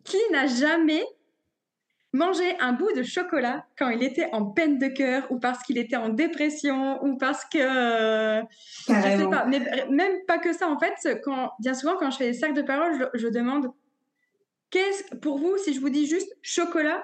qui 0.04 0.18
n'a 0.32 0.46
jamais 0.46 1.04
manger 2.14 2.58
un 2.60 2.74
bout 2.74 2.92
de 2.96 3.04
chocolat 3.04 3.66
quand 3.78 3.90
il 3.90 4.04
était 4.04 4.28
en 4.34 4.46
peine 4.46 4.78
de 4.78 4.88
cœur 4.88 5.26
ou 5.30 5.40
parce 5.40 5.64
qu'il 5.64 5.78
était 5.78 5.96
en 5.96 6.10
dépression 6.10 7.04
ou 7.04 7.18
parce 7.18 7.46
que 7.46 7.58
euh, 7.58 8.42
je 8.88 8.94
sais 8.94 9.30
pas. 9.30 9.46
Mais 9.46 9.62
même 9.90 10.14
pas 10.28 10.38
que 10.38 10.54
ça 10.54 10.68
en 10.68 10.78
fait 10.78 11.22
quand 11.24 11.52
bien 11.60 11.74
souvent 11.74 11.96
quand 11.98 12.12
je 12.12 12.18
fais 12.18 12.32
des 12.32 12.38
cercles 12.38 12.56
de 12.56 12.62
parole 12.62 13.10
je, 13.14 13.28
demande 13.28 13.72
qu'est-ce 14.72 15.16
pour 15.18 15.38
vous 15.38 15.56
si 15.64 15.74
je 15.74 15.80
vous 15.80 15.90
dis 15.90 16.06
juste 16.06 16.36
chocolat 16.42 17.02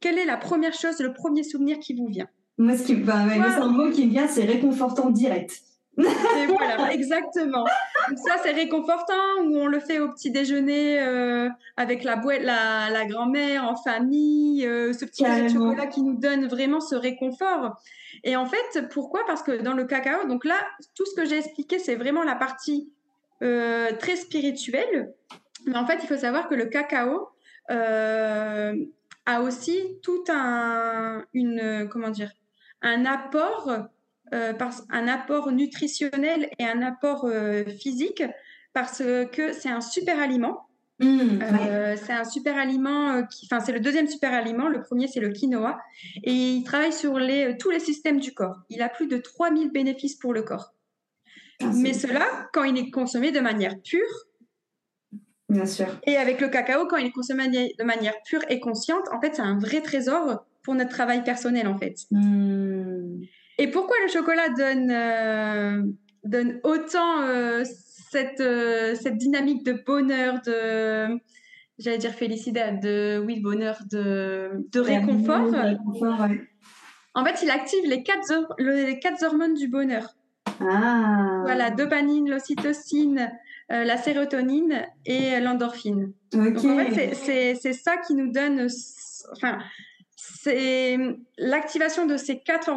quelle 0.00 0.18
est 0.18 0.26
la 0.26 0.36
première 0.36 0.74
chose 0.74 0.98
le 1.00 1.12
premier 1.12 1.42
souvenir 1.42 1.78
qui 1.78 1.94
vous 1.94 2.06
vient? 2.06 2.28
Moi 2.58 2.76
ce 2.76 2.84
qui 2.84 2.94
bah, 2.94 3.24
cerveau 3.54 3.90
qui 3.90 4.06
me 4.06 4.10
vient 4.10 4.28
c'est 4.28 4.44
réconfortant 4.44 5.10
direct 5.10 5.62
et 5.98 6.46
voilà, 6.46 6.92
exactement. 6.92 7.64
ça, 8.16 8.36
c'est 8.42 8.52
réconfortant, 8.52 9.14
où 9.44 9.56
on 9.56 9.66
le 9.66 9.80
fait 9.80 9.98
au 9.98 10.10
petit 10.10 10.30
déjeuner 10.30 11.00
euh, 11.00 11.48
avec 11.76 12.04
la, 12.04 12.16
la, 12.16 12.90
la 12.90 13.06
grand-mère, 13.06 13.64
en 13.64 13.76
famille, 13.76 14.66
euh, 14.66 14.92
ce 14.92 15.04
petit 15.04 15.24
chocolat 15.52 15.86
qui 15.86 16.02
nous 16.02 16.14
donne 16.14 16.46
vraiment 16.46 16.80
ce 16.80 16.94
réconfort. 16.94 17.80
Et 18.24 18.36
en 18.36 18.46
fait, 18.46 18.88
pourquoi? 18.90 19.20
Parce 19.26 19.42
que 19.42 19.62
dans 19.62 19.72
le 19.72 19.84
cacao, 19.84 20.26
donc 20.28 20.44
là, 20.44 20.56
tout 20.94 21.06
ce 21.06 21.14
que 21.14 21.24
j'ai 21.24 21.38
expliqué, 21.38 21.78
c'est 21.78 21.96
vraiment 21.96 22.24
la 22.24 22.34
partie 22.34 22.92
euh, 23.42 23.90
très 23.98 24.16
spirituelle. 24.16 25.14
Mais 25.66 25.76
en 25.76 25.86
fait, 25.86 25.98
il 26.02 26.06
faut 26.06 26.16
savoir 26.16 26.48
que 26.48 26.54
le 26.54 26.66
cacao 26.66 27.28
a 27.68 29.42
aussi 29.42 29.98
tout 30.02 30.22
un, 30.28 31.24
une, 31.34 31.88
comment 31.90 32.10
dire, 32.10 32.30
un 32.82 33.04
apport 33.04 33.88
euh, 34.34 34.52
un 34.90 35.08
apport 35.08 35.52
nutritionnel 35.52 36.48
et 36.58 36.64
un 36.64 36.82
apport 36.82 37.26
euh, 37.26 37.64
physique 37.64 38.22
parce 38.72 39.02
que 39.32 39.52
c'est 39.52 39.68
un 39.68 39.80
super 39.80 40.18
aliment. 40.20 40.66
Mmh, 40.98 41.42
euh, 41.42 41.94
c'est 42.02 42.14
un 42.14 42.24
super 42.24 42.56
aliment 42.56 43.22
enfin, 43.44 43.60
c'est 43.60 43.72
le 43.72 43.80
deuxième 43.80 44.08
super 44.08 44.32
aliment. 44.32 44.68
Le 44.68 44.82
premier, 44.82 45.08
c'est 45.08 45.20
le 45.20 45.30
quinoa. 45.30 45.78
Et 46.24 46.32
il 46.32 46.64
travaille 46.64 46.92
sur 46.92 47.18
les, 47.18 47.56
tous 47.58 47.70
les 47.70 47.80
systèmes 47.80 48.18
du 48.18 48.34
corps. 48.34 48.56
Il 48.68 48.82
a 48.82 48.88
plus 48.88 49.06
de 49.06 49.16
3000 49.16 49.70
bénéfices 49.70 50.16
pour 50.16 50.34
le 50.34 50.42
corps. 50.42 50.74
Ah, 51.62 51.70
Mais 51.74 51.92
cela, 51.92 52.26
quand 52.52 52.64
il 52.64 52.76
est 52.76 52.90
consommé 52.90 53.32
de 53.32 53.40
manière 53.40 53.80
pure, 53.80 54.26
Bien 55.48 55.66
sûr. 55.66 55.86
Et 56.04 56.16
avec 56.16 56.40
le 56.40 56.48
cacao, 56.48 56.86
quand 56.88 56.96
il 56.96 57.06
est 57.06 57.12
consommé 57.12 57.48
de 57.48 57.84
manière 57.84 58.14
pure 58.24 58.42
et 58.48 58.58
consciente, 58.58 59.06
en 59.12 59.20
fait, 59.20 59.36
c'est 59.36 59.42
un 59.42 59.58
vrai 59.58 59.80
trésor 59.80 60.44
pour 60.64 60.74
notre 60.74 60.90
travail 60.90 61.22
personnel, 61.22 61.68
en 61.68 61.78
fait. 61.78 61.94
Mmh. 62.10 63.22
Et 63.58 63.68
pourquoi 63.68 63.96
le 64.02 64.08
chocolat 64.08 64.48
donne, 64.50 64.90
euh, 64.90 65.82
donne 66.24 66.60
autant 66.62 67.22
euh, 67.22 67.64
cette, 68.10 68.40
euh, 68.40 68.94
cette 68.94 69.16
dynamique 69.16 69.64
de 69.64 69.72
bonheur, 69.72 70.40
de, 70.44 71.18
j'allais 71.78 71.98
dire 71.98 72.12
félicité, 72.12 72.60
de, 72.82 73.22
oui, 73.24 73.40
bonheur, 73.40 73.78
de, 73.90 74.50
de 74.70 74.80
réconfort, 74.80 75.54
En 77.14 77.24
fait, 77.24 77.42
il 77.42 77.50
active 77.50 77.84
les 77.86 78.02
quatre, 78.02 78.54
les 78.58 78.98
quatre 78.98 79.24
hormones 79.24 79.54
du 79.54 79.68
bonheur. 79.68 80.14
Ah. 80.60 81.40
Voilà, 81.44 81.70
dopamine, 81.70 82.28
l'ocytocine, 82.28 83.30
la 83.68 83.96
sérotonine 83.96 84.86
et 85.06 85.40
l'endorphine. 85.40 86.12
Donc 86.32 86.58
en 86.58 86.78
fait, 86.78 87.14
c'est 87.14 87.72
ça 87.72 87.96
qui 87.96 88.14
nous 88.14 88.30
donne, 88.30 88.68
enfin, 89.32 89.58
c'est 90.16 90.96
l'activation 91.36 92.06
de 92.06 92.16
ces 92.16 92.38
quatre, 92.40 92.70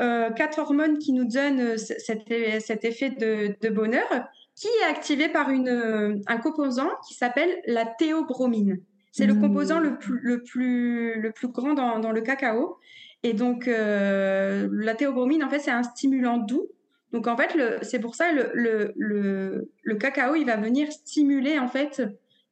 euh, 0.00 0.30
quatre, 0.30 0.58
hormones 0.58 0.98
qui 0.98 1.12
nous 1.12 1.26
donnent 1.26 1.60
euh, 1.60 1.76
cet, 1.76 2.22
cet 2.60 2.84
effet 2.84 3.10
de, 3.10 3.68
bonheur, 3.68 4.08
qui 4.54 4.68
est 4.80 4.90
activé 4.90 5.28
par 5.28 5.50
une, 5.50 5.68
euh, 5.68 6.18
un 6.26 6.38
composant 6.38 6.88
qui 7.06 7.12
s'appelle 7.12 7.60
la 7.66 7.84
théobromine. 7.84 8.80
C'est 9.12 9.26
le 9.26 9.34
mmh. 9.34 9.40
composant 9.40 9.78
le 9.78 9.98
plus, 9.98 10.20
le 10.22 10.42
plus, 10.42 11.20
le 11.20 11.32
plus 11.32 11.48
grand 11.48 11.74
dans, 11.74 11.98
dans 11.98 12.12
le 12.12 12.22
cacao. 12.22 12.78
Et 13.22 13.32
donc, 13.32 13.66
la 13.66 14.94
théobromine, 14.94 15.42
en 15.42 15.48
fait, 15.48 15.58
c'est 15.58 15.70
un 15.70 15.82
stimulant 15.82 16.36
doux. 16.36 16.68
Donc, 17.12 17.26
en 17.26 17.36
fait, 17.36 17.56
c'est 17.82 17.98
pour 17.98 18.14
ça 18.14 18.30
le, 18.30 18.50
le, 18.52 18.92
le, 18.94 19.70
le, 19.82 19.94
cacao, 19.96 20.34
il 20.34 20.44
va 20.44 20.56
venir 20.56 20.92
stimuler, 20.92 21.58
en 21.58 21.66
fait, 21.66 22.02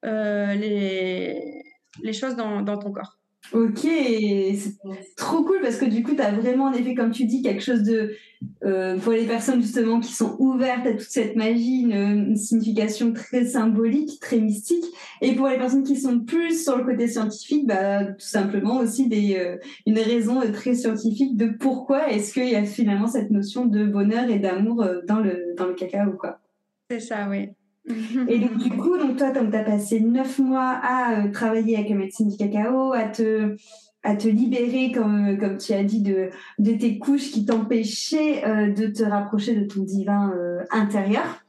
les, 0.03 1.63
les 2.03 2.13
choses 2.15 2.35
dans, 2.35 2.63
dans 2.63 2.79
ton 2.79 2.93
corps. 2.93 3.19
Ok, 3.53 3.81
c'est 3.83 4.77
trop 5.17 5.45
cool 5.45 5.61
parce 5.61 5.77
que 5.77 5.85
du 5.85 6.03
coup, 6.03 6.15
tu 6.15 6.23
as 6.23 6.33
vraiment 6.33 6.65
en 6.65 6.73
effet, 6.73 6.95
comme 6.95 7.11
tu 7.11 7.25
dis, 7.25 7.43
quelque 7.43 7.63
chose 7.63 7.83
de, 7.83 8.15
euh, 8.65 8.99
pour 8.99 9.13
les 9.13 9.27
personnes 9.27 9.61
justement 9.61 10.01
qui 10.01 10.13
sont 10.13 10.37
ouvertes 10.39 10.87
à 10.87 10.93
toute 10.93 11.01
cette 11.03 11.37
magie, 11.37 11.83
une, 11.83 12.37
signification 12.37 13.13
très 13.13 13.45
symbolique, 13.45 14.19
très 14.21 14.39
mystique. 14.39 14.85
Et 15.21 15.35
pour 15.35 15.49
les 15.49 15.59
personnes 15.59 15.85
qui 15.85 15.97
sont 15.97 16.21
plus 16.21 16.65
sur 16.65 16.77
le 16.77 16.85
côté 16.85 17.07
scientifique, 17.07 17.67
bah, 17.67 18.05
tout 18.05 18.15
simplement 18.19 18.79
aussi 18.79 19.09
des, 19.09 19.37
euh, 19.37 19.57
une 19.87 19.99
raison 19.99 20.41
très 20.53 20.75
scientifique 20.75 21.37
de 21.37 21.47
pourquoi 21.47 22.11
est-ce 22.11 22.33
qu'il 22.33 22.49
y 22.49 22.57
a 22.57 22.65
finalement 22.65 23.07
cette 23.07 23.31
notion 23.31 23.67
de 23.67 23.85
bonheur 23.85 24.29
et 24.31 24.39
d'amour 24.39 24.83
euh, 24.83 25.01
dans 25.07 25.21
le, 25.21 25.55
dans 25.57 25.67
le 25.67 25.75
cacao, 25.75 26.13
quoi. 26.19 26.41
C'est 26.91 27.01
ça, 27.01 27.29
oui. 27.31 27.51
Et 28.29 28.39
donc, 28.39 28.57
du 28.57 28.71
coup, 28.71 28.97
donc 28.97 29.17
toi, 29.17 29.31
tu 29.31 29.39
as 29.39 29.63
passé 29.63 30.01
neuf 30.01 30.39
mois 30.39 30.81
à 30.83 31.25
euh, 31.25 31.31
travailler 31.31 31.77
avec 31.77 31.91
la 31.91 31.97
médecine 31.97 32.29
du 32.29 32.37
cacao, 32.37 32.93
à 32.93 33.05
te, 33.05 33.57
à 34.03 34.17
te 34.17 34.27
libérer, 34.27 34.91
comme, 34.93 35.37
comme 35.39 35.59
tu 35.59 35.73
as 35.73 35.85
dit, 35.85 36.01
de, 36.01 36.31
de 36.59 36.73
tes 36.73 36.99
couches 36.99 37.31
qui 37.31 37.45
t'empêchaient 37.45 38.45
euh, 38.47 38.73
de 38.73 38.87
te 38.87 39.03
rapprocher 39.03 39.55
de 39.55 39.67
ton 39.67 39.83
divin 39.83 40.33
euh, 40.33 40.63
intérieur. 40.71 41.45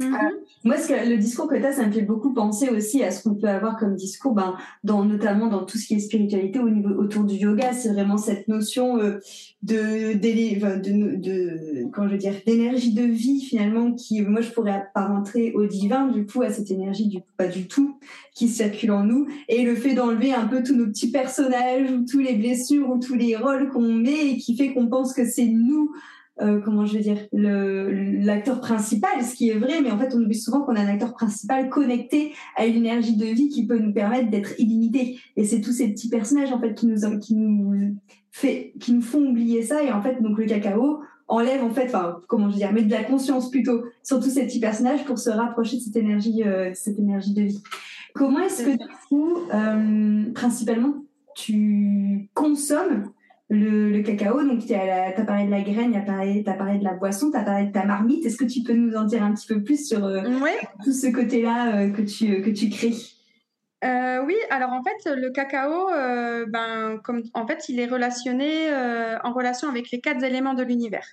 Mm-hmm. 0.00 0.30
Moi, 0.64 0.78
ce 0.78 0.88
que, 0.88 1.08
le 1.08 1.18
discours 1.18 1.46
que 1.46 1.56
tu 1.56 1.64
as, 1.64 1.72
ça 1.72 1.86
me 1.86 1.92
fait 1.92 2.02
beaucoup 2.02 2.32
penser 2.32 2.70
aussi 2.70 3.02
à 3.04 3.10
ce 3.10 3.22
qu'on 3.22 3.34
peut 3.34 3.48
avoir 3.48 3.76
comme 3.76 3.96
discours, 3.96 4.32
ben, 4.32 4.56
dans, 4.82 5.04
notamment 5.04 5.48
dans 5.48 5.64
tout 5.64 5.76
ce 5.76 5.86
qui 5.86 5.94
est 5.94 5.98
spiritualité 5.98 6.58
au 6.58 6.70
niveau, 6.70 6.88
autour 6.88 7.24
du 7.24 7.34
yoga. 7.34 7.74
C'est 7.74 7.92
vraiment 7.92 8.16
cette 8.16 8.48
notion 8.48 8.98
euh, 8.98 9.18
de, 9.62 10.14
de, 10.14 11.18
de, 11.18 11.90
je 11.94 12.08
veux 12.08 12.16
dire, 12.16 12.32
d'énergie 12.46 12.94
de 12.94 13.02
vie 13.02 13.42
finalement 13.42 13.92
qui, 13.92 14.22
moi, 14.22 14.40
je 14.40 14.50
pourrais 14.50 14.72
apparenter 14.72 15.52
au 15.52 15.66
divin, 15.66 16.08
du 16.08 16.24
coup, 16.24 16.40
à 16.40 16.50
cette 16.50 16.70
énergie 16.70 17.08
du 17.08 17.18
pas 17.36 17.46
du 17.46 17.68
tout 17.68 17.98
qui 18.34 18.48
circule 18.48 18.92
en 18.92 19.04
nous. 19.04 19.26
Et 19.50 19.64
le 19.64 19.76
fait 19.76 19.94
d'enlever 19.94 20.32
un 20.32 20.46
peu 20.46 20.62
tous 20.62 20.74
nos 20.74 20.86
petits 20.86 21.10
personnages 21.10 21.90
ou 21.90 22.06
tous 22.10 22.20
les 22.20 22.34
blessures 22.34 22.88
ou 22.90 22.98
tous 22.98 23.14
les 23.14 23.36
rôles 23.36 23.68
qu'on 23.68 23.92
met 23.92 24.30
et 24.30 24.36
qui 24.38 24.56
fait 24.56 24.72
qu'on 24.72 24.86
pense 24.86 25.12
que 25.12 25.26
c'est 25.26 25.46
nous 25.46 25.92
euh, 26.40 26.60
comment 26.60 26.84
je 26.84 26.96
veux 26.96 27.02
dire, 27.02 27.18
l'acteur 27.32 28.60
principal, 28.60 29.22
ce 29.22 29.34
qui 29.34 29.50
est 29.50 29.58
vrai, 29.58 29.80
mais 29.80 29.90
en 29.90 29.98
fait, 29.98 30.14
on 30.14 30.22
oublie 30.22 30.38
souvent 30.38 30.62
qu'on 30.62 30.74
a 30.74 30.80
un 30.80 30.88
acteur 30.88 31.14
principal 31.14 31.68
connecté 31.68 32.32
à 32.56 32.66
une 32.66 32.76
énergie 32.76 33.16
de 33.16 33.26
vie 33.26 33.48
qui 33.48 33.66
peut 33.66 33.78
nous 33.78 33.92
permettre 33.92 34.30
d'être 34.30 34.58
illimité. 34.58 35.18
Et 35.36 35.44
c'est 35.44 35.60
tous 35.60 35.72
ces 35.72 35.88
petits 35.88 36.08
personnages, 36.08 36.52
en 36.52 36.60
fait, 36.60 36.74
qui 36.74 36.86
nous, 36.86 37.18
qui 37.20 37.34
nous 37.36 37.96
fait, 38.32 38.72
qui 38.80 38.92
nous 38.92 39.02
font 39.02 39.24
oublier 39.24 39.62
ça. 39.62 39.82
Et 39.84 39.92
en 39.92 40.02
fait, 40.02 40.20
donc, 40.20 40.38
le 40.38 40.46
cacao 40.46 41.00
enlève, 41.28 41.62
en 41.62 41.70
fait, 41.70 41.86
enfin, 41.86 42.18
comment 42.26 42.48
je 42.48 42.54
veux 42.54 42.58
dire, 42.58 42.72
met 42.72 42.82
de 42.82 42.90
la 42.90 43.04
conscience 43.04 43.50
plutôt 43.50 43.84
sur 44.02 44.18
tous 44.18 44.30
ces 44.30 44.44
petits 44.44 44.60
personnages 44.60 45.04
pour 45.04 45.18
se 45.18 45.30
rapprocher 45.30 45.76
de 45.76 45.82
cette 45.82 45.96
énergie, 45.96 46.42
euh, 46.44 46.72
cette 46.74 46.98
énergie 46.98 47.32
de 47.32 47.42
vie. 47.42 47.62
Comment 48.12 48.40
est-ce 48.40 48.64
que, 48.64 48.70
du 48.70 48.88
coup, 49.08 49.36
euh, 49.52 50.32
principalement, 50.32 50.94
tu 51.36 52.28
consommes 52.34 53.10
le, 53.50 54.02
cacao. 54.02 54.42
Donc, 54.42 54.66
tu 54.66 54.74
as, 54.74 55.12
parlé 55.24 55.46
de 55.46 55.50
la 55.50 55.60
graine, 55.60 55.92
tu 55.92 55.98
as, 55.98 56.54
parlé 56.54 56.78
de 56.78 56.84
la 56.84 56.94
boisson, 56.94 57.30
tu 57.30 57.36
as 57.36 57.42
parlé 57.42 57.66
de 57.66 57.72
ta 57.72 57.84
marmite. 57.84 58.24
Est-ce 58.24 58.36
que 58.36 58.44
tu 58.44 58.62
peux 58.62 58.74
nous 58.74 58.94
en 58.96 59.04
dire 59.04 59.22
un 59.22 59.34
petit 59.34 59.46
peu 59.46 59.62
plus 59.62 59.88
sur 59.88 60.04
euh, 60.04 60.22
tout 60.84 60.92
ce 60.92 61.08
côté-là 61.08 61.76
euh, 61.76 61.90
que, 61.90 62.02
tu, 62.02 62.42
que 62.42 62.50
tu 62.50 62.68
crées? 62.68 62.94
Euh, 63.84 64.24
oui, 64.24 64.36
alors 64.50 64.72
en 64.72 64.82
fait, 64.82 65.14
le 65.14 65.30
cacao, 65.30 65.88
ben, 66.48 66.98
comme, 67.04 67.22
en 67.34 67.46
fait, 67.46 67.68
il 67.68 67.78
est 67.80 67.86
relationné 67.86 68.70
en 69.22 69.32
relation 69.32 69.68
avec 69.68 69.90
les 69.90 70.00
quatre 70.00 70.24
éléments 70.24 70.54
de 70.54 70.62
l'univers. 70.62 71.06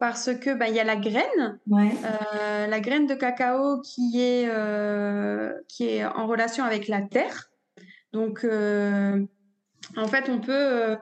Parce 0.00 0.32
que 0.32 0.54
ben, 0.54 0.66
il 0.66 0.76
y 0.76 0.80
a 0.80 0.84
la 0.84 0.96
graine, 0.96 1.58
la 1.66 2.80
graine 2.80 3.06
de 3.06 3.14
cacao 3.14 3.82
qui 3.82 4.18
est, 4.18 4.48
qui 5.68 5.88
est 5.88 6.06
en 6.06 6.26
relation 6.26 6.64
avec 6.64 6.88
la 6.88 7.02
terre. 7.02 7.50
Donc, 8.14 8.46
en 8.46 10.06
fait, 10.06 10.30
on 10.30 10.40
peut 10.40 10.96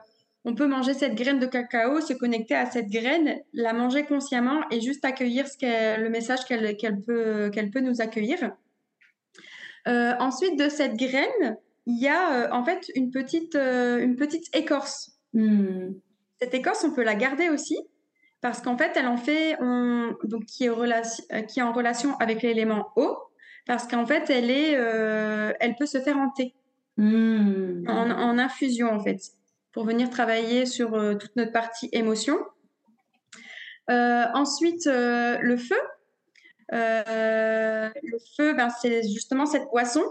on 0.47 0.55
peut 0.55 0.65
manger 0.65 0.93
cette 0.93 1.15
graine 1.15 1.39
de 1.39 1.45
cacao, 1.45 1.99
se 1.99 2.13
connecter 2.13 2.55
à 2.55 2.65
cette 2.65 2.87
graine, 2.87 3.37
la 3.51 3.73
manger 3.73 4.05
consciemment 4.05 4.61
et 4.71 4.79
juste 4.79 5.03
accueillir 5.03 5.45
ce 5.45 5.99
le 6.01 6.09
message 6.09 6.45
qu'elle 6.45 7.01
peut, 7.05 7.49
qu'elle 7.53 7.69
peut 7.69 7.81
nous 7.81 7.99
accueillir. 7.99 8.53
Euh, 9.89 10.13
ensuite 10.19 10.57
de 10.57 10.69
cette 10.69 10.95
graine, 10.95 11.57
il 11.85 12.01
y 12.01 12.07
a 12.07 12.33
euh, 12.33 12.51
en 12.51 12.63
fait 12.63 12.89
une 12.95 13.11
petite, 13.11 13.55
euh, 13.55 13.99
une 13.99 14.15
petite 14.15 14.45
écorce. 14.55 15.19
Hmm. 15.33 15.89
Cette 16.39 16.53
écorce, 16.53 16.81
on 16.85 16.93
peut 16.93 17.03
la 17.03 17.15
garder 17.15 17.49
aussi 17.49 17.77
parce 18.39 18.61
qu'en 18.61 18.77
fait, 18.77 18.93
elle 18.95 19.07
en 19.07 19.17
fait, 19.17 19.57
donc 20.23 20.45
qui 20.45 20.65
est, 20.65 20.69
relation, 20.69 21.25
qui 21.49 21.59
est 21.59 21.63
en 21.63 21.73
relation 21.73 22.15
avec 22.19 22.41
l'élément 22.41 22.87
eau, 22.95 23.17
parce 23.65 23.85
qu'en 23.85 24.05
fait, 24.05 24.29
elle 24.29 24.49
est, 24.49 24.73
elle 25.59 25.75
peut 25.75 25.87
se 25.87 25.99
faire 25.99 26.17
en 26.17 26.29
thé, 26.29 26.53
hmm. 26.95 27.83
en, 27.89 28.11
en, 28.11 28.37
infusion 28.37 28.89
en 28.91 29.03
fait 29.03 29.19
pour 29.77 29.85
venir 29.85 30.09
travailler 30.09 30.65
sur 30.65 30.95
euh, 30.95 31.13
toute 31.13 31.35
notre 31.35 31.51
partie 31.51 31.87
émotion. 31.91 32.39
Euh, 33.91 34.25
ensuite, 34.33 34.87
euh, 34.87 35.37
le 35.39 35.55
feu. 35.55 35.77
le 36.71 38.17
feu, 38.35 38.53
ben, 38.55 38.69
c'est 38.71 39.03
justement 39.03 39.45
cette 39.45 39.69
boisson 39.69 40.01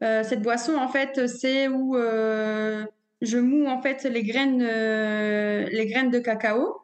cette 0.00 0.40
boisson, 0.40 0.76
en 0.76 0.86
fait, 0.86 1.26
c'est 1.26 1.66
où 1.66 1.96
je 1.96 3.38
moue 3.38 3.66
en 3.66 3.82
fait 3.82 4.04
les 4.04 4.22
graines, 4.22 4.62
les 4.62 5.86
graines 5.86 6.10
de 6.10 6.20
cacao 6.20 6.80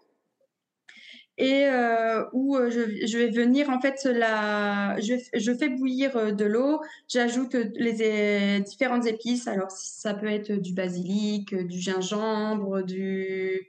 et 1.36 1.66
euh, 1.66 2.24
où 2.32 2.56
euh, 2.56 2.70
je, 2.70 3.06
je, 3.06 3.18
vais 3.18 3.28
venir 3.28 3.68
en 3.70 3.80
fait 3.80 4.04
la 4.04 4.96
je, 5.00 5.14
je 5.34 5.52
fais 5.52 5.68
bouillir 5.68 6.16
euh, 6.16 6.30
de 6.30 6.44
l'eau. 6.44 6.80
J'ajoute 7.08 7.54
les 7.74 8.60
différentes 8.60 9.06
épices. 9.06 9.48
Alors 9.48 9.70
ça 9.70 10.14
peut 10.14 10.28
être 10.28 10.52
du 10.52 10.72
basilic 10.72 11.54
du 11.54 11.80
gingembre 11.80 12.82
du 12.82 13.66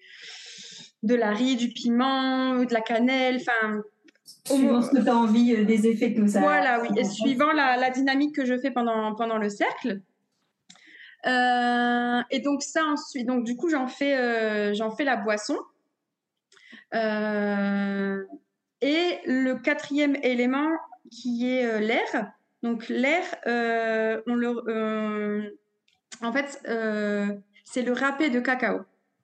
de 1.01 1.15
la 1.15 1.31
riz 1.31 1.55
du 1.55 1.69
piment 1.69 2.63
de 2.63 2.73
la 2.73 2.81
cannelle 2.81 3.37
enfin 3.37 3.81
suivant 4.45 4.81
ce 4.81 4.91
que 4.91 5.01
tu 5.01 5.09
as 5.09 5.15
envie 5.15 5.65
des 5.65 5.87
effets 5.87 6.13
que 6.13 6.25
ça 6.27 6.39
voilà 6.39 6.81
oui. 6.81 6.89
Et 6.97 7.03
suivant 7.03 7.51
la, 7.51 7.77
la, 7.77 7.89
dynamique 7.89 8.35
que 8.35 8.45
je 8.45 8.57
fais 8.57 8.71
pendant 8.71 9.15
pendant 9.15 9.37
le 9.37 9.49
cercle. 9.49 10.01
Euh, 11.27 12.21
et 12.29 12.39
donc 12.39 12.61
ça 12.61 12.83
ensuite 12.85 13.25
donc 13.25 13.43
du 13.43 13.55
coup 13.55 13.69
j'en 13.69 13.87
fais 13.87 14.75
j'en 14.75 14.91
fais 14.91 15.03
la 15.03 15.15
boisson 15.15 15.57
et 16.93 16.99
le 19.25 19.53
quatrième 19.55 20.15
élément 20.23 20.69
qui 21.11 21.49
est 21.49 21.65
euh, 21.65 21.79
l'air. 21.79 22.31
Donc 22.63 22.87
l'air, 22.89 23.23
euh, 23.47 24.21
on 24.27 24.35
le, 24.35 25.57
en 26.21 26.33
fait, 26.33 26.61
c'est 27.63 27.81
le 27.81 27.93
râpé 27.93 28.29
de 28.29 28.39
cacao. 28.39 28.81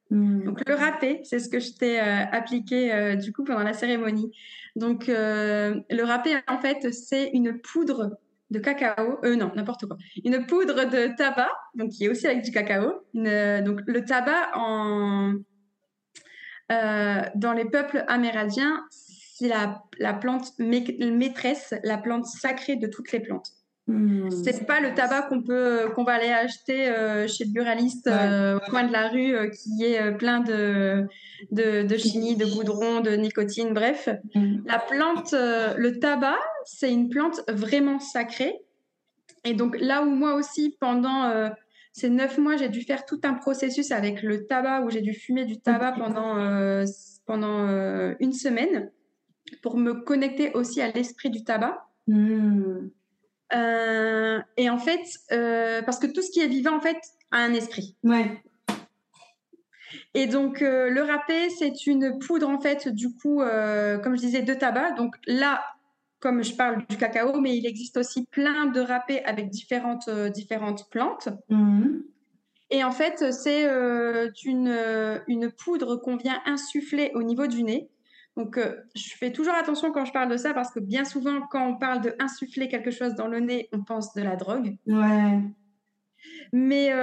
Hmm. 0.09 0.43
Donc 0.43 0.67
le 0.67 0.75
râpé, 0.75 1.21
c'est 1.23 1.39
ce 1.39 1.49
que 1.49 1.59
je 1.59 1.73
t'ai 1.73 1.99
appliqué 1.99 3.15
du 3.15 3.33
coup 3.33 3.43
pendant 3.43 3.63
la 3.63 3.73
cérémonie. 3.73 4.31
Donc 4.75 5.07
le 5.07 6.03
râpé, 6.03 6.37
en 6.47 6.59
fait, 6.59 6.93
c'est 6.93 7.31
une 7.33 7.59
poudre 7.59 8.17
de 8.51 8.59
cacao, 8.59 9.17
euh, 9.23 9.35
non, 9.35 9.51
n'importe 9.55 9.87
quoi, 9.87 9.97
une 10.23 10.45
poudre 10.45 10.83
de 10.83 11.15
tabac, 11.15 11.49
donc 11.73 11.89
qui 11.89 12.05
est 12.05 12.09
aussi 12.09 12.27
avec 12.27 12.43
du 12.43 12.51
cacao. 12.51 13.01
donc 13.13 13.79
le 13.87 14.05
tabac 14.05 14.51
en, 14.55 15.35
euh, 16.71 17.21
dans 17.35 17.53
les 17.53 17.65
peuples 17.65 18.03
amérindiens, 18.07 18.83
c'est 18.89 19.47
la, 19.47 19.83
la, 19.99 20.13
plante 20.13 20.53
maîtresse, 20.59 21.73
la 21.83 21.97
plante 21.97 22.25
sacrée 22.25 22.75
de 22.75 22.87
toutes 22.87 23.11
les 23.11 23.19
plantes. 23.19 23.51
Hmm. 23.87 24.29
C'est 24.29 24.65
pas 24.67 24.79
le 24.79 24.93
tabac 24.93 25.23
qu'on 25.23 25.41
peut 25.41 25.89
qu'on 25.95 26.03
va 26.03 26.13
aller 26.13 26.29
acheter 26.29 26.87
euh, 26.87 27.27
chez 27.27 27.45
le 27.45 27.51
buraliste 27.51 28.07
euh, 28.07 28.57
au 28.57 28.69
coin 28.69 28.83
de 28.83 28.91
la 28.93 29.09
rue 29.09 29.35
qui 29.51 29.83
est 29.83 30.11
plein 30.17 30.39
de, 30.39 31.07
de, 31.51 31.81
de 31.81 31.97
chimie, 31.97 32.35
de 32.35 32.45
goudron, 32.45 33.01
de 33.01 33.11
nicotine, 33.11 33.73
bref. 33.73 34.07
Hmm. 34.35 34.59
La 34.65 34.77
plante, 34.79 35.33
le 35.33 35.99
tabac, 35.99 36.39
c'est 36.65 36.91
une 36.91 37.09
plante 37.09 37.41
vraiment 37.49 37.99
sacrée. 37.99 38.61
Et 39.43 39.53
donc 39.55 39.75
là 39.79 40.03
où 40.03 40.11
moi 40.11 40.35
aussi 40.35 40.77
pendant 40.79 41.51
ces 41.93 42.09
neuf 42.09 42.37
mois, 42.37 42.55
j'ai 42.55 42.69
dû 42.69 42.81
faire 42.81 43.05
tout 43.05 43.19
un 43.23 43.33
processus 43.33 43.91
avec 43.91 44.23
le 44.23 44.45
tabac 44.45 44.81
où 44.81 44.89
j'ai 44.89 45.01
dû 45.01 45.13
fumer 45.13 45.45
du 45.45 45.59
tabac 45.59 45.93
pendant, 45.93 46.37
euh, 46.37 46.85
pendant 47.25 47.67
euh, 47.67 48.13
une 48.19 48.33
semaine 48.33 48.91
pour 49.61 49.77
me 49.77 49.93
connecter 49.93 50.53
aussi 50.53 50.81
à 50.81 50.89
l'esprit 50.89 51.29
du 51.29 51.43
tabac. 51.43 51.85
Hmm. 52.07 52.89
Euh, 53.53 54.39
et 54.55 54.69
en 54.69 54.77
fait, 54.77 55.01
parce 55.85 55.99
que 55.99 56.07
tout 56.07 56.21
ce 56.21 56.31
qui 56.31 56.39
est 56.39 56.47
vivant, 56.47 56.77
en 56.77 56.81
fait, 56.81 56.97
a 57.31 57.39
un 57.39 57.53
esprit. 57.53 57.97
Ouais. 58.03 58.41
Et 60.13 60.27
donc, 60.27 60.61
le 60.61 61.01
râpé, 61.01 61.49
c'est 61.49 61.85
une 61.87 62.19
poudre, 62.19 62.47
en 62.47 62.61
fait, 62.61 62.87
du 62.87 63.13
coup, 63.13 63.41
comme 63.41 64.15
je 64.15 64.21
disais, 64.21 64.41
de 64.41 64.53
tabac. 64.53 64.91
Donc 64.91 65.15
là, 65.27 65.61
comme 66.21 66.43
je 66.43 66.55
parle 66.55 66.85
du 66.87 66.97
cacao, 66.97 67.41
mais 67.41 67.57
il 67.57 67.65
existe 67.65 67.97
aussi 67.97 68.25
plein 68.27 68.67
de 68.67 68.79
râpés 68.79 69.23
avec 69.25 69.49
différentes, 69.49 70.07
euh, 70.07 70.29
différentes 70.29 70.87
plantes. 70.89 71.29
Mhm. 71.49 72.03
Et 72.69 72.83
en 72.85 72.91
fait, 72.91 73.33
c'est 73.33 73.67
euh, 73.67 74.29
une, 74.45 74.69
euh, 74.69 75.19
une 75.27 75.51
poudre 75.51 75.97
qu'on 75.97 76.15
vient 76.15 76.39
insuffler 76.45 77.11
au 77.15 77.23
niveau 77.23 77.47
du 77.47 77.63
nez. 77.63 77.89
Donc, 78.37 78.57
je 78.95 79.13
fais 79.17 79.33
toujours 79.33 79.55
attention 79.55 79.91
quand 79.91 80.05
je 80.05 80.13
parle 80.13 80.29
de 80.29 80.37
ça 80.37 80.53
parce 80.53 80.71
que 80.71 80.79
bien 80.79 81.03
souvent, 81.03 81.41
quand 81.51 81.67
on 81.67 81.75
parle 81.75 81.99
de 81.99 82.15
insuffler 82.17 82.69
quelque 82.69 82.89
chose 82.89 83.13
dans 83.15 83.27
le 83.27 83.41
nez, 83.41 83.67
on 83.73 83.83
pense 83.83 84.13
de 84.13 84.21
la 84.21 84.37
drogue. 84.37 84.77
Ouais. 84.87 85.37
Mais 86.53 86.93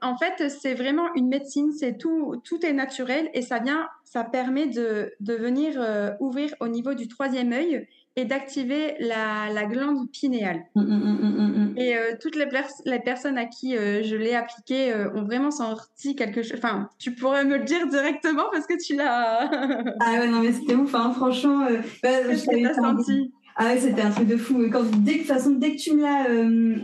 en 0.00 0.16
fait, 0.16 0.48
c'est 0.48 0.74
vraiment 0.74 1.12
une 1.16 1.26
médecine, 1.26 1.72
c'est 1.72 1.98
tout, 1.98 2.40
tout 2.44 2.64
est 2.64 2.72
naturel 2.72 3.28
et 3.34 3.42
ça 3.42 3.58
vient, 3.58 3.88
ça 4.04 4.22
permet 4.22 4.68
de, 4.68 5.12
de 5.18 5.34
venir 5.34 6.16
ouvrir 6.20 6.54
au 6.60 6.68
niveau 6.68 6.94
du 6.94 7.08
troisième 7.08 7.52
œil 7.52 7.88
et 8.18 8.24
d'activer 8.24 8.94
la, 8.98 9.52
la, 9.52 9.66
glande 9.66 10.10
pinéale. 10.10 10.64
Mm, 10.74 10.80
mm, 10.80 11.74
mm, 11.74 11.74
et 11.76 11.96
euh, 11.96 12.12
toutes 12.18 12.34
les, 12.34 12.48
les, 12.86 12.98
personnes 12.98 13.36
à 13.36 13.44
qui 13.44 13.76
euh, 13.76 14.02
je 14.02 14.16
l'ai 14.16 14.34
appliqué 14.34 14.90
euh, 14.90 15.12
ont 15.14 15.24
vraiment 15.24 15.50
senti 15.50 16.16
quelque 16.16 16.42
chose. 16.42 16.54
Enfin, 16.56 16.88
tu 16.98 17.14
pourrais 17.14 17.44
me 17.44 17.58
le 17.58 17.64
dire 17.64 17.86
directement 17.88 18.44
parce 18.50 18.66
que 18.66 18.82
tu 18.82 18.96
l'as. 18.96 19.50
ah 20.00 20.12
ouais, 20.12 20.28
non, 20.28 20.40
mais 20.40 20.52
c'était 20.52 20.74
ouf, 20.74 20.94
hein, 20.94 21.12
franchement. 21.14 21.66
Bah, 22.02 22.08
Qu'est-ce 22.26 22.46
que 22.46 22.62
t'as 22.62 22.74
senti 22.74 23.32
ah 23.58 23.68
ouais, 23.68 23.80
c'était 23.80 24.02
un 24.02 24.10
truc 24.10 24.28
de 24.28 24.36
fou. 24.36 24.68
Quand, 24.70 24.82
dès, 24.98 25.12
de 25.12 25.18
toute 25.20 25.28
façon, 25.28 25.52
dès 25.52 25.76
que 25.76 25.80
tu 25.80 25.94
me 25.94 26.02
l'as 26.02 26.26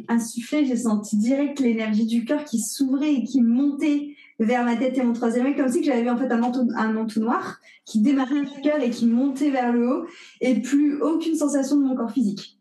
insufflé, 0.09 0.65
j'ai 0.65 0.77
senti 0.77 1.19
direct 1.19 1.61
l'énergie 1.61 2.07
du 2.07 2.25
cœur 2.25 2.47
qui 2.47 2.61
s'ouvrait 2.61 3.13
et 3.13 3.25
qui 3.25 3.43
montait 3.43 4.12
vers 4.45 4.65
ma 4.65 4.77
tête 4.77 4.99
et 4.99 5.03
mon 5.03 5.13
troisième 5.13 5.47
œil, 5.47 5.57
comme 5.57 5.69
si 5.69 5.83
j'avais 5.83 6.09
en 6.09 6.17
fait 6.17 6.31
un 6.31 6.39
manteau, 6.39 6.67
un 6.77 6.93
manteau 6.93 7.21
noir 7.21 7.61
qui 7.85 8.01
démarrait 8.01 8.43
du 8.43 8.61
cœur 8.63 8.81
et 8.81 8.91
qui 8.91 9.07
montait 9.07 9.51
vers 9.51 9.73
le 9.73 9.89
haut, 9.89 10.07
et 10.41 10.61
plus 10.61 11.01
aucune 11.01 11.35
sensation 11.35 11.77
de 11.77 11.85
mon 11.85 11.97
corps 11.97 12.13
physique. 12.13 12.59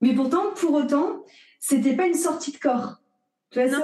Mais 0.00 0.14
pourtant, 0.14 0.42
pour 0.56 0.74
autant, 0.74 1.24
c'était 1.60 1.94
pas 1.94 2.06
une 2.06 2.14
sortie 2.14 2.52
de 2.52 2.58
corps. 2.58 3.00
Tu 3.50 3.60
vois, 3.62 3.78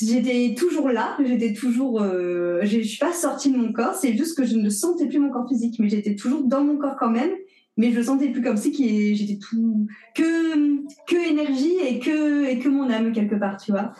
j'étais 0.00 0.54
toujours 0.56 0.88
là, 0.88 1.16
j'étais 1.24 1.52
toujours, 1.52 2.00
euh, 2.00 2.60
je 2.62 2.80
suis 2.80 2.98
pas 2.98 3.12
sortie 3.12 3.50
de 3.50 3.58
mon 3.58 3.72
corps, 3.72 3.94
c'est 3.94 4.16
juste 4.16 4.36
que 4.36 4.44
je 4.44 4.56
ne 4.56 4.70
sentais 4.70 5.06
plus 5.06 5.18
mon 5.18 5.30
corps 5.30 5.48
physique, 5.48 5.76
mais 5.80 5.88
j'étais 5.88 6.14
toujours 6.14 6.42
dans 6.44 6.62
mon 6.62 6.78
corps 6.78 6.96
quand 6.98 7.10
même, 7.10 7.32
mais 7.76 7.90
je 7.90 7.96
le 7.96 8.04
sentais 8.04 8.28
plus 8.28 8.40
comme 8.40 8.56
si 8.56 9.16
j'étais 9.16 9.38
tout 9.38 9.88
que 10.14 10.78
que 11.08 11.28
énergie 11.28 11.74
et 11.84 11.98
que 11.98 12.44
et 12.44 12.58
que 12.60 12.68
mon 12.68 12.88
âme 12.88 13.12
quelque 13.12 13.34
part, 13.34 13.56
tu 13.56 13.72
vois 13.72 13.92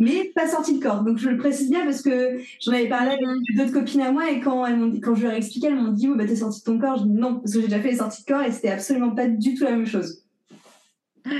mais 0.00 0.32
pas 0.34 0.48
sorti 0.48 0.78
de 0.78 0.82
corps. 0.82 1.02
Donc 1.02 1.18
je 1.18 1.28
le 1.28 1.36
précise 1.36 1.70
bien 1.70 1.84
parce 1.84 2.02
que 2.02 2.38
j'en 2.60 2.72
avais 2.72 2.88
parlé 2.88 3.12
avec 3.12 3.56
d'autres 3.56 3.72
copines 3.72 4.00
à 4.00 4.10
moi 4.10 4.30
et 4.30 4.40
quand 4.40 4.66
elles 4.66 5.00
quand 5.00 5.14
je 5.14 5.24
leur 5.24 5.34
ai 5.34 5.36
expliqué, 5.36 5.68
elles 5.68 5.76
m'ont 5.76 5.92
dit 5.92 6.08
oh 6.08 6.16
bah 6.16 6.26
t'es 6.26 6.36
sorti 6.36 6.60
de 6.60 6.64
ton 6.64 6.78
corps. 6.78 6.96
Je 6.96 7.04
dis 7.04 7.10
non 7.10 7.36
parce 7.36 7.52
que 7.52 7.60
j'ai 7.60 7.68
déjà 7.68 7.80
fait 7.80 7.90
les 7.90 7.96
sorties 7.96 8.24
de 8.24 8.32
corps 8.32 8.42
et 8.42 8.50
c'était 8.50 8.70
absolument 8.70 9.10
pas 9.10 9.28
du 9.28 9.54
tout 9.54 9.64
la 9.64 9.72
même 9.72 9.86
chose. 9.86 10.24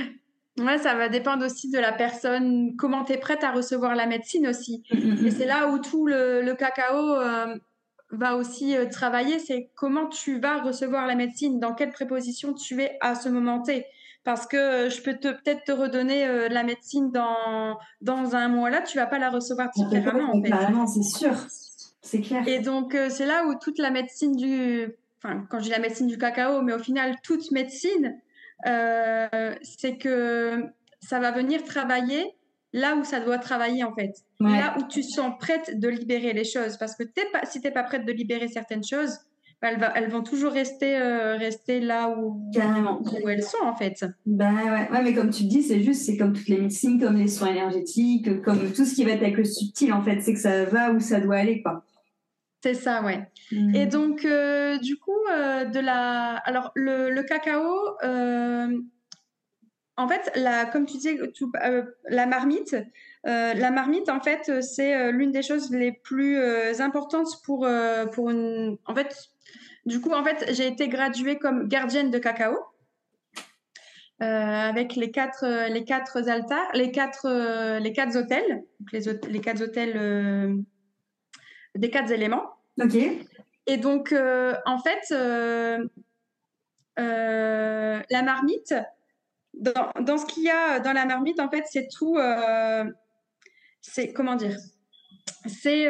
Ouais, 0.59 0.77
ça 0.77 0.95
va 0.95 1.07
dépendre 1.07 1.45
aussi 1.45 1.71
de 1.71 1.79
la 1.79 1.93
personne, 1.93 2.75
comment 2.75 3.05
tu 3.05 3.13
es 3.13 3.17
prête 3.17 3.43
à 3.43 3.51
recevoir 3.51 3.95
la 3.95 4.05
médecine 4.05 4.47
aussi. 4.47 4.83
Mm, 4.91 4.97
mm, 4.97 5.21
mm. 5.21 5.25
Et 5.25 5.31
c'est 5.31 5.45
là 5.45 5.69
où 5.69 5.79
tout 5.79 6.05
le, 6.05 6.53
cacao 6.53 7.15
euh, 7.15 7.55
va 8.11 8.35
aussi 8.35 8.75
euh, 8.75 8.85
travailler, 8.85 9.39
c'est 9.39 9.71
comment 9.75 10.07
tu 10.07 10.39
vas 10.39 10.61
recevoir 10.61 11.07
la 11.07 11.15
médecine, 11.15 11.59
dans 11.59 11.73
quelle 11.73 11.91
préposition 11.91 12.53
tu 12.53 12.81
es 12.81 12.97
à 12.99 13.15
ce 13.15 13.29
moment 13.29 13.61
T 13.61 13.85
parce 14.23 14.45
que 14.45 14.57
euh, 14.57 14.89
je 14.89 15.01
peux 15.01 15.17
peut-être 15.17 15.63
te 15.63 15.71
redonner 15.71 16.25
euh, 16.25 16.47
la 16.49 16.63
médecine 16.63 17.11
dans, 17.11 17.77
dans 18.01 18.35
un 18.35 18.47
mois 18.47 18.69
là, 18.69 18.81
tu 18.81 18.97
vas 18.97 19.07
pas 19.07 19.19
la 19.19 19.29
recevoir 19.29 19.69
différemment. 19.75 20.31
En 20.33 20.41
fait. 20.41 20.51
c'est 20.87 21.03
sûr, 21.03 21.33
c'est 22.01 22.21
clair. 22.21 22.47
Et 22.47 22.59
donc 22.59 22.95
euh, 22.95 23.09
c'est 23.09 23.25
là 23.25 23.45
où 23.47 23.55
toute 23.55 23.79
la 23.79 23.89
médecine 23.89 24.35
du, 24.35 24.93
enfin 25.23 25.45
quand 25.49 25.59
je 25.59 25.63
dis 25.65 25.69
la 25.69 25.79
médecine 25.79 26.07
du 26.07 26.17
cacao, 26.17 26.61
mais 26.61 26.73
au 26.73 26.79
final 26.79 27.15
toute 27.23 27.51
médecine, 27.51 28.19
c'est 28.63 29.97
que 29.99 30.65
ça 31.01 31.19
va 31.19 31.31
venir 31.31 31.63
travailler 31.63 32.35
là 32.73 32.95
où 32.95 33.03
ça 33.03 33.19
doit 33.19 33.39
travailler 33.39 33.83
en 33.83 33.93
fait, 33.93 34.13
là 34.39 34.75
où 34.77 34.83
tu 34.87 35.03
sens 35.03 35.33
prête 35.39 35.79
de 35.79 35.89
libérer 35.89 36.33
les 36.33 36.45
choses, 36.45 36.77
parce 36.77 36.95
que 36.95 37.03
t'es 37.03 37.25
pas, 37.33 37.45
si 37.45 37.59
t'es 37.59 37.71
pas 37.71 37.83
prête 37.83 38.05
de 38.05 38.11
libérer 38.11 38.47
certaines 38.47 38.83
choses, 38.83 39.17
elles, 39.61 39.79
va, 39.79 39.93
elles, 39.95 40.09
vont 40.09 40.23
toujours 40.23 40.51
rester, 40.51 40.97
euh, 40.97 41.37
rester 41.37 41.79
là 41.79 42.09
où, 42.09 42.49
où, 42.53 43.29
elles 43.29 43.43
sont 43.43 43.63
en 43.63 43.75
fait. 43.75 44.03
Ben 44.25 44.53
ouais. 44.53 44.89
ouais, 44.91 45.03
mais 45.03 45.13
comme 45.13 45.29
tu 45.29 45.43
dis, 45.43 45.61
c'est 45.61 45.81
juste, 45.81 46.01
c'est 46.01 46.17
comme 46.17 46.33
toutes 46.33 46.47
les 46.47 46.57
médecines, 46.57 46.99
comme 46.99 47.17
les 47.17 47.27
soins 47.27 47.49
énergétiques, 47.49 48.41
comme 48.41 48.71
tout 48.73 48.85
ce 48.85 48.95
qui 48.95 49.05
va 49.05 49.11
être 49.11 49.21
avec 49.21 49.37
le 49.37 49.45
subtil 49.45 49.93
en 49.93 50.01
fait, 50.01 50.19
c'est 50.21 50.33
que 50.33 50.39
ça 50.39 50.65
va 50.65 50.91
où 50.91 50.99
ça 50.99 51.19
doit 51.19 51.35
aller 51.35 51.61
quoi. 51.61 51.85
C'est 52.63 52.73
ça, 52.73 53.03
ouais. 53.03 53.27
Mm. 53.51 53.75
Et 53.75 53.85
donc, 53.87 54.23
euh, 54.25 54.77
du 54.77 54.97
coup, 54.97 55.17
euh, 55.31 55.65
de 55.65 55.79
la, 55.79 56.35
alors 56.45 56.71
le, 56.75 57.09
le 57.09 57.23
cacao, 57.23 57.75
en 59.97 60.07
fait, 60.07 60.31
la, 60.35 60.65
comme 60.65 60.85
tu 60.85 60.97
disais, 60.97 61.19
la 62.09 62.25
marmite. 62.25 62.75
la 63.23 63.71
marmite, 63.71 64.09
en 64.09 64.21
fait, 64.21 64.63
c'est 64.63 65.11
l'une 65.11 65.31
des 65.31 65.43
choses 65.43 65.69
les 65.71 65.91
plus 65.91 66.39
importantes 66.79 67.29
pour, 67.45 67.67
pour 68.11 68.31
une, 68.31 68.77
en 68.85 68.95
fait, 68.95 69.30
du 69.85 69.99
coup, 69.99 70.11
en 70.11 70.23
fait, 70.23 70.53
j'ai 70.53 70.67
été 70.67 70.87
graduée 70.87 71.37
comme 71.37 71.67
gardienne 71.67 72.11
de 72.11 72.19
cacao. 72.19 72.57
Euh, 74.21 74.25
avec 74.25 74.95
les 74.95 75.09
quatre, 75.09 75.45
euh, 75.45 75.67
les 75.67 75.83
quatre 75.83 76.29
altares, 76.29 76.69
les 76.75 76.91
quatre, 76.91 77.25
euh, 77.25 77.79
les 77.79 77.91
quatre 77.91 78.15
hôtels, 78.15 78.63
les, 78.93 79.01
les 79.29 79.41
quatre 79.41 79.63
hôtels 79.63 80.63
des 81.73 81.89
quatre 81.89 82.11
éléments. 82.11 82.43
Ok. 82.79 82.95
Et 83.65 83.77
donc, 83.77 84.13
en 84.13 84.77
fait, 84.77 85.09
la 86.97 88.21
marmite, 88.21 88.75
dans, 89.55 89.91
dans 90.01 90.17
ce 90.17 90.25
qu'il 90.27 90.43
y 90.43 90.51
a 90.51 90.79
dans 90.79 90.93
la 90.93 91.05
marmite, 91.05 91.39
en 91.39 91.49
fait, 91.49 91.63
c'est 91.67 91.87
tout. 91.87 92.19
C'est 93.81 94.13
comment 94.13 94.35
dire 94.35 94.55
C'est 95.47 95.87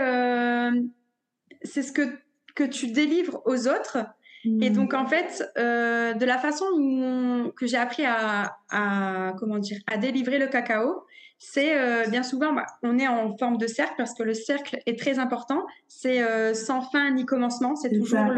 c'est 1.64 1.84
ce 1.84 1.92
que 1.92 2.18
que 2.56 2.64
tu 2.64 2.88
délivres 2.88 3.42
aux 3.46 3.68
autres. 3.68 3.98
Et 4.44 4.70
hmm. 4.70 4.74
donc 4.74 4.94
en 4.94 5.06
fait, 5.06 5.44
euh, 5.58 6.14
de 6.14 6.26
la 6.26 6.40
façon 6.40 6.66
que 7.56 7.68
j'ai 7.68 7.78
appris 7.78 8.04
à, 8.06 8.58
à, 8.72 9.34
comment 9.38 9.60
dire 9.60 9.78
à 9.86 9.98
délivrer 9.98 10.40
le 10.40 10.48
cacao, 10.48 11.04
c'est 11.38 11.78
euh, 11.78 12.08
bien 12.08 12.24
souvent 12.24 12.54
bah, 12.54 12.66
on 12.82 12.98
est 12.98 13.08
en 13.08 13.36
forme 13.38 13.58
de 13.58 13.68
cercle 13.68 13.94
parce 13.98 14.16
que 14.16 14.24
le 14.24 14.34
cercle 14.34 14.80
est 14.88 14.98
très 14.98 15.20
important. 15.20 15.64
C'est 15.88 16.24
euh, 16.24 16.56
sans 16.56 16.82
fin 16.82 17.12
ni 17.12 17.26
commencement. 17.26 17.76
C'est 17.76 17.92
toujours 17.92 18.32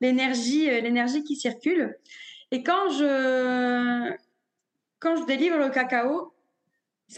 l'énergie 0.00 0.66
l'énergie 0.80 1.24
qui 1.24 1.34
circule. 1.34 1.96
Et 2.52 2.62
quand 2.62 2.90
je 2.90 4.12
quand 5.00 5.16
je 5.16 5.26
délivre 5.26 5.58
le 5.58 5.70
cacao, 5.70 6.32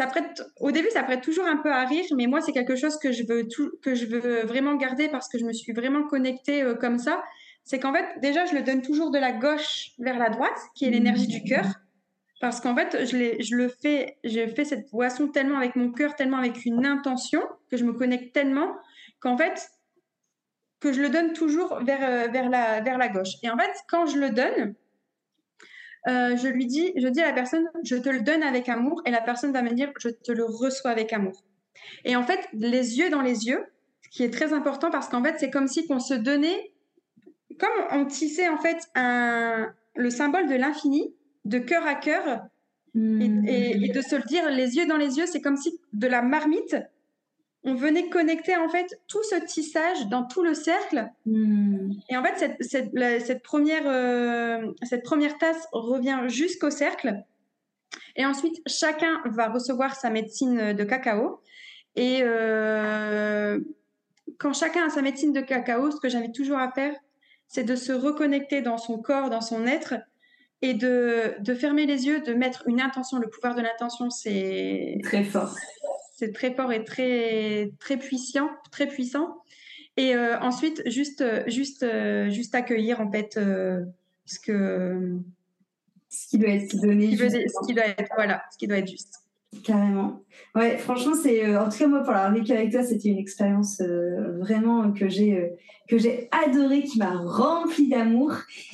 prête, 0.07 0.43
au 0.61 0.71
début, 0.71 0.91
ça 0.91 1.03
prête 1.03 1.23
toujours 1.23 1.47
un 1.47 1.57
peu 1.57 1.73
à 1.73 1.85
rire, 1.85 2.05
mais 2.17 2.27
moi, 2.27 2.41
c'est 2.41 2.53
quelque 2.53 2.77
chose 2.77 2.99
que 2.99 3.13
je 3.13 3.25
veux 3.27 3.49
tout, 3.49 3.71
que 3.83 3.95
je 3.95 4.07
veux 4.07 4.45
vraiment 4.45 4.75
garder 4.75 5.09
parce 5.09 5.29
que 5.29 5.39
je 5.39 5.45
me 5.45 5.53
suis 5.53 5.73
vraiment 5.73 6.07
connectée 6.07 6.63
euh, 6.63 6.75
comme 6.75 6.99
ça. 6.99 7.23
C'est 7.65 7.79
qu'en 7.79 7.93
fait, 7.93 8.07
déjà, 8.21 8.47
je 8.47 8.55
le 8.55 8.63
donne 8.63 8.83
toujours 8.83 9.11
de 9.11 9.19
la 9.19 9.33
gauche 9.33 9.91
vers 9.99 10.19
la 10.19 10.31
droite, 10.31 10.59
qui 10.75 10.87
est 10.87 10.91
l'énergie 10.91 11.27
du 11.27 11.43
cœur. 11.43 11.65
Parce 12.41 12.61
qu'en 12.61 12.75
fait, 12.75 13.05
je, 13.07 13.57
le 13.57 13.69
fais, 13.69 14.17
je 14.25 14.47
fais 14.47 14.65
cette 14.65 14.91
boisson 14.91 15.29
tellement 15.29 15.59
avec 15.59 15.75
mon 15.75 15.91
cœur, 15.91 16.15
tellement 16.15 16.39
avec 16.39 16.65
une 16.65 16.87
intention, 16.87 17.43
que 17.71 17.77
je 17.77 17.85
me 17.85 17.93
connecte 17.93 18.33
tellement, 18.33 18.77
qu'en 19.21 19.37
fait, 19.37 19.71
que 20.81 20.93
je 20.93 21.03
le 21.03 21.11
donne 21.11 21.33
toujours 21.33 21.81
vers, 21.83 22.03
euh, 22.03 22.29
vers, 22.29 22.49
la, 22.49 22.81
vers 22.81 22.97
la 22.97 23.09
gauche. 23.09 23.35
Et 23.43 23.51
en 23.51 23.59
fait, 23.59 23.73
quand 23.89 24.07
je 24.07 24.19
le 24.19 24.31
donne, 24.31 24.75
euh, 26.09 26.37
je 26.37 26.49
lui 26.49 26.67
dis, 26.67 26.93
je 26.97 27.09
dis 27.09 27.21
à 27.21 27.27
la 27.27 27.33
personne, 27.33 27.69
je 27.85 27.97
te 27.97 28.09
le 28.09 28.21
donne 28.21 28.43
avec 28.43 28.69
amour, 28.69 29.03
et 29.05 29.11
la 29.11 29.21
personne 29.21 29.53
va 29.53 29.63
me 29.63 29.73
dire, 29.73 29.93
je 29.99 30.09
te 30.09 30.33
le 30.33 30.45
reçois 30.45 30.91
avec 30.91 31.13
amour. 31.13 31.45
Et 32.05 32.17
en 32.17 32.23
fait, 32.23 32.41
les 32.53 32.99
yeux 32.99 33.11
dans 33.11 33.23
les 33.23 33.47
yeux, 33.47 33.65
ce 34.03 34.09
qui 34.11 34.23
est 34.23 34.31
très 34.31 34.53
important 34.53 34.91
parce 34.91 35.09
qu'en 35.09 35.23
fait, 35.23 35.37
c'est 35.39 35.51
comme 35.51 35.69
si 35.69 35.87
on 35.91 36.01
se 36.01 36.15
donnait, 36.15 36.73
comme 37.59 37.71
on 37.91 38.07
tissait 38.07 38.49
en 38.49 38.59
fait 38.59 38.89
le 38.95 40.11
symbole 40.11 40.49
de 40.49 40.55
l'infini, 40.55 41.15
de 41.45 41.59
cœur 41.59 41.87
à 41.87 41.95
cœur, 41.95 42.47
et, 42.95 43.85
et, 43.85 43.93
de 43.93 44.01
se 44.01 44.17
le 44.17 44.23
dire 44.23 44.51
les 44.51 44.77
yeux 44.77 44.87
dans 44.87 44.97
les 44.97 45.19
yeux, 45.19 45.27
c'est 45.27 45.41
comme 45.41 45.57
si 45.57 45.79
de 45.93 46.07
la 46.07 46.23
marmite, 46.23 46.77
on 47.69 47.75
venait 47.75 48.09
connecter 48.09 48.57
en 48.57 48.69
fait 48.69 48.99
tout 49.09 49.23
ce 49.23 49.37
tissage 49.45 50.07
dans 50.09 50.25
tout 50.25 50.43
le 50.43 50.55
cercle. 50.55 51.11
Hmm. 51.27 51.91
Et 52.09 52.17
en 52.17 52.25
fait, 52.25 52.57
cette, 52.61 53.43
première, 53.43 53.83
euh, 53.87 54.73
cette 54.83 55.05
première 55.05 55.37
tasse 55.37 55.69
revient 55.73 56.21
jusqu'au 56.29 56.71
cercle. 56.71 57.23
Et 58.17 58.25
ensuite, 58.25 58.57
chacun 58.67 59.21
va 59.27 59.49
recevoir 59.49 59.95
sa 59.95 60.09
médecine 60.09 60.73
de 60.73 60.85
cacao. 60.85 61.41
Et 61.95 62.21
euh, 62.23 63.61
quand 64.39 64.55
chacun 64.55 64.87
a 64.87 64.91
sa 64.91 65.03
médecine 65.03 65.33
de 65.33 65.41
cacao, 65.41 65.91
ce 65.91 66.01
que 66.01 66.09
j'invite 66.09 66.35
toujours 66.35 66.59
à 66.59 66.73
faire, 66.73 66.95
c'est 67.49 67.65
de 67.65 67.77
se 67.77 67.93
reconnecter 67.93 68.63
dans 68.63 68.79
son 68.79 68.99
corps, 68.99 69.31
dans 69.31 69.41
son 69.41 69.67
être, 69.67 69.95
et 70.63 70.75
de, 70.75 71.35
de 71.41 71.55
fermer 71.55 71.87
les 71.87 72.07
yeux, 72.07 72.21
de 72.21 72.35
mettre 72.35 72.65
une 72.67 72.81
intention. 72.81 73.19
Le 73.19 73.29
pouvoir 73.29 73.55
de 73.55 73.63
l'intention, 73.63 74.11
c'est 74.11 74.99
très 75.05 75.23
fort 75.23 75.55
c'est 76.19 76.33
très 76.33 76.53
fort 76.53 76.73
et 76.73 76.85
très 76.85 77.71
très 77.79 77.97
puissant, 77.97 78.51
très 78.73 78.89
puissant. 78.89 79.37
Et 79.97 80.15
euh, 80.15 80.39
ensuite, 80.41 80.83
juste 80.87 81.25
juste 81.47 81.85
euh, 81.85 82.29
juste 82.29 82.55
accueillir 82.57 83.01
en 83.01 83.11
fait 83.11 83.37
euh, 83.37 83.85
ce 84.27 84.41
que 84.41 85.17
ce 86.09 86.29
qui 86.29 86.39
doit 86.39 86.51
être 86.51 86.75
donné, 86.81 87.17
ce 87.17 87.67
qui 87.67 87.75
doit 87.75 87.87
être 87.87 88.11
voilà, 88.17 88.43
ce 88.53 88.59
qui 88.59 88.67
doit 88.67 88.79
être 88.79 88.89
juste. 88.89 89.15
Carrément. 89.63 90.21
Ouais, 90.55 90.77
franchement, 90.77 91.15
c'est 91.15 91.57
en 91.57 91.69
tout 91.69 91.79
cas 91.79 91.87
moi 91.87 92.01
pour 92.01 92.13
l'avoir 92.13 92.35
vécu 92.35 92.53
avec 92.53 92.73
toi, 92.73 92.83
c'était 92.83 93.11
une 93.11 93.19
expérience 93.19 93.81
vraiment 94.41 94.93
que 94.93 95.09
j'ai 95.09 95.53
que 95.89 95.99
j'ai 95.99 96.29
adoré, 96.33 96.83
qui 96.83 96.99
m'a 96.99 97.17
rempli 97.17 97.89
d'amour 97.89 98.33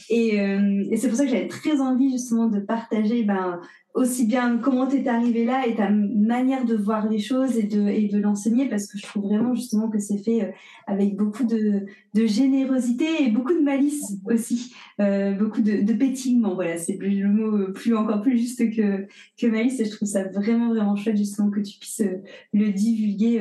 et, 0.09 0.37
et 0.37 0.97
c'est 0.97 1.09
pour 1.09 1.17
ça 1.17 1.25
que 1.25 1.31
j'avais 1.31 1.49
très 1.49 1.81
envie 1.81 2.11
justement 2.11 2.47
de 2.47 2.59
partager 2.59 3.23
ben 3.23 3.61
aussi 3.95 4.27
bien 4.27 4.59
comment 4.59 4.89
tu 4.89 4.97
es 4.97 5.09
arrivé 5.09 5.45
là 5.45 5.67
et 5.67 5.77
ta 5.77 5.89
manière 5.89 6.65
de 6.65 6.75
voir 6.75 7.09
les 7.09 7.21
choses 7.21 7.57
et 7.57 7.63
de, 7.63 7.89
et 7.89 8.09
de 8.09 8.19
l'enseigner 8.19 8.69
parce 8.69 8.89
que 8.89 8.99
je 8.99 9.05
trouve 9.05 9.23
vraiment 9.25 9.55
justement 9.55 9.89
que 9.89 10.01
c'est 10.01 10.19
fait 10.19 10.43
euh, 10.43 10.51
avec 10.89 11.17
beaucoup 11.17 11.45
de, 11.45 11.87
de 12.15 12.27
générosité 12.27 13.07
et 13.21 13.31
beaucoup 13.31 13.55
de 13.55 13.61
malice 13.61 14.17
aussi, 14.25 14.75
euh, 15.01 15.33
beaucoup 15.35 15.63
de, 15.63 15.83
de 15.83 15.93
pétillement. 15.93 16.57
Voilà, 16.57 16.77
c'est 16.77 16.99
le 17.01 17.29
mot 17.29 17.73
plus 17.73 17.95
encore 17.95 18.21
plus 18.21 18.37
juste 18.37 18.69
que, 18.75 19.07
que 19.41 19.47
malice 19.47 19.79
et 19.79 19.85
je 19.85 19.93
trouve 19.93 20.09
ça 20.09 20.25
vraiment 20.25 20.71
vraiment 20.71 20.97
chouette 20.97 21.17
justement 21.17 21.51
que 21.51 21.61
tu 21.61 21.79
puisses 21.79 22.01
euh, 22.01 22.21
le 22.53 22.73
divulguer 22.73 23.41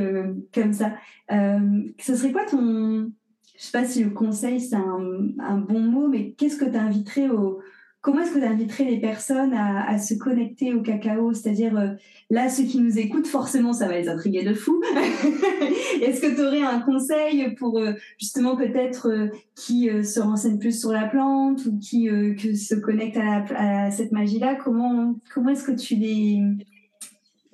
comme 0.54 0.74
ça. 0.74 0.94
ce 1.30 2.16
serait 2.16 2.32
quoi 2.32 2.46
ton, 2.46 3.12
je 3.58 3.64
sais 3.64 3.72
pas 3.72 3.86
si 3.86 4.04
le 4.04 4.12
conseil 4.12 4.60
c'est 4.60 4.76
un, 4.76 5.30
un 5.40 5.58
bon 5.58 5.80
mot, 5.80 6.08
mais 6.08 6.34
qu'est-ce 6.34 6.58
que 6.58 6.70
tu 6.70 6.78
inviterais 6.78 7.30
au 7.30 7.60
Comment 8.04 8.20
est-ce 8.20 8.34
que 8.34 8.40
tu 8.40 8.46
inviterais 8.46 8.84
les 8.84 9.00
personnes 9.00 9.54
à, 9.54 9.98
se 9.98 10.14
connecter 10.16 10.74
au 10.74 10.82
cacao? 10.82 11.34
C'est-à-dire, 11.34 11.78
euh, 11.78 11.94
là, 12.30 12.50
ceux 12.50 12.66
qui 12.66 12.82
nous 12.82 13.00
écoutent, 13.00 13.28
forcément, 13.28 13.72
ça 13.72 13.88
va 13.88 13.98
les 13.98 14.10
intriguer 14.10 14.44
de 14.44 14.54
fou. 14.54 14.84
est-ce 16.02 16.20
que 16.20 16.36
tu 16.36 16.42
aurais 16.42 16.64
un 16.64 16.82
conseil 16.82 17.56
pour 17.56 17.80
euh, 17.80 17.94
justement 18.20 18.58
peut-être 18.58 19.10
euh, 19.10 19.30
qui 19.56 19.88
se 20.04 20.20
renseignent 20.20 20.60
plus 20.60 20.78
sur 20.78 20.92
la 20.92 21.08
plante 21.08 21.66
ou 21.66 21.80
qui 21.80 22.10
se 22.58 22.76
connectent 22.76 23.22
à, 23.56 23.90
cette 23.90 24.12
magie-là? 24.12 24.56
Comment, 24.56 25.16
comment 25.34 25.52
est-ce 25.52 25.64
que 25.64 25.72
tu 25.72 25.96
les 25.96 26.44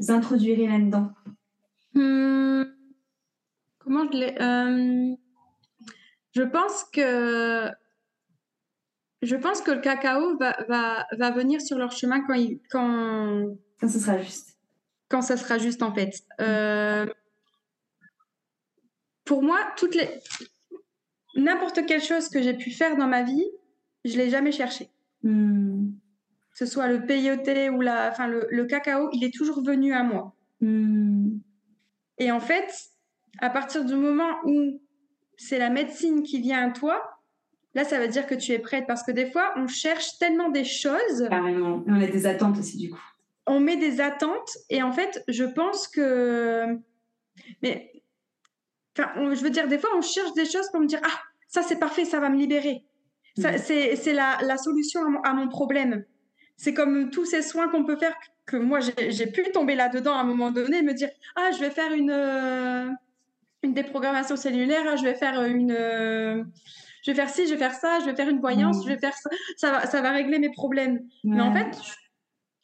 introduirais 0.08 0.66
là-dedans? 0.66 1.12
Les... 4.12 4.34
Je 6.36 6.42
pense 6.42 6.86
que 6.92 7.70
je 9.22 9.36
pense 9.36 9.62
que 9.62 9.72
le 9.72 9.82
cacao 9.82 10.38
va, 10.38 10.56
va, 10.68 11.06
va 11.18 11.32
venir 11.32 11.62
sur 11.62 11.78
leur 11.78 11.92
chemin 11.92 12.22
quand, 12.22 12.36
il, 12.36 12.60
quand... 12.70 13.56
quand 13.80 13.88
ce 13.88 14.00
sera 14.00 14.18
juste. 14.18 14.58
Quand 15.10 15.22
ça 15.22 15.38
sera 15.38 15.58
juste, 15.58 15.84
en 15.84 15.94
fait. 15.94 16.14
Euh, 16.40 17.06
pour 19.26 19.44
moi, 19.44 19.60
toutes 19.76 19.96
les... 19.96 20.08
n'importe 21.36 21.86
quelle 21.86 22.02
chose 22.02 22.30
que 22.30 22.42
j'ai 22.42 22.54
pu 22.54 22.72
faire 22.72 22.96
dans 22.96 23.08
ma 23.08 23.24
vie, 23.24 23.46
je 24.06 24.18
l'ai 24.18 24.30
jamais 24.30 24.52
cherché. 24.52 24.90
Hmm. 25.24 25.92
Que 26.52 26.66
ce 26.66 26.66
soit 26.66 26.88
le 26.88 27.06
peyote 27.06 27.72
ou 27.74 27.82
la, 27.82 28.10
enfin, 28.10 28.28
le, 28.28 28.48
le, 28.50 28.66
cacao, 28.66 29.10
il 29.12 29.24
est 29.24 29.34
toujours 29.34 29.64
venu 29.64 29.94
à 29.94 30.04
moi. 30.04 30.34
Hmm. 30.62 31.40
Et 32.18 32.32
en 32.32 32.40
fait, 32.40 32.72
à 33.40 33.50
partir 33.50 33.84
du 33.84 33.96
moment 33.96 34.32
où 34.46 34.82
c'est 35.38 35.60
la 35.60 35.70
médecine 35.70 36.24
qui 36.24 36.40
vient 36.40 36.70
à 36.70 36.72
toi, 36.72 37.19
Là, 37.76 37.84
ça 37.84 38.00
veut 38.00 38.08
dire 38.08 38.26
que 38.26 38.36
tu 38.36 38.52
es 38.52 38.60
prête 38.60 38.86
parce 38.88 39.04
que 39.04 39.12
des 39.12 39.30
fois, 39.30 39.54
on 39.56 39.68
cherche 39.68 40.18
tellement 40.18 40.50
des 40.50 40.66
choses. 40.66 41.28
Carrément. 41.30 41.84
On 41.88 42.02
a 42.02 42.08
des 42.08 42.26
attentes 42.26 42.58
aussi, 42.58 42.78
du 42.78 42.90
coup. 42.90 43.02
On 43.46 43.60
met 43.60 43.78
des 43.78 44.02
attentes 44.02 44.58
et 44.70 44.82
en 44.82 44.92
fait, 44.92 45.24
je 45.28 45.44
pense 45.44 45.88
que. 45.88 46.78
Mais. 47.62 47.92
Enfin, 48.98 49.34
je 49.34 49.42
veux 49.42 49.50
dire, 49.50 49.68
des 49.68 49.80
fois, 49.80 49.92
on 49.96 50.02
cherche 50.02 50.34
des 50.34 50.46
choses 50.46 50.70
pour 50.72 50.82
me 50.82 50.88
dire 50.88 51.00
Ah, 51.04 51.20
ça, 51.48 51.62
c'est 51.62 51.80
parfait, 51.80 52.06
ça 52.06 52.20
va 52.20 52.30
me 52.30 52.38
libérer. 52.38 52.84
Mm. 53.38 53.44
C'est 53.58 54.14
la, 54.14 54.40
la, 54.42 54.58
solution 54.58 55.02
à 55.06 55.10
mon, 55.10 55.22
à 55.22 55.34
mon 55.34 55.48
problème. 55.48 56.04
C'est 56.58 56.74
comme 56.74 57.10
tous 57.10 57.26
ces 57.26 57.42
soins 57.42 57.70
qu'on 57.70 57.86
peut 57.86 57.96
faire 57.96 58.16
que 58.46 58.58
moi, 58.58 58.80
j'ai 58.80 59.28
pu 59.28 59.44
tomber 59.52 59.76
là-dedans 59.76 60.14
à 60.14 60.22
un 60.22 60.24
moment 60.24 60.52
donné 60.52 60.80
et 60.80 60.82
me 60.82 60.94
dire 60.94 61.10
Ah, 61.36 61.52
je 61.54 61.60
vais 61.60 61.70
faire 61.70 61.94
une, 61.94 62.12
euh, 62.12 62.90
une 63.64 63.74
déprogrammation 63.74 64.36
cellulaire, 64.36 64.84
ah, 64.88 64.96
je 64.96 65.04
vais 65.04 65.16
faire 65.16 65.44
une. 65.44 65.72
Euh, 65.72 66.44
je 67.04 67.12
vais 67.12 67.16
faire 67.16 67.30
ci, 67.30 67.48
je 67.48 67.52
vais 67.52 67.58
faire 67.58 67.74
ça, 67.74 68.00
je 68.00 68.06
vais 68.06 68.16
faire 68.16 68.30
une 68.30 68.40
voyance, 68.40 68.84
je 68.84 68.90
vais 68.90 68.98
faire 68.98 69.14
ça, 69.14 69.30
ça 69.58 69.72
va, 69.72 69.86
ça 69.86 70.02
va 70.02 70.12
régler 70.12 70.40
mes 70.40 70.52
problèmes. 70.52 71.02
Mais 71.24 71.42
en 71.42 71.54
fait, 71.54 71.78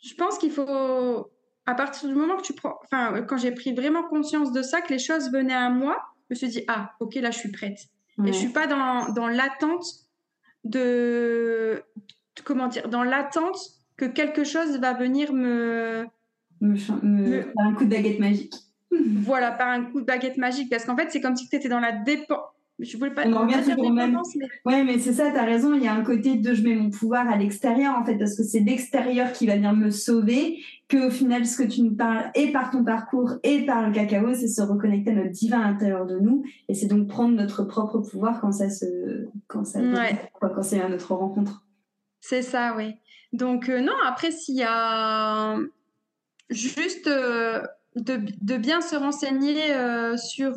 je, 0.03 0.13
pense 0.15 0.37
qu'il 0.37 0.51
faut, 0.51 1.31
à 1.65 1.75
partir 1.75 2.09
du 2.09 2.15
moment 2.15 2.37
que 2.37 2.43
tu 2.43 2.53
prends, 2.53 2.77
enfin, 2.83 3.21
quand 3.23 3.37
j'ai 3.37 3.51
pris 3.51 3.73
vraiment 3.73 4.03
conscience 4.03 4.51
de 4.51 4.61
ça, 4.61 4.81
que 4.81 4.91
les 4.91 4.99
choses 4.99 5.31
venaient 5.31 5.53
à 5.53 5.69
moi, 5.69 6.01
je 6.29 6.35
me 6.35 6.35
suis 6.35 6.47
dit, 6.47 6.63
ah, 6.67 6.91
ok, 6.99 7.15
là, 7.15 7.31
je 7.31 7.39
suis 7.39 7.51
prête. 7.51 7.79
Et 8.25 8.27
je 8.27 8.37
suis 8.37 8.49
pas 8.49 8.65
dans, 8.65 9.11
dans 9.11 9.27
l'attente 9.27 9.85
de, 10.63 11.83
comment 12.43 12.67
dire, 12.67 12.87
dans 12.87 13.03
l'attente 13.03 13.57
que 13.97 14.05
quelque 14.05 14.43
chose 14.43 14.79
va 14.79 14.93
venir 14.93 15.33
me, 15.33 16.05
me, 16.61 16.75
faire 16.75 17.47
un 17.57 17.73
coup 17.73 17.85
de 17.85 17.89
baguette 17.89 18.19
magique. 18.19 18.53
Voilà, 18.91 19.51
par 19.51 19.67
un 19.67 19.83
coup 19.85 19.99
de 19.99 20.05
baguette 20.05 20.37
magique, 20.37 20.69
parce 20.69 20.85
qu'en 20.85 20.95
fait, 20.95 21.11
c'est 21.11 21.19
comme 21.19 21.35
si 21.35 21.49
tu 21.49 21.55
étais 21.57 21.67
dans 21.67 21.81
la 21.81 21.91
dépendance 21.91 22.54
je 22.79 22.97
voulais 22.97 23.11
pas. 23.11 23.25
On 23.25 23.45
dire 23.45 23.93
même. 23.93 24.19
Mais... 24.35 24.47
Ouais, 24.65 24.83
mais 24.83 24.99
c'est 24.99 25.13
ça, 25.13 25.31
tu 25.31 25.37
as 25.37 25.45
raison. 25.45 25.73
Il 25.73 25.83
y 25.83 25.87
a 25.87 25.93
un 25.93 26.03
côté 26.03 26.35
de 26.35 26.53
je 26.53 26.61
mets 26.61 26.75
mon 26.75 26.89
pouvoir 26.89 27.27
à 27.29 27.37
l'extérieur, 27.37 27.95
en 27.97 28.03
fait, 28.03 28.17
parce 28.17 28.35
que 28.35 28.43
c'est 28.43 28.59
l'extérieur 28.59 29.31
qui 29.31 29.47
va 29.47 29.55
venir 29.55 29.73
me 29.73 29.91
sauver. 29.91 30.59
Que 30.87 31.07
au 31.07 31.09
final, 31.09 31.45
ce 31.45 31.57
que 31.57 31.67
tu 31.67 31.81
nous 31.81 31.95
parles, 31.95 32.29
et 32.35 32.51
par 32.51 32.69
ton 32.69 32.83
parcours, 32.83 33.35
et 33.43 33.65
par 33.65 33.87
le 33.87 33.93
cacao, 33.93 34.33
c'est 34.33 34.47
se 34.47 34.61
reconnecter 34.61 35.11
à 35.11 35.15
notre 35.15 35.31
divin 35.31 35.61
à 35.61 35.71
l'intérieur 35.71 36.05
de 36.05 36.19
nous. 36.19 36.43
Et 36.67 36.73
c'est 36.73 36.87
donc 36.87 37.07
prendre 37.07 37.33
notre 37.33 37.63
propre 37.63 37.99
pouvoir 37.99 38.39
quand 38.41 38.51
ça 38.51 38.69
se. 38.69 38.85
Quand 39.47 39.65
ça. 39.65 39.79
Ouais. 39.79 40.29
quand 40.39 40.61
c'est 40.61 40.81
à 40.81 40.89
notre 40.89 41.15
rencontre. 41.15 41.65
C'est 42.19 42.41
ça, 42.41 42.75
oui. 42.75 42.93
Donc 43.33 43.69
non, 43.69 43.93
après 44.05 44.31
s'il 44.31 44.55
y 44.55 44.63
a 44.63 45.57
juste 46.49 47.09
de, 47.95 48.19
de, 48.41 48.57
bien 48.57 48.81
se 48.81 48.95
renseigner 48.95 49.55
sur 50.17 50.55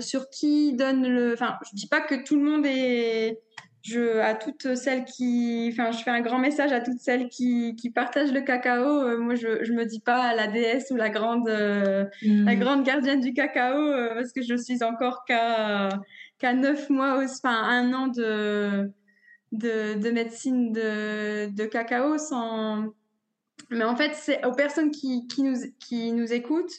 sur 0.00 0.30
qui 0.30 0.74
donne 0.74 1.06
le. 1.06 1.32
Enfin, 1.32 1.58
je 1.68 1.76
dis 1.76 1.88
pas 1.88 2.00
que 2.00 2.14
tout 2.14 2.36
le 2.36 2.44
monde 2.44 2.66
est 2.66 3.40
je, 3.88 4.18
à 4.20 4.34
toutes 4.34 4.74
celles 4.74 5.04
qui, 5.04 5.70
enfin, 5.72 5.92
je 5.92 6.02
fais 6.02 6.10
un 6.10 6.20
grand 6.20 6.38
message 6.38 6.72
à 6.72 6.80
toutes 6.80 6.98
celles 6.98 7.28
qui, 7.28 7.74
qui 7.76 7.90
partagent 7.90 8.32
le 8.32 8.42
cacao. 8.42 8.84
Euh, 8.84 9.18
moi, 9.18 9.34
je, 9.34 9.64
je 9.64 9.72
me 9.72 9.84
dis 9.84 10.00
pas 10.00 10.34
la 10.34 10.46
déesse 10.46 10.90
ou 10.90 10.96
la 10.96 11.08
grande, 11.08 11.48
euh, 11.48 12.04
la 12.22 12.54
mm. 12.54 12.58
grande 12.58 12.84
gardienne 12.84 13.20
du 13.20 13.32
cacao 13.32 13.78
euh, 13.78 14.14
parce 14.14 14.32
que 14.32 14.42
je 14.42 14.56
suis 14.56 14.82
encore 14.82 15.24
qu'à 15.26 15.88
qu'à 16.38 16.54
neuf 16.54 16.88
mois, 16.90 17.20
enfin 17.24 17.50
un 17.50 17.92
an 17.94 18.08
de, 18.08 18.90
de, 19.52 19.98
de 20.00 20.10
médecine 20.10 20.72
de, 20.72 21.50
de 21.50 21.64
cacao 21.64 22.18
sans. 22.18 22.92
Mais 23.70 23.84
en 23.84 23.96
fait, 23.96 24.12
c'est 24.14 24.44
aux 24.46 24.52
personnes 24.52 24.90
qui, 24.90 25.26
qui 25.26 25.42
nous 25.42 25.56
qui 25.78 26.12
nous 26.12 26.32
écoutent, 26.32 26.72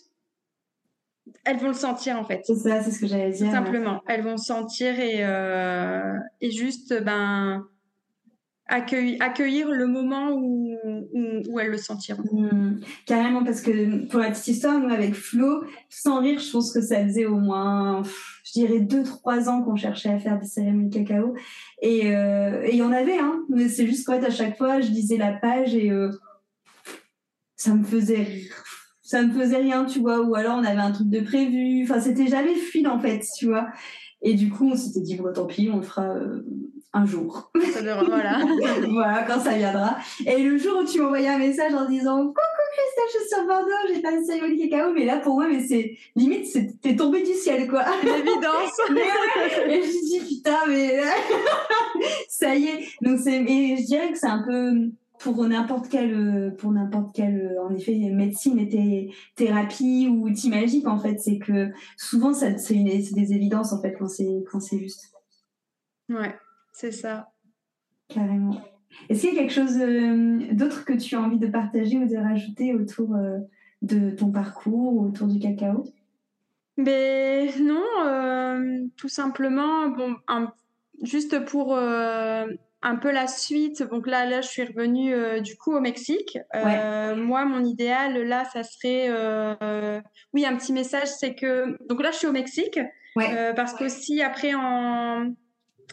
elles 1.45 1.57
vont 1.57 1.67
le 1.67 1.73
sentir 1.73 2.17
en 2.17 2.23
fait. 2.23 2.41
C'est 2.43 2.55
ça, 2.55 2.81
c'est 2.81 2.91
ce 2.91 2.99
que 2.99 3.07
j'allais 3.07 3.31
dire. 3.31 3.47
Tout 3.47 3.53
simplement, 3.53 4.01
elles 4.07 4.23
vont 4.23 4.31
le 4.31 4.37
sentir 4.37 4.99
et, 4.99 5.25
euh, 5.25 6.13
et 6.41 6.51
juste 6.51 7.03
ben 7.03 7.65
accueillir, 8.69 9.17
accueillir 9.19 9.69
le 9.69 9.87
moment 9.87 10.31
où, 10.31 10.77
où, 10.83 11.59
elles 11.59 11.71
le 11.71 11.77
sentiront. 11.77 12.23
Hmm. 12.31 12.79
carrément, 13.05 13.43
parce 13.43 13.61
que 13.61 14.05
pour 14.07 14.19
la 14.19 14.29
petite 14.29 14.47
histoire, 14.47 14.79
nous 14.79 14.93
avec 14.93 15.15
Flo, 15.15 15.63
sans 15.89 16.21
rire, 16.21 16.39
je 16.39 16.51
pense 16.51 16.71
que 16.71 16.81
ça 16.81 17.03
faisait 17.03 17.25
au 17.25 17.37
moins, 17.37 18.03
je 18.45 18.51
dirais, 18.53 18.79
deux, 18.79 19.03
trois 19.03 19.49
ans 19.49 19.63
qu'on 19.63 19.75
cherchait 19.75 20.09
à 20.09 20.19
faire 20.19 20.39
des 20.39 20.45
cérémonies 20.45 20.89
cacao. 20.89 21.33
Et 21.81 22.15
euh, 22.15 22.67
il 22.71 22.77
y 22.77 22.83
en 22.83 22.91
avait, 22.91 23.17
hein, 23.17 23.43
mais 23.49 23.67
c'est 23.67 23.87
juste 23.87 24.05
fait, 24.05 24.23
à 24.23 24.29
chaque 24.29 24.57
fois, 24.57 24.79
je 24.79 24.89
lisais 24.91 25.17
la 25.17 25.33
page 25.33 25.75
et 25.75 25.89
euh, 25.89 26.11
ça 27.59 27.75
me 27.75 27.83
faisait 27.83 28.23
rire 28.23 28.63
ça 29.09 29.23
ne 29.23 29.33
faisait 29.33 29.57
rien, 29.57 29.85
tu 29.85 30.01
vois, 30.01 30.21
ou 30.21 30.35
alors 30.35 30.59
on 30.59 30.63
avait 30.63 30.79
un 30.79 30.91
truc 30.91 31.09
de 31.09 31.21
prévu. 31.21 31.81
Enfin, 31.81 31.99
c'était 31.99 32.27
jamais 32.27 32.53
fluide 32.53 32.85
en 32.85 32.99
fait, 32.99 33.25
tu 33.39 33.47
vois. 33.47 33.65
Et 34.21 34.35
du 34.35 34.51
coup, 34.51 34.69
on 34.71 34.75
s'était 34.75 34.99
dit, 34.99 35.15
bon, 35.15 35.33
tant 35.33 35.47
pis, 35.47 35.67
on 35.73 35.77
le 35.77 35.81
fera 35.81 36.09
euh, 36.09 36.43
un 36.93 37.07
jour. 37.07 37.51
Ça 37.73 37.81
voilà. 37.81 38.39
voilà, 38.91 39.23
quand 39.23 39.39
ça 39.39 39.53
viendra. 39.53 39.97
Et 40.27 40.43
le 40.43 40.59
jour 40.59 40.81
où 40.83 40.85
tu 40.85 41.01
m'envoyais 41.01 41.29
un 41.29 41.39
message 41.39 41.73
en 41.73 41.89
disant, 41.89 42.19
coucou 42.27 42.39
Christelle, 42.71 43.03
je 43.07 43.19
suis 43.19 43.29
sur 43.29 43.47
Bordeaux, 43.47 43.93
j'ai 43.95 44.01
pas 44.03 44.15
de 44.15 44.23
cérémonie 44.23 44.69
cacao, 44.69 44.93
mais 44.93 45.05
là, 45.05 45.17
pour 45.17 45.33
moi, 45.33 45.47
mais 45.49 45.65
c'est 45.65 45.97
limite, 46.15 46.45
t'es 46.79 46.95
tombé 46.95 47.23
du 47.23 47.33
ciel, 47.33 47.67
quoi. 47.67 47.85
L'évidence. 48.03 48.79
et 48.89 49.81
je 49.81 49.87
me 49.87 50.07
dis, 50.07 50.35
putain, 50.35 50.59
mais 50.67 50.99
ça 52.27 52.55
y 52.55 52.65
est. 52.65 52.87
Donc, 53.01 53.17
c'est, 53.17 53.41
et 53.41 53.77
je 53.77 53.85
dirais 53.87 54.11
que 54.11 54.19
c'est 54.19 54.27
un 54.27 54.43
peu, 54.43 54.91
pour 55.19 55.45
n'importe 55.45 55.89
quelle 55.89 56.55
pour 56.57 56.71
n'importe 56.71 57.13
quelle 57.13 57.57
en 57.61 57.73
effet 57.75 57.95
médecine 58.11 58.59
et 58.59 59.11
thérapie 59.35 60.07
ou 60.09 60.27
outil 60.27 60.49
magique 60.49 60.87
en 60.87 60.99
fait. 60.99 61.19
C'est 61.19 61.39
que 61.39 61.69
souvent 61.97 62.33
c'est 62.33 62.55
des 62.73 63.33
évidences 63.33 63.73
en 63.73 63.81
fait 63.81 63.95
quand 63.97 64.07
c'est 64.07 64.43
quand 64.51 64.59
c'est 64.59 64.79
juste. 64.79 65.11
Ouais 66.09 66.33
c'est 66.79 66.93
ça. 66.93 67.31
Carrément. 68.07 68.55
Est-ce 69.09 69.21
qu'il 69.21 69.33
y 69.33 69.37
a 69.37 69.41
quelque 69.41 69.53
chose 69.53 69.77
euh, 69.79 70.53
d'autre 70.53 70.85
que 70.85 70.93
tu 70.93 71.15
as 71.15 71.21
envie 71.21 71.37
de 71.37 71.47
partager 71.47 71.97
ou 71.97 72.07
de 72.07 72.15
rajouter 72.15 72.73
autour 72.73 73.15
euh, 73.15 73.39
de 73.81 74.11
ton 74.11 74.31
parcours 74.31 74.93
ou 74.93 75.05
autour 75.07 75.27
du 75.27 75.39
cacao? 75.39 75.83
Ben 76.77 77.49
non 77.61 77.83
euh, 78.05 78.85
tout 78.95 79.09
simplement 79.09 79.89
bon 79.89 80.15
juste 81.03 81.43
pour 81.45 81.77
un 82.81 82.95
peu 82.95 83.11
la 83.11 83.27
suite. 83.27 83.83
Donc 83.83 84.07
là, 84.07 84.25
là, 84.25 84.41
je 84.41 84.47
suis 84.47 84.63
revenue 84.63 85.13
euh, 85.13 85.39
du 85.39 85.57
coup 85.57 85.75
au 85.75 85.79
Mexique. 85.79 86.37
Euh, 86.55 87.15
moi, 87.15 87.45
mon 87.45 87.63
idéal 87.63 88.21
là, 88.23 88.45
ça 88.45 88.63
serait, 88.63 89.07
euh, 89.09 89.99
oui, 90.33 90.45
un 90.45 90.55
petit 90.55 90.73
message, 90.73 91.07
c'est 91.07 91.35
que 91.35 91.77
donc 91.87 92.01
là, 92.01 92.11
je 92.11 92.17
suis 92.17 92.27
au 92.27 92.31
Mexique 92.31 92.79
parce 93.55 93.73
qu'aussi 93.73 94.21
après 94.21 94.53
en 94.53 95.33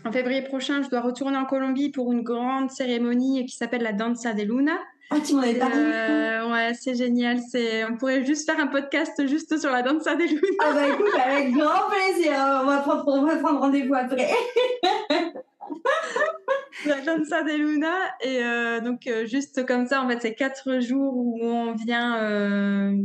en 0.04 0.12
février 0.12 0.42
prochain, 0.42 0.82
je 0.82 0.90
dois 0.90 1.00
retourner 1.00 1.38
en 1.38 1.46
Colombie 1.46 1.88
pour 1.88 2.12
une 2.12 2.22
grande 2.22 2.70
cérémonie 2.70 3.46
qui 3.46 3.56
s'appelle 3.56 3.82
la 3.82 3.92
Danza 3.92 4.34
de 4.34 4.42
Luna. 4.42 4.78
Ah, 5.10 5.16
tu 5.24 5.34
m'en 5.34 5.40
avais 5.40 5.54
parlé. 5.54 5.76
ouais, 6.52 6.74
c'est 6.78 6.94
génial. 6.94 7.38
C'est, 7.50 7.84
on 7.86 7.96
pourrait 7.96 8.24
juste 8.24 8.48
faire 8.48 8.60
un 8.60 8.66
podcast 8.66 9.26
juste 9.26 9.58
sur 9.58 9.70
la 9.70 9.82
Danza 9.82 10.14
de 10.14 10.24
Luna. 10.24 10.40
Ah 10.60 10.72
bah 10.74 10.86
écoute, 10.86 11.08
avec 11.24 11.52
grand 11.52 11.88
plaisir. 11.88 12.34
On 12.62 12.66
va 12.66 12.78
prendre, 12.78 13.08
on 13.08 13.24
va 13.24 13.36
prendre 13.36 13.60
rendez-vous 13.60 13.94
après. 13.94 14.30
la 16.86 17.00
danza 17.00 17.42
de 17.42 17.56
Luna 17.56 17.94
et 18.20 18.42
euh, 18.42 18.80
donc 18.80 19.06
euh, 19.06 19.26
juste 19.26 19.64
comme 19.66 19.86
ça 19.86 20.02
en 20.02 20.08
fait 20.08 20.20
c'est 20.20 20.34
quatre 20.34 20.80
jours 20.80 21.16
où 21.16 21.38
on 21.42 21.74
vient 21.74 22.22
euh, 22.22 22.96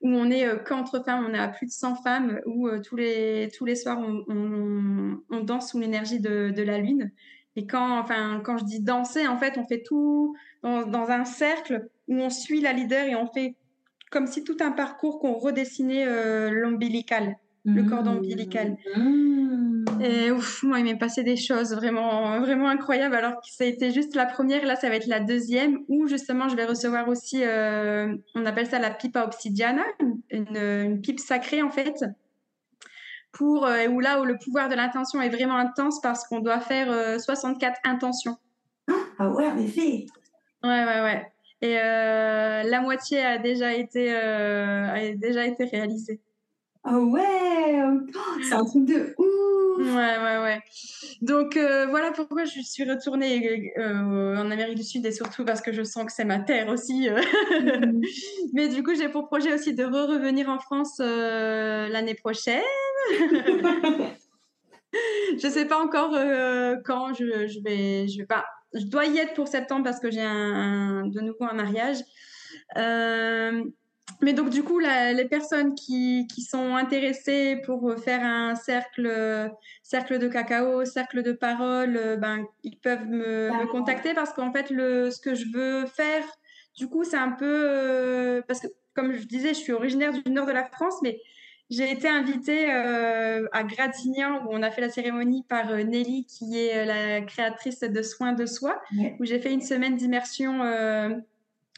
où 0.00 0.08
on 0.08 0.30
est 0.30 0.64
qu'entre 0.64 1.04
femmes 1.04 1.26
on 1.28 1.34
est 1.34 1.38
à 1.38 1.48
plus 1.48 1.66
de 1.66 1.72
100 1.72 1.96
femmes 1.96 2.40
où 2.46 2.68
tous 2.78 2.96
les 2.96 3.50
tous 3.56 3.64
les 3.64 3.76
soirs 3.76 3.98
on, 3.98 4.24
on, 4.28 5.18
on 5.30 5.40
danse 5.40 5.70
sous 5.70 5.78
l'énergie 5.78 6.20
de, 6.20 6.50
de, 6.50 6.62
la 6.62 6.78
lune 6.78 7.12
et 7.56 7.66
quand 7.66 7.98
enfin 7.98 8.40
quand 8.44 8.58
je 8.58 8.64
dis 8.64 8.82
danser 8.82 9.26
en 9.26 9.38
fait 9.38 9.58
on 9.58 9.66
fait 9.66 9.82
tout 9.82 10.34
dans, 10.62 10.86
dans 10.86 11.10
un 11.10 11.24
cercle 11.24 11.88
où 12.08 12.16
on 12.16 12.30
suit 12.30 12.60
la 12.60 12.72
leader 12.72 13.06
et 13.06 13.14
on 13.14 13.26
fait 13.26 13.54
comme 14.10 14.26
si 14.26 14.44
tout 14.44 14.56
un 14.60 14.72
parcours 14.72 15.18
qu'on 15.18 15.34
redessinait 15.34 16.50
l'ombilical 16.50 17.36
le 17.66 17.82
cordon 17.82 18.18
ombilical. 18.18 18.76
Mmh. 18.96 19.75
Et 20.00 20.30
ouf, 20.30 20.62
moi, 20.62 20.78
il 20.78 20.84
m'est 20.84 20.98
passé 20.98 21.22
des 21.22 21.36
choses 21.36 21.74
vraiment, 21.74 22.40
vraiment 22.40 22.68
incroyables. 22.68 23.14
Alors 23.14 23.34
que 23.40 23.48
ça 23.48 23.64
a 23.64 23.66
été 23.66 23.90
juste 23.92 24.14
la 24.14 24.26
première, 24.26 24.64
là, 24.64 24.76
ça 24.76 24.88
va 24.88 24.96
être 24.96 25.06
la 25.06 25.20
deuxième, 25.20 25.78
où 25.88 26.06
justement, 26.06 26.48
je 26.48 26.56
vais 26.56 26.64
recevoir 26.64 27.08
aussi, 27.08 27.42
euh, 27.44 28.14
on 28.34 28.44
appelle 28.46 28.66
ça 28.66 28.78
la 28.78 28.90
pipa 28.90 29.24
obsidiana, 29.24 29.84
une, 30.30 31.00
pipe 31.00 31.20
sacrée 31.20 31.62
en 31.62 31.70
fait, 31.70 32.04
pour 33.32 33.66
euh, 33.66 33.86
où 33.88 34.00
là 34.00 34.20
où 34.20 34.24
le 34.24 34.36
pouvoir 34.38 34.68
de 34.68 34.74
l'intention 34.74 35.20
est 35.20 35.28
vraiment 35.28 35.56
intense 35.56 36.00
parce 36.00 36.26
qu'on 36.26 36.40
doit 36.40 36.60
faire 36.60 37.20
64 37.20 37.72
euh, 37.72 37.90
intentions. 37.90 38.36
Ah 39.18 39.30
ouais, 39.30 39.46
en 39.46 39.58
effet. 39.58 40.06
Ouais, 40.62 40.84
ouais, 40.84 41.00
ouais. 41.02 41.32
Et 41.62 41.74
la 41.74 42.80
moitié 42.80 43.24
a 43.24 43.38
déjà 43.38 43.72
été, 43.72 44.14
a 44.14 45.14
déjà 45.14 45.46
été 45.46 45.64
réalisée. 45.64 46.20
Ah 46.88 47.00
ouais, 47.00 47.82
c'est 48.48 48.54
un 48.54 48.64
truc 48.64 48.84
de 48.84 49.12
ouf. 49.18 49.78
Ouais, 49.78 50.18
ouais, 50.18 50.38
ouais. 50.40 50.62
Donc 51.20 51.56
euh, 51.56 51.86
voilà 51.88 52.12
pourquoi 52.12 52.44
je 52.44 52.60
suis 52.60 52.88
retournée 52.88 53.72
euh, 53.76 54.36
en 54.36 54.52
Amérique 54.52 54.76
du 54.76 54.84
Sud 54.84 55.04
et 55.04 55.10
surtout 55.10 55.44
parce 55.44 55.60
que 55.60 55.72
je 55.72 55.82
sens 55.82 56.04
que 56.04 56.12
c'est 56.12 56.24
ma 56.24 56.38
terre 56.38 56.68
aussi. 56.68 57.08
Euh. 57.08 57.20
Mhm. 57.56 58.02
Mais 58.52 58.68
du 58.68 58.84
coup, 58.84 58.94
j'ai 58.94 59.08
pour 59.08 59.26
projet 59.26 59.52
aussi 59.52 59.74
de 59.74 59.82
re 59.84 60.08
revenir 60.08 60.48
en 60.48 60.60
France 60.60 60.98
l'année 61.00 62.14
prochaine. 62.14 62.62
je 65.38 65.48
sais 65.48 65.64
pas 65.64 65.82
encore 65.82 66.12
quand 66.84 67.14
je, 67.14 67.48
je, 67.48 67.60
vais, 67.60 68.06
je 68.06 68.18
vais 68.18 68.26
pas. 68.26 68.44
Je 68.74 68.84
dois 68.84 69.06
y 69.06 69.18
être 69.18 69.34
pour 69.34 69.48
septembre 69.48 69.82
parce 69.84 69.98
que 69.98 70.10
j'ai 70.10 70.22
un, 70.22 71.06
de 71.06 71.20
nouveau 71.20 71.44
un 71.50 71.54
mariage. 71.54 71.98
Mais 74.22 74.32
donc, 74.32 74.50
du 74.50 74.62
coup, 74.62 74.78
les 74.78 75.26
personnes 75.28 75.74
qui, 75.74 76.26
qui, 76.26 76.42
sont 76.42 76.74
intéressées 76.74 77.60
pour 77.64 77.94
faire 77.98 78.24
un 78.24 78.54
cercle, 78.54 79.50
cercle 79.82 80.18
de 80.18 80.28
cacao, 80.28 80.84
cercle 80.84 81.22
de 81.22 81.32
parole, 81.32 81.96
euh, 81.96 82.16
ben, 82.16 82.46
ils 82.62 82.78
peuvent 82.78 83.06
me, 83.06 83.50
me 83.50 83.66
contacter 83.66 84.14
parce 84.14 84.32
qu'en 84.32 84.52
fait, 84.52 84.70
le, 84.70 85.10
ce 85.10 85.20
que 85.20 85.34
je 85.34 85.46
veux 85.52 85.86
faire, 85.86 86.24
du 86.76 86.88
coup, 86.88 87.04
c'est 87.04 87.16
un 87.16 87.32
peu. 87.32 87.44
Euh, 87.68 88.42
parce 88.46 88.60
que, 88.60 88.68
comme 88.94 89.12
je 89.12 89.26
disais, 89.26 89.50
je 89.50 89.60
suis 89.60 89.72
originaire 89.72 90.12
du 90.12 90.30
nord 90.30 90.46
de 90.46 90.52
la 90.52 90.64
France, 90.64 90.94
mais 91.02 91.20
j'ai 91.68 91.90
été 91.90 92.08
invitée 92.08 92.72
euh, 92.72 93.46
à 93.52 93.64
Gradignan 93.64 94.44
où 94.44 94.48
on 94.50 94.62
a 94.62 94.70
fait 94.70 94.80
la 94.80 94.88
cérémonie 94.88 95.44
par 95.48 95.66
Nelly, 95.66 96.26
qui 96.26 96.58
est 96.58 96.84
la 96.84 97.20
créatrice 97.22 97.80
de 97.80 98.02
Soins 98.02 98.32
de 98.32 98.46
Soi, 98.46 98.80
où 99.18 99.24
j'ai 99.24 99.40
fait 99.40 99.52
une 99.52 99.60
semaine 99.60 99.96
d'immersion 99.96 100.62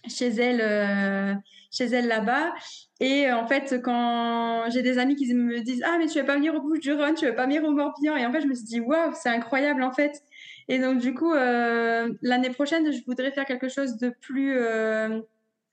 chez 0.09 0.29
elle 0.29 1.43
chez 1.71 1.85
elle 1.85 2.09
là-bas. 2.09 2.55
Et 3.01 3.27
euh, 3.27 3.37
en 3.37 3.47
fait, 3.47 3.81
quand 3.83 4.65
j'ai 4.71 4.83
des 4.83 4.99
amis 4.99 5.17
qui 5.17 5.33
me 5.35 5.61
disent 5.61 5.83
Ah, 5.85 5.97
mais 5.99 6.07
tu 6.07 6.19
veux 6.19 6.27
pas 6.27 6.37
venir 6.37 6.55
au 6.55 6.61
Bouche 6.61 6.81
du 6.81 6.93
Rhône, 6.93 7.15
tu 7.15 7.27
veux 7.27 7.35
pas 7.35 7.45
venir 7.45 7.65
au 7.65 7.71
Morbihan? 7.71 8.17
Et 8.17 8.27
en 8.27 8.33
fait, 8.33 8.41
je 8.41 8.47
me 8.47 8.55
suis 8.55 8.65
dit 8.65 8.81
Waouh, 8.81 9.13
c'est 9.15 9.29
incroyable 9.29 9.83
en 9.83 9.93
fait. 9.93 10.23
Et 10.69 10.79
donc, 10.79 10.99
du 10.99 11.15
coup, 11.15 11.33
euh, 11.33 12.13
l'année 12.23 12.51
prochaine, 12.51 12.91
je 12.93 13.03
voudrais 13.07 13.31
faire 13.31 13.47
quelque 13.47 13.69
chose 13.69 13.97
de 13.97 14.11
plus 14.11 14.55
euh, 14.57 15.21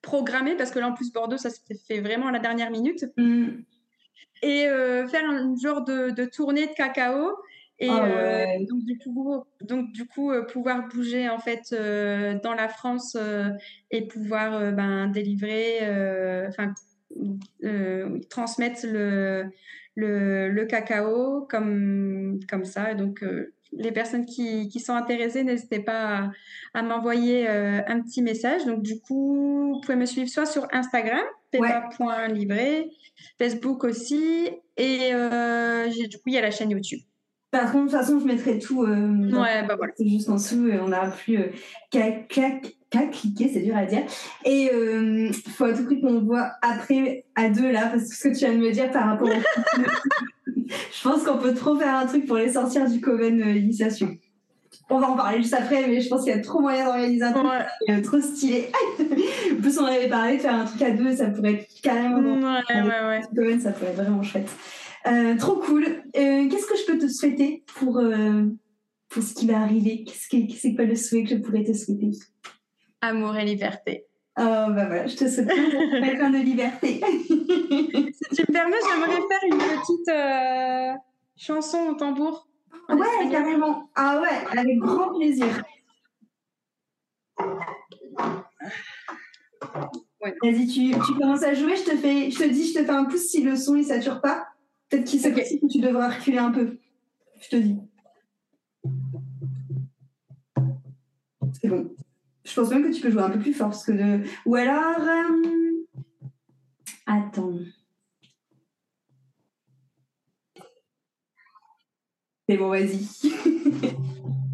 programmé 0.02 0.56
parce 0.56 0.72
que 0.72 0.80
là, 0.80 0.88
en 0.88 0.94
plus, 0.94 1.12
Bordeaux, 1.12 1.38
ça 1.38 1.50
s'est 1.50 1.76
fait 1.88 2.00
vraiment 2.00 2.28
à 2.28 2.32
la 2.32 2.40
dernière 2.40 2.72
minute. 2.72 3.06
Mm. 3.18 3.48
Et 4.42 4.66
faire 5.08 5.28
un 5.28 5.56
genre 5.56 5.84
de, 5.84 6.12
de 6.12 6.26
tournée 6.26 6.68
de 6.68 6.74
cacao 6.74 7.32
et 7.80 7.90
ah 7.90 8.06
euh, 8.06 8.66
donc 8.70 8.84
du 8.86 8.98
coup, 8.98 9.44
donc 9.62 9.92
du 9.92 10.06
coup, 10.08 10.32
euh, 10.32 10.44
pouvoir 10.44 10.88
bouger 10.88 11.28
en 11.28 11.40
fait 11.40 11.74
euh, 11.74 12.40
dans 12.42 12.54
la 12.54 12.70
France 12.70 13.18
et 13.92 14.08
pouvoir 14.08 14.72
ben 14.72 15.08
délivrer, 15.08 15.80
enfin 16.48 16.74
transmettre 18.30 18.86
le, 18.88 19.46
le, 19.96 20.50
le 20.50 20.66
cacao 20.66 21.46
comme 21.50 22.40
comme 22.50 22.64
ça. 22.64 22.92
Et 22.92 22.96
donc 22.96 23.26
les 23.74 23.92
personnes 23.92 24.26
qui, 24.26 24.70
qui 24.70 24.80
sont 24.80 24.94
intéressées, 24.94 25.44
n'hésitez 25.44 25.80
pas 25.80 26.32
à, 26.74 26.82
m'envoyer 26.82 27.46
un 27.50 28.02
petit 28.02 28.22
message. 28.22 28.66
Donc, 28.66 28.84
du 28.84 29.02
coup, 29.02 29.74
vous 29.74 29.82
pouvez 29.82 29.98
me 29.98 30.06
suivre 30.06 30.30
soit 30.30 30.46
sur 30.46 30.66
Instagram, 30.72 31.26
pepa.livré, 31.52 32.90
Facebook 33.38 33.84
aussi, 33.84 34.50
et 34.78 35.12
du 36.08 36.18
coup, 36.20 36.28
il 36.28 36.34
y 36.34 36.38
a 36.38 36.42
la 36.42 36.52
chaîne 36.52 36.72
YouTube. 36.72 37.02
Par 37.58 37.72
contre, 37.72 37.86
de 37.86 37.89
toute 37.89 37.99
façon, 37.99 38.20
je 38.20 38.26
mettrai 38.26 38.60
tout. 38.60 38.82
ouais, 38.82 39.66
bah 39.68 39.76
voilà. 39.78 39.93
Juste 39.99 40.30
en 40.30 40.36
dessous, 40.36 40.68
et 40.68 40.80
on 40.80 40.89
n'aura 40.89 41.08
plus 41.08 41.39
qu'à 41.89 42.12
cliquer, 43.12 43.49
c'est 43.53 43.62
dur 43.62 43.76
à 43.76 43.86
dire. 43.86 44.03
Et 44.43 44.70
il 44.74 45.34
faut 45.34 45.66
à 45.66 45.74
tout 45.74 45.86
prix 45.86 46.01
qu'on 46.01 46.22
voit 46.22 46.51
après 46.62 47.26
à 47.36 47.49
deux 47.49 47.72
là, 47.72 47.88
parce 47.88 48.10
que 48.10 48.16
ce 48.16 48.24
que 48.28 48.34
tu 48.34 48.45
viens 48.45 48.53
de 48.53 48.60
me 48.60 48.72
dire 48.72 48.91
par 48.91 49.06
rapport 49.06 49.30
au. 49.30 49.82
je 50.56 51.03
pense 51.03 51.24
qu'on 51.24 51.38
peut 51.38 51.53
trop 51.53 51.78
faire 51.78 51.95
un 51.95 52.06
truc 52.06 52.26
pour 52.26 52.38
les 52.38 52.53
sortir 52.53 52.89
du 52.89 53.01
Coven 53.01 53.41
euh, 53.41 53.56
initiation. 53.56 54.16
On 54.89 54.99
va 54.99 55.10
en 55.10 55.16
parler 55.16 55.41
juste 55.41 55.53
après, 55.53 55.88
mais 55.88 55.99
je 55.99 56.10
pense 56.10 56.24
qu'il 56.24 56.36
y 56.36 56.38
a 56.38 56.41
trop 56.41 56.60
moyen 56.60 56.86
d'organiser 56.86 57.24
un 57.24 57.32
truc 57.32 57.47
euh, 57.89 58.01
trop 58.01 58.22
stylé. 58.22 58.70
en 58.99 59.62
plus, 59.62 59.80
on 59.80 59.86
avait 59.86 60.10
parlé 60.10 60.38
de 60.38 60.41
faire 60.41 60.53
un 60.53 60.66
truc 60.66 60.82
à 60.84 60.91
deux, 60.91 61.16
ça 61.16 61.28
pourrait 61.28 61.53
être 61.53 61.82
carrément 61.82 62.20
ouais, 62.20 62.82
ouais, 62.82 63.08
ouais. 63.08 63.22
Coven, 63.36 63.60
ça 63.60 63.72
pourrait 63.72 63.91
être 63.91 63.95
vraiment 63.95 64.22
chouette. 64.22 64.49
Euh, 65.08 65.38
trop 65.38 65.58
cool. 65.58 66.03
Qu'est-ce 66.14 66.66
que 66.66 66.78
je 66.78 66.86
peux 66.86 66.97
te 66.97 67.08
souhaiter 67.08 67.64
pour, 67.76 68.01
pour 69.10 69.24
ce 69.24 69.34
qui 69.34 69.47
va 69.47 69.60
arriver? 69.60 70.03
Qu'est-ce 70.03 70.30
que 70.30 70.53
c'est 70.53 70.76
quoi 70.76 70.86
le 70.86 70.95
souhait 70.95 71.24
que 71.24 71.30
je 71.30 71.36
pourrais 71.36 71.64
te 71.64 71.74
souhaiter? 71.74 72.12
Amour 73.01 73.36
et 73.36 73.45
liberté. 73.45 74.06
Oh, 74.38 74.41
bah 74.41 74.86
voilà, 74.88 75.08
je 75.08 75.16
te 75.16 75.30
souhaite 75.30 75.47
plein 75.47 76.30
de 76.30 76.43
liberté. 76.43 76.99
si 76.99 78.36
tu 78.36 78.41
me 78.41 78.51
permets, 78.51 78.76
j'aimerais 78.86 79.22
faire 79.30 79.43
une 79.49 79.58
petite 79.58 80.10
euh, 80.10 80.91
chanson 81.38 81.91
au 81.91 81.93
tambour. 81.93 82.45
Ouais, 82.89 83.30
carrément. 83.32 83.89
Ah 83.95 84.22
ouais, 84.22 84.60
avec 84.60 84.78
grand 84.80 85.18
plaisir. 85.18 85.47
Vas-y, 90.20 90.68
tu, 90.68 90.91
tu, 90.91 91.14
commences 91.18 91.43
à 91.43 91.53
jouer, 91.53 91.78
je 91.78 91.84
te, 91.84 91.95
fais, 91.95 92.30
je 92.30 92.38
te 92.38 92.43
dis, 92.43 92.68
je 92.68 92.80
te 92.80 92.84
fais 92.84 92.91
un 92.91 93.06
pouce 93.06 93.28
si 93.28 93.41
le 93.41 93.56
son 93.56 93.76
ne 93.76 93.84
sature 93.84 94.20
pas. 94.20 94.47
Peut-être 94.90 95.06
qu'il 95.06 95.26
okay. 95.26 95.60
que 95.60 95.68
tu 95.68 95.80
devras 95.80 96.10
reculer 96.10 96.38
un 96.38 96.52
peu. 96.52 96.78
Je 97.42 97.50
te 97.50 97.56
dis. 97.56 97.78
C'est 101.62 101.68
bon. 101.68 101.96
Je 102.44 102.54
pense 102.54 102.70
même 102.70 102.84
que 102.84 102.96
tu 102.96 103.02
peux 103.02 103.10
jouer 103.10 103.24
un 103.24 103.32
peu 103.32 103.40
plus 103.40 103.54
fort. 103.54 103.70
Parce 103.70 103.86
que 103.86 103.92
de... 103.92 104.24
Ou 104.46 104.56
alors. 104.56 105.00
Euh... 105.00 106.02
Attends. 107.06 107.60
C'est 112.48 112.58
bon, 112.58 112.70
vas-y. 112.70 113.08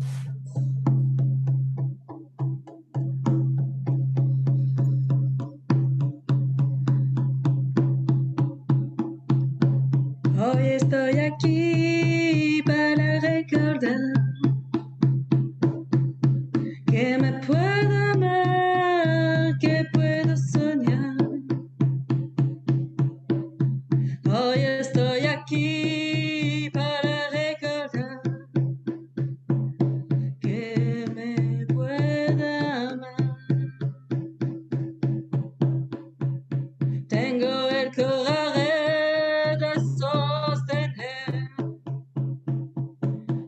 aquí 11.31 11.90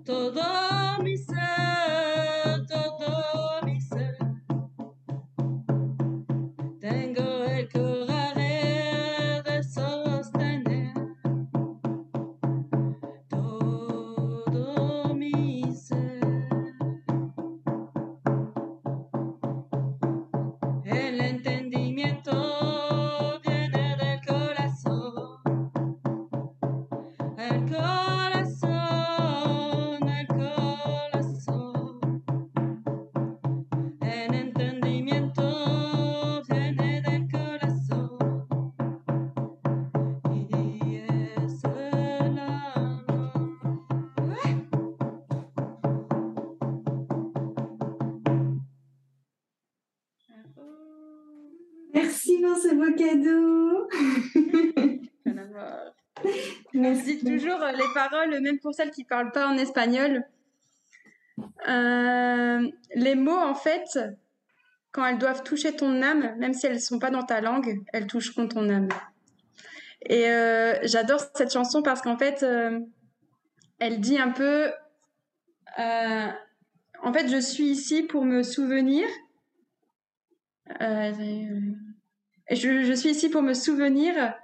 todo 0.06 0.73
toujours 57.24 57.62
euh, 57.62 57.72
les 57.72 57.94
paroles, 57.94 58.40
même 58.42 58.60
pour 58.60 58.74
celles 58.74 58.92
qui 58.92 59.04
parlent 59.04 59.32
pas 59.32 59.48
en 59.48 59.58
espagnol. 59.58 60.26
Euh, 61.68 62.70
les 62.96 63.16
mots, 63.16 63.38
en 63.38 63.56
fait, 63.56 64.00
quand 64.92 65.06
elles 65.06 65.18
doivent 65.18 65.44
toucher 65.44 65.76
ton 65.76 66.02
âme, 66.02 66.36
même 66.38 66.54
si 66.54 66.68
elles 66.68 66.80
sont 66.80 67.00
pas 67.00 67.10
dans 67.10 67.24
ta 67.24 67.42
langue, 67.42 67.82
elles 67.94 68.08
toucheront 68.08 68.48
ton 68.48 68.70
âme. 68.70 68.90
Et 70.06 70.30
euh, 70.30 70.76
j'adore 70.84 71.22
cette 71.36 71.52
chanson 71.52 71.82
parce 71.82 72.02
qu'en 72.02 72.18
fait, 72.18 72.44
euh, 72.44 72.80
elle 73.80 74.00
dit 74.00 74.20
un 74.20 74.32
peu, 74.32 74.72
en 75.78 77.14
fait, 77.14 77.28
je 77.28 77.40
suis 77.40 77.66
ici 77.66 78.04
pour 78.04 78.26
me 78.26 78.44
souvenir. 78.44 79.08
Je, 80.80 82.84
je 82.84 82.94
suis 82.94 83.10
ici 83.10 83.30
pour 83.30 83.42
me 83.42 83.54
souvenir 83.54 84.36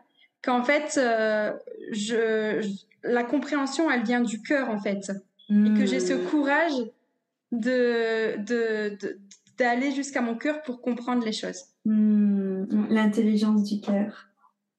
qu'en 0.41 0.63
fait, 0.63 0.97
euh, 0.97 1.51
je, 1.91 2.61
je- 2.61 2.85
la 3.09 3.23
compréhension, 3.23 3.89
elle 3.89 4.03
vient 4.03 4.21
du 4.21 4.41
cœur, 4.41 4.69
en 4.69 4.79
fait. 4.79 5.11
Et 5.51 5.73
que 5.73 5.85
j'ai 5.85 5.99
ce 5.99 6.13
Hmm. 6.13 6.25
courage 6.29 6.73
de, 7.51 8.37
de, 8.43 8.97
de- 9.01 9.19
d'aller 9.57 9.91
jusqu'à 9.91 10.21
mon 10.21 10.35
cœur 10.35 10.61
pour 10.61 10.81
comprendre 10.81 11.25
les 11.25 11.31
choses. 11.31 11.63
Hmm, 11.85 12.65
L'intelligence 12.89 13.63
du 13.63 13.81
cœur. 13.81 14.27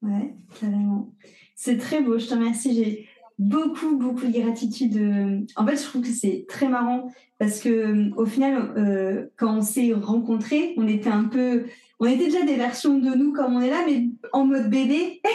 Ouais, 0.01 0.33
carrément. 0.59 1.13
C'est 1.55 1.77
très 1.77 2.01
beau, 2.01 2.17
je 2.17 2.27
te 2.27 2.33
remercie. 2.33 2.73
J'ai 2.73 3.07
beaucoup, 3.37 3.97
beaucoup 3.97 4.25
de 4.25 4.39
gratitude. 4.39 4.97
euh. 4.97 5.39
En 5.55 5.65
fait, 5.67 5.75
je 5.75 5.83
trouve 5.83 6.01
que 6.01 6.07
c'est 6.07 6.45
très 6.47 6.67
marrant 6.67 7.11
parce 7.37 7.59
que 7.59 7.69
euh, 7.69 8.09
au 8.15 8.25
final, 8.25 8.73
euh, 8.77 9.27
quand 9.37 9.57
on 9.57 9.61
s'est 9.61 9.93
rencontrés, 9.93 10.73
on 10.77 10.87
était 10.87 11.09
un 11.09 11.25
peu. 11.25 11.65
On 12.03 12.05
était 12.05 12.25
déjà 12.25 12.43
des 12.43 12.55
versions 12.55 12.97
de 12.97 13.11
nous 13.15 13.31
comme 13.31 13.55
on 13.55 13.61
est 13.61 13.69
là, 13.69 13.83
mais 13.85 14.07
en 14.33 14.43
mode 14.45 14.69
bébé. 14.71 15.21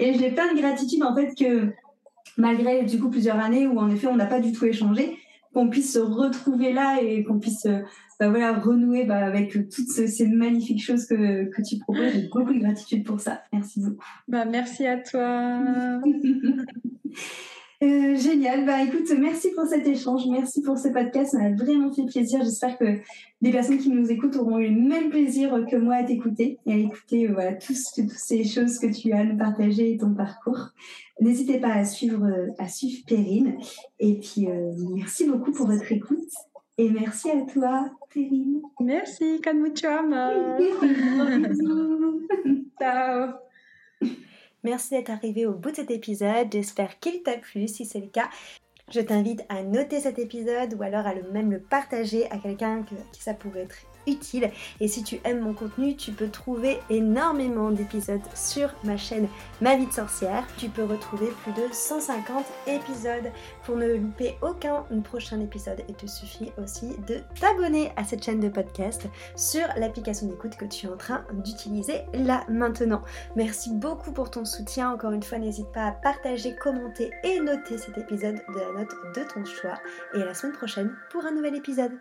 Et 0.00 0.14
j'ai 0.18 0.30
plein 0.32 0.52
de 0.52 0.58
gratitude 0.60 1.02
en 1.02 1.14
fait 1.14 1.34
que 1.34 1.68
malgré 2.36 2.82
du 2.84 2.98
coup 3.00 3.08
plusieurs 3.10 3.38
années 3.38 3.66
où 3.66 3.78
en 3.78 3.88
effet 3.90 4.06
on 4.08 4.16
n'a 4.16 4.26
pas 4.26 4.40
du 4.40 4.52
tout 4.52 4.64
échangé, 4.66 5.16
qu'on 5.54 5.68
puisse 5.70 5.92
se 5.92 5.98
retrouver 6.00 6.72
là 6.72 6.98
et 7.00 7.22
qu'on 7.24 7.38
puisse 7.38 7.64
euh, 7.66 7.78
bah 8.20 8.28
voilà, 8.28 8.52
renouer 8.58 9.04
bah, 9.04 9.24
avec 9.24 9.52
toutes 9.52 9.70
ce- 9.88 10.06
ces 10.06 10.26
magnifiques 10.26 10.82
choses 10.82 11.06
que, 11.06 11.44
que 11.44 11.62
tu 11.62 11.78
proposes. 11.78 12.12
J'ai 12.12 12.28
beaucoup 12.32 12.52
de 12.52 12.58
gratitude 12.58 13.04
pour 13.04 13.20
ça. 13.20 13.42
Merci 13.52 13.80
beaucoup. 13.80 14.04
Bah, 14.28 14.44
merci 14.44 14.86
à 14.86 14.98
toi. 14.98 16.00
Euh, 17.82 18.16
génial. 18.16 18.64
Bah 18.64 18.82
écoute, 18.82 19.10
merci 19.18 19.50
pour 19.50 19.66
cet 19.66 19.86
échange. 19.86 20.22
Merci 20.30 20.62
pour 20.62 20.78
ce 20.78 20.88
podcast. 20.88 21.32
Ça 21.32 21.38
m'a 21.38 21.54
vraiment 21.54 21.92
fait 21.92 22.06
plaisir. 22.06 22.42
J'espère 22.42 22.78
que 22.78 22.98
les 23.42 23.50
personnes 23.50 23.78
qui 23.78 23.90
nous 23.90 24.10
écoutent 24.10 24.36
auront 24.36 24.58
eu 24.58 24.68
le 24.68 24.80
même 24.80 25.10
plaisir 25.10 25.64
que 25.70 25.76
moi 25.76 25.96
à 25.96 26.04
t'écouter 26.04 26.58
et 26.64 26.72
à 26.72 26.76
écouter 26.76 27.28
euh, 27.28 27.34
voilà, 27.34 27.52
toutes 27.54 27.76
ces 27.76 28.44
choses 28.44 28.78
que 28.78 28.86
tu 28.86 29.12
as 29.12 29.18
à 29.18 29.24
nous 29.24 29.36
partager 29.36 29.92
et 29.92 29.98
ton 29.98 30.14
parcours. 30.14 30.70
N'hésitez 31.20 31.58
pas 31.58 31.72
à 31.72 31.84
suivre, 31.84 32.24
euh, 32.24 32.48
à 32.58 32.68
suivre 32.68 33.04
Perrine. 33.06 33.58
Et 34.00 34.18
puis, 34.20 34.48
merci 34.94 35.26
beaucoup 35.26 35.52
pour 35.52 35.66
votre 35.66 35.90
écoute. 35.92 36.30
Et 36.78 36.90
merci 36.90 37.30
à 37.30 37.40
toi, 37.42 37.90
Perrine. 38.12 38.60
Merci. 38.80 39.40
Bisous. 41.48 42.26
Ciao. 42.78 43.32
Merci 44.66 44.94
d'être 44.94 45.10
arrivé 45.10 45.46
au 45.46 45.52
bout 45.52 45.70
de 45.70 45.76
cet 45.76 45.92
épisode. 45.92 46.48
J'espère 46.50 46.98
qu'il 46.98 47.22
t'a 47.22 47.38
plu. 47.38 47.68
Si 47.68 47.84
c'est 47.84 48.00
le 48.00 48.08
cas, 48.08 48.28
je 48.90 49.00
t'invite 49.00 49.44
à 49.48 49.62
noter 49.62 50.00
cet 50.00 50.18
épisode 50.18 50.74
ou 50.74 50.82
alors 50.82 51.06
à 51.06 51.14
le 51.14 51.22
même 51.30 51.52
le 51.52 51.60
partager 51.60 52.28
à 52.32 52.38
quelqu'un 52.38 52.82
qui 53.12 53.22
ça 53.22 53.32
pourrait 53.32 53.60
être 53.62 53.76
Et 54.80 54.88
si 54.88 55.02
tu 55.02 55.18
aimes 55.24 55.40
mon 55.40 55.52
contenu, 55.52 55.96
tu 55.96 56.12
peux 56.12 56.28
trouver 56.28 56.78
énormément 56.90 57.70
d'épisodes 57.70 58.20
sur 58.34 58.72
ma 58.84 58.96
chaîne 58.96 59.28
Ma 59.60 59.76
vie 59.76 59.86
de 59.86 59.92
sorcière. 59.92 60.46
Tu 60.58 60.68
peux 60.68 60.84
retrouver 60.84 61.28
plus 61.42 61.52
de 61.52 61.72
150 61.72 62.44
épisodes 62.66 63.32
pour 63.64 63.76
ne 63.76 63.94
louper 63.94 64.36
aucun 64.42 64.84
prochain 65.02 65.40
épisode. 65.40 65.82
Il 65.88 65.94
te 65.94 66.06
suffit 66.06 66.52
aussi 66.62 66.96
de 67.08 67.20
t'abonner 67.40 67.92
à 67.96 68.04
cette 68.04 68.24
chaîne 68.24 68.40
de 68.40 68.48
podcast 68.48 69.06
sur 69.34 69.66
l'application 69.76 70.26
d'écoute 70.28 70.56
que 70.56 70.66
tu 70.66 70.86
es 70.86 70.90
en 70.90 70.96
train 70.96 71.24
d'utiliser 71.32 72.02
là 72.14 72.44
maintenant. 72.48 73.02
Merci 73.34 73.70
beaucoup 73.72 74.12
pour 74.12 74.30
ton 74.30 74.44
soutien. 74.44 74.92
Encore 74.92 75.12
une 75.12 75.22
fois, 75.22 75.38
n'hésite 75.38 75.72
pas 75.72 75.86
à 75.86 75.92
partager, 75.92 76.54
commenter 76.56 77.10
et 77.24 77.40
noter 77.40 77.78
cet 77.78 77.98
épisode 77.98 78.36
de 78.36 78.60
la 78.60 78.80
note 78.80 78.94
de 79.14 79.22
ton 79.32 79.44
choix. 79.44 79.78
Et 80.14 80.22
à 80.22 80.26
la 80.26 80.34
semaine 80.34 80.54
prochaine 80.54 80.94
pour 81.10 81.24
un 81.24 81.32
nouvel 81.32 81.54
épisode. 81.54 81.92